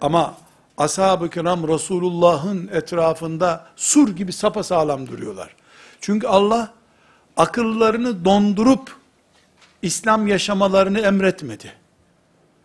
Ama 0.00 0.34
ashab-ı 0.78 1.30
kiram 1.30 1.68
Resulullah'ın 1.68 2.68
etrafında 2.72 3.66
sur 3.76 4.16
gibi 4.16 4.32
sapasağlam 4.32 5.06
duruyorlar. 5.06 5.56
Çünkü 6.00 6.26
Allah 6.26 6.72
akıllarını 7.36 8.24
dondurup 8.24 8.96
İslam 9.82 10.26
yaşamalarını 10.26 11.00
emretmedi. 11.00 11.72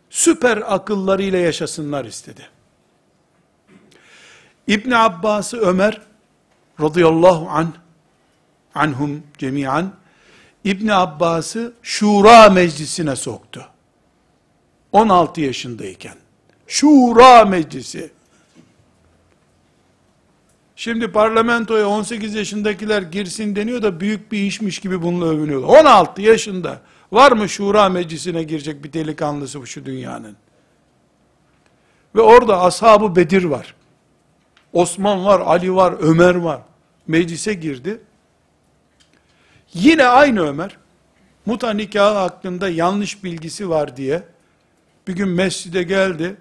Süper 0.09 0.73
akıllarıyla 0.73 1.39
yaşasınlar 1.39 2.05
istedi. 2.05 2.47
İbn 4.67 4.91
Abbas'ı 4.91 5.57
Ömer 5.57 6.01
radıyallahu 6.81 7.49
an 7.49 7.73
anhum 8.75 9.23
cemiyan 9.37 9.93
İbn 10.63 10.87
Abbas'ı 10.87 11.73
Şura 11.81 12.49
meclisine 12.49 13.15
soktu. 13.15 13.67
16 14.91 15.41
yaşındayken. 15.41 16.15
Şura 16.67 17.45
meclisi. 17.45 18.11
Şimdi 20.75 21.11
parlamentoya 21.11 21.87
18 21.87 22.33
yaşındakiler 22.35 23.01
girsin 23.01 23.55
deniyor 23.55 23.81
da 23.81 23.99
büyük 23.99 24.31
bir 24.31 24.39
işmiş 24.39 24.79
gibi 24.79 25.01
bununla 25.01 25.25
övünüyorlar. 25.25 25.67
16 25.67 26.21
yaşında. 26.21 26.81
Var 27.11 27.31
mı 27.31 27.49
şura 27.49 27.89
meclisine 27.89 28.43
girecek 28.43 28.83
bir 28.83 28.93
delikanlısı 28.93 29.61
bu 29.61 29.67
şu 29.67 29.85
dünyanın? 29.85 30.35
Ve 32.15 32.21
orada 32.21 32.61
ashabı 32.61 33.15
Bedir 33.15 33.43
var. 33.43 33.75
Osman 34.73 35.25
var, 35.25 35.39
Ali 35.39 35.75
var, 35.75 35.95
Ömer 35.99 36.35
var. 36.35 36.61
Meclise 37.07 37.53
girdi. 37.53 38.01
Yine 39.73 40.05
aynı 40.05 40.47
Ömer, 40.47 40.77
muta 41.45 41.73
nikahı 41.73 42.17
hakkında 42.17 42.69
yanlış 42.69 43.23
bilgisi 43.23 43.69
var 43.69 43.97
diye, 43.97 44.23
bir 45.07 45.15
gün 45.15 45.29
mescide 45.29 45.83
geldi. 45.83 46.35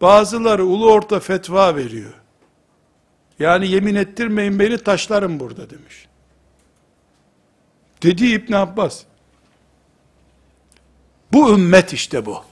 Bazıları 0.00 0.64
ulu 0.64 0.92
orta 0.92 1.20
fetva 1.20 1.76
veriyor. 1.76 2.12
Yani 3.38 3.68
yemin 3.68 3.94
ettirmeyin 3.94 4.58
beni 4.58 4.78
taşlarım 4.78 5.40
burada 5.40 5.70
demiş. 5.70 6.06
Dedi 8.02 8.26
İbn 8.26 8.52
Abbas. 8.52 9.02
Bu 11.32 11.54
ümmet 11.54 11.92
işte 11.92 12.26
bu. 12.26 12.42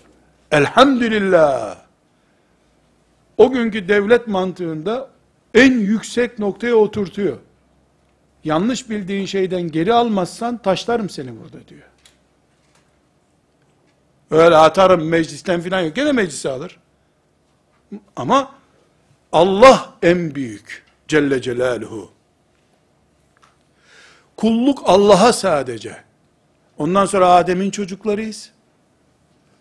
Elhamdülillah. 0.50 1.76
O 3.36 3.52
günkü 3.52 3.88
devlet 3.88 4.28
mantığında 4.28 5.10
en 5.54 5.72
yüksek 5.72 6.38
noktaya 6.38 6.74
oturtuyor. 6.74 7.38
Yanlış 8.44 8.90
bildiğin 8.90 9.26
şeyden 9.26 9.62
geri 9.62 9.94
almazsan 9.94 10.58
taşlarım 10.58 11.10
seni 11.10 11.40
burada 11.40 11.68
diyor. 11.68 11.88
Öyle 14.30 14.56
atarım 14.56 15.08
meclisten 15.08 15.60
filan 15.60 15.80
yok. 15.80 15.96
Gene 15.96 16.12
meclise 16.12 16.50
alır. 16.50 16.78
Ama 18.16 18.54
Allah 19.32 19.94
en 20.02 20.34
büyük. 20.34 20.84
Celle 21.08 21.42
Celaluhu. 21.42 22.10
Kulluk 24.36 24.82
Allah'a 24.84 25.32
sadece. 25.32 25.96
Ondan 26.78 27.06
sonra 27.06 27.28
Adem'in 27.28 27.70
çocuklarıyız. 27.70 28.50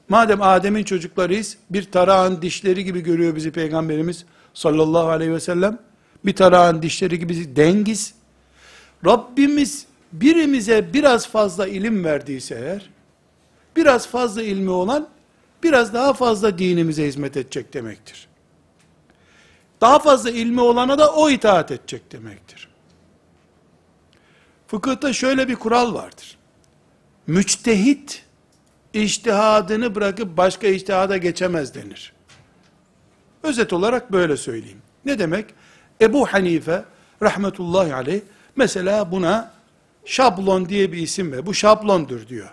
Madem 0.09 0.41
Adem'in 0.41 0.83
çocuklarıyız, 0.83 1.57
bir 1.69 1.91
tarağın 1.91 2.41
dişleri 2.41 2.83
gibi 2.83 3.01
görüyor 3.01 3.35
bizi 3.35 3.51
Peygamberimiz 3.51 4.25
sallallahu 4.53 5.07
aleyhi 5.07 5.33
ve 5.33 5.39
sellem. 5.39 5.79
Bir 6.25 6.35
tarağın 6.35 6.81
dişleri 6.81 7.19
gibi 7.19 7.55
dengiz. 7.55 8.13
Rabbimiz 9.05 9.85
birimize 10.13 10.93
biraz 10.93 11.27
fazla 11.27 11.67
ilim 11.67 12.03
verdiyse 12.03 12.55
eğer, 12.55 12.89
biraz 13.75 14.07
fazla 14.07 14.43
ilmi 14.43 14.69
olan, 14.69 15.07
biraz 15.63 15.93
daha 15.93 16.13
fazla 16.13 16.57
dinimize 16.57 17.07
hizmet 17.07 17.37
edecek 17.37 17.73
demektir. 17.73 18.27
Daha 19.81 19.99
fazla 19.99 20.29
ilmi 20.29 20.61
olana 20.61 20.97
da 20.97 21.13
o 21.13 21.29
itaat 21.29 21.71
edecek 21.71 22.11
demektir. 22.11 22.69
Fıkıhta 24.67 25.13
şöyle 25.13 25.47
bir 25.47 25.55
kural 25.55 25.93
vardır. 25.93 26.37
Müçtehit, 27.27 28.25
iştihadını 28.93 29.95
bırakıp 29.95 30.37
başka 30.37 30.67
iştihada 30.67 31.17
geçemez 31.17 31.75
denir. 31.75 32.13
Özet 33.43 33.73
olarak 33.73 34.11
böyle 34.11 34.37
söyleyeyim. 34.37 34.81
Ne 35.05 35.19
demek? 35.19 35.45
Ebu 36.01 36.25
Hanife 36.25 36.85
rahmetullahi 37.21 37.93
aleyh 37.93 38.21
mesela 38.55 39.11
buna 39.11 39.51
şablon 40.05 40.69
diye 40.69 40.91
bir 40.91 40.97
isim 40.97 41.31
ver. 41.31 41.45
Bu 41.45 41.53
şablondur 41.53 42.27
diyor. 42.27 42.49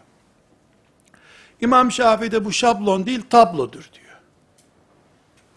İmam 1.61 1.93
Şafii 1.93 2.33
de 2.33 2.45
bu 2.45 2.53
şablon 2.53 3.07
değil 3.07 3.23
tablodur 3.31 3.91
diyor. 3.95 4.17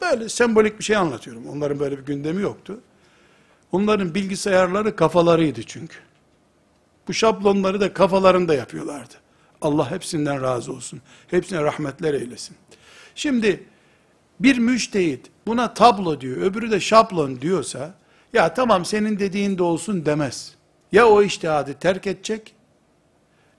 Böyle 0.02 0.30
sembolik 0.30 0.80
bir 0.80 0.84
şey 0.84 0.96
anlatıyorum. 0.96 1.48
Onların 1.50 1.80
böyle 1.80 1.98
bir 1.98 2.06
gündemi 2.06 2.42
yoktu. 2.42 2.80
Onların 3.72 4.16
bilgisayarları 4.16 4.96
kafalarıydı 4.96 5.64
çünkü. 5.64 5.98
Bu 7.08 7.14
şablonları 7.14 7.82
da 7.82 7.94
kafalarında 7.94 8.56
yapıyorlardı. 8.56 9.14
Allah 9.62 9.92
hepsinden 9.92 10.42
razı 10.42 10.74
olsun. 10.74 11.02
Hepsine 11.28 11.64
rahmetler 11.64 12.14
eylesin. 12.14 12.56
Şimdi 13.16 13.64
bir 14.40 14.58
müştehit 14.58 15.32
buna 15.48 15.74
tablo 15.74 16.22
diyor, 16.22 16.38
öbürü 16.38 16.72
de 16.72 16.80
şablon 16.80 17.42
diyorsa, 17.42 17.94
ya 18.34 18.54
tamam 18.54 18.86
senin 18.86 19.20
dediğin 19.20 19.58
de 19.58 19.64
olsun 19.64 20.06
demez. 20.06 20.56
Ya 20.92 21.08
o 21.08 21.24
iştihadı 21.24 21.74
terk 21.74 22.08
edecek, 22.08 22.56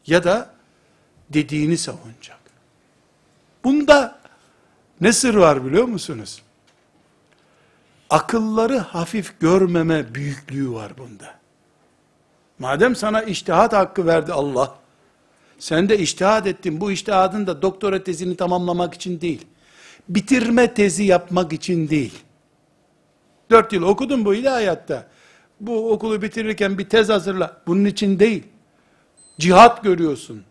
ya 0.06 0.24
da 0.24 0.50
dediğini 1.30 1.78
savunacak. 1.78 2.38
Bunda 3.64 4.18
ne 5.00 5.12
sır 5.12 5.34
var 5.34 5.66
biliyor 5.66 5.84
musunuz? 5.84 6.42
Akılları 8.10 8.78
hafif 8.78 9.40
görmeme 9.40 10.14
büyüklüğü 10.14 10.72
var 10.72 10.92
bunda. 10.98 11.34
Madem 12.58 12.96
sana 12.96 13.22
iştihat 13.22 13.72
hakkı 13.72 14.06
verdi 14.06 14.32
Allah, 14.32 14.78
sen 15.58 15.88
de 15.88 15.98
iştihad 15.98 16.46
ettin, 16.46 16.80
bu 16.80 16.92
iştihadın 16.92 17.46
da 17.46 17.62
doktora 17.62 18.04
tezini 18.04 18.36
tamamlamak 18.36 18.94
için 18.94 19.20
değil, 19.20 19.46
bitirme 20.08 20.74
tezi 20.74 21.04
yapmak 21.04 21.52
için 21.52 21.88
değil. 21.88 22.23
Dört 23.54 23.72
yıl 23.72 23.82
okudun 23.82 24.24
bu 24.24 24.34
ilahiyatta, 24.34 25.06
bu 25.60 25.92
okulu 25.92 26.22
bitirirken 26.22 26.78
bir 26.78 26.88
tez 26.88 27.08
hazırla, 27.08 27.62
bunun 27.66 27.84
için 27.84 28.18
değil. 28.18 28.42
Cihat 29.38 29.82
görüyorsun, 29.84 30.42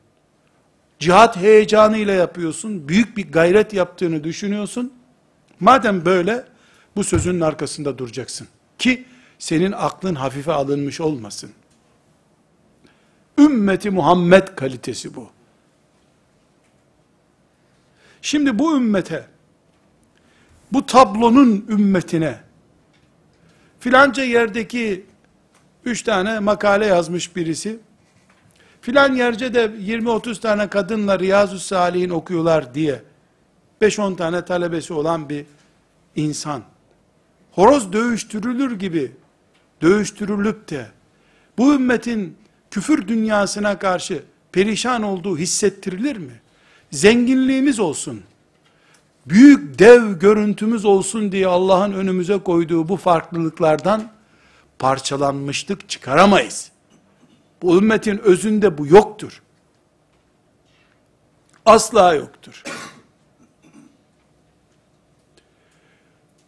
cihat 0.99 1.37
heyecanıyla 1.37 2.13
yapıyorsun, 2.13 2.87
büyük 2.87 3.17
bir 3.17 3.31
gayret 3.31 3.73
yaptığını 3.73 4.23
düşünüyorsun. 4.23 4.93
Madem 5.59 6.05
böyle, 6.05 6.45
bu 6.95 7.03
sözünün 7.03 7.41
arkasında 7.41 7.97
duracaksın. 7.97 8.47
Ki, 8.79 9.05
senin 9.39 9.71
aklın 9.71 10.15
hafife 10.15 10.51
alınmış 10.51 11.01
olmasın. 11.01 11.51
Ümmeti 13.39 13.89
Muhammed 13.89 14.47
kalitesi 14.47 15.15
bu. 15.15 15.29
Şimdi 18.21 18.59
bu 18.59 18.77
ümmete, 18.77 19.25
bu 20.71 20.85
tablonun 20.85 21.65
ümmetine, 21.69 22.52
filanca 23.83 24.23
yerdeki 24.23 25.05
üç 25.85 26.01
tane 26.01 26.39
makale 26.39 26.85
yazmış 26.85 27.35
birisi, 27.35 27.79
filan 28.81 29.15
yerde 29.15 29.53
de 29.53 29.65
20-30 29.65 30.39
tane 30.39 30.67
kadınla 30.67 31.19
Riyazu 31.19 31.59
Salih'in 31.59 32.09
okuyorlar 32.09 32.73
diye, 32.73 33.01
5-10 33.81 34.15
tane 34.15 34.45
talebesi 34.45 34.93
olan 34.93 35.29
bir 35.29 35.45
insan, 36.15 36.63
horoz 37.51 37.93
dövüştürülür 37.93 38.79
gibi, 38.79 39.11
dövüştürülüp 39.81 40.69
de, 40.69 40.87
bu 41.57 41.73
ümmetin 41.73 42.37
küfür 42.71 43.07
dünyasına 43.07 43.79
karşı 43.79 44.23
perişan 44.51 45.03
olduğu 45.03 45.37
hissettirilir 45.37 46.17
mi? 46.17 46.41
Zenginliğimiz 46.91 47.79
olsun, 47.79 48.21
büyük 49.25 49.79
dev 49.79 50.19
görüntümüz 50.19 50.85
olsun 50.85 51.31
diye 51.31 51.47
Allah'ın 51.47 51.93
önümüze 51.93 52.37
koyduğu 52.37 52.89
bu 52.89 52.97
farklılıklardan 52.97 54.11
parçalanmışlık 54.79 55.89
çıkaramayız. 55.89 56.71
Bu 57.61 57.77
ümmetin 57.77 58.17
özünde 58.17 58.77
bu 58.77 58.87
yoktur. 58.87 59.41
Asla 61.65 62.13
yoktur. 62.13 62.63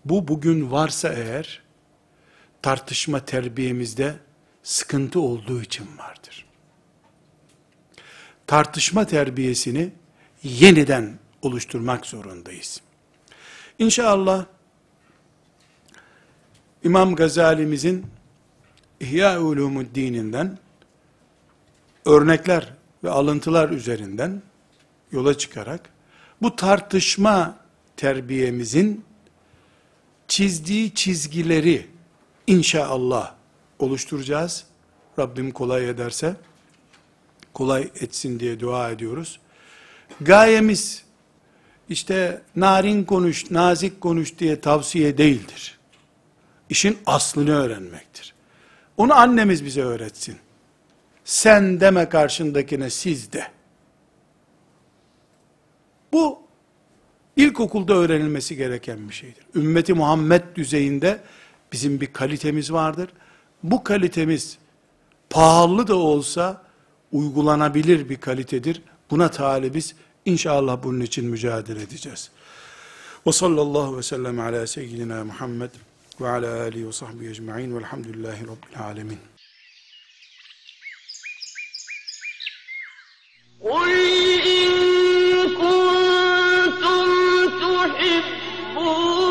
Bu 0.06 0.28
bugün 0.28 0.72
varsa 0.72 1.14
eğer, 1.14 1.62
tartışma 2.62 3.20
terbiyemizde 3.20 4.16
sıkıntı 4.64 5.20
olduğu 5.20 5.62
için 5.62 5.88
vardır. 5.98 6.46
Tartışma 8.48 9.06
terbiyesini 9.06 9.92
yeniden 10.44 11.20
oluşturmak 11.46 12.06
zorundayız. 12.06 12.82
İnşallah 13.80 14.46
İmam 16.84 17.16
Gazali'mizin 17.16 18.06
İhya 19.00 19.42
Ulumuddin'inden 19.42 20.58
örnekler 22.06 22.74
ve 23.04 23.10
alıntılar 23.10 23.70
üzerinden 23.70 24.42
yola 25.12 25.38
çıkarak 25.38 25.90
bu 26.42 26.56
tartışma 26.56 27.58
terbiyemizin 27.98 29.06
çizdiği 30.28 30.94
çizgileri 30.94 31.88
inşallah 32.48 33.34
oluşturacağız. 33.80 34.66
Rabbim 35.20 35.52
kolay 35.52 35.90
ederse, 35.90 36.36
kolay 37.54 37.90
etsin 38.02 38.40
diye 38.40 38.60
dua 38.60 38.92
ediyoruz. 38.92 39.40
Gayemiz, 40.22 41.05
işte 41.90 42.42
narin 42.56 43.04
konuş, 43.04 43.52
nazik 43.52 44.02
konuş 44.02 44.40
diye 44.40 44.62
tavsiye 44.62 45.18
değildir. 45.18 45.80
İşin 46.70 46.98
aslını 47.06 47.52
öğrenmektir. 47.52 48.34
Onu 48.98 49.14
annemiz 49.14 49.66
bize 49.66 49.82
öğretsin. 49.82 50.38
Sen 51.24 51.80
deme 51.80 52.10
karşındakine 52.10 52.90
siz 52.90 53.32
de. 53.34 53.48
Bu 56.14 56.40
ilkokulda 57.36 57.94
öğrenilmesi 57.94 58.56
gereken 58.56 59.10
bir 59.10 59.14
şeydir. 59.14 59.46
Ümmeti 59.56 59.94
Muhammed 59.94 60.44
düzeyinde 60.56 61.20
bizim 61.72 62.02
bir 62.02 62.14
kalitemiz 62.14 62.72
vardır 62.72 63.10
bu 63.72 63.84
kalitemiz 63.84 64.58
pahalı 65.30 65.88
da 65.88 65.96
olsa 65.96 66.62
uygulanabilir 67.12 68.10
bir 68.10 68.18
kalitedir. 68.18 68.82
Buna 69.12 69.32
talibiz. 69.32 69.96
İnşallah 70.26 70.84
bunun 70.84 71.02
için 71.02 71.26
mücadele 71.26 71.82
edeceğiz. 71.82 72.32
Ve 73.28 73.32
sallallahu 73.32 73.98
ve 73.98 74.04
sellem 74.04 74.40
ala 74.40 74.68
seyyidina 74.68 75.24
Muhammed 75.24 75.72
ve 76.22 76.30
ala 76.30 76.62
alihi 76.62 76.88
ve 76.88 76.92
sahbihi 76.92 77.30
ecma'in 77.30 77.76
velhamdülillahi 77.76 78.44
rabbil 78.44 78.80
alemin. 78.80 79.20
قل 83.62 83.92
إن 84.56 84.72
كنتم 85.62 87.08
تحبون 87.62 89.25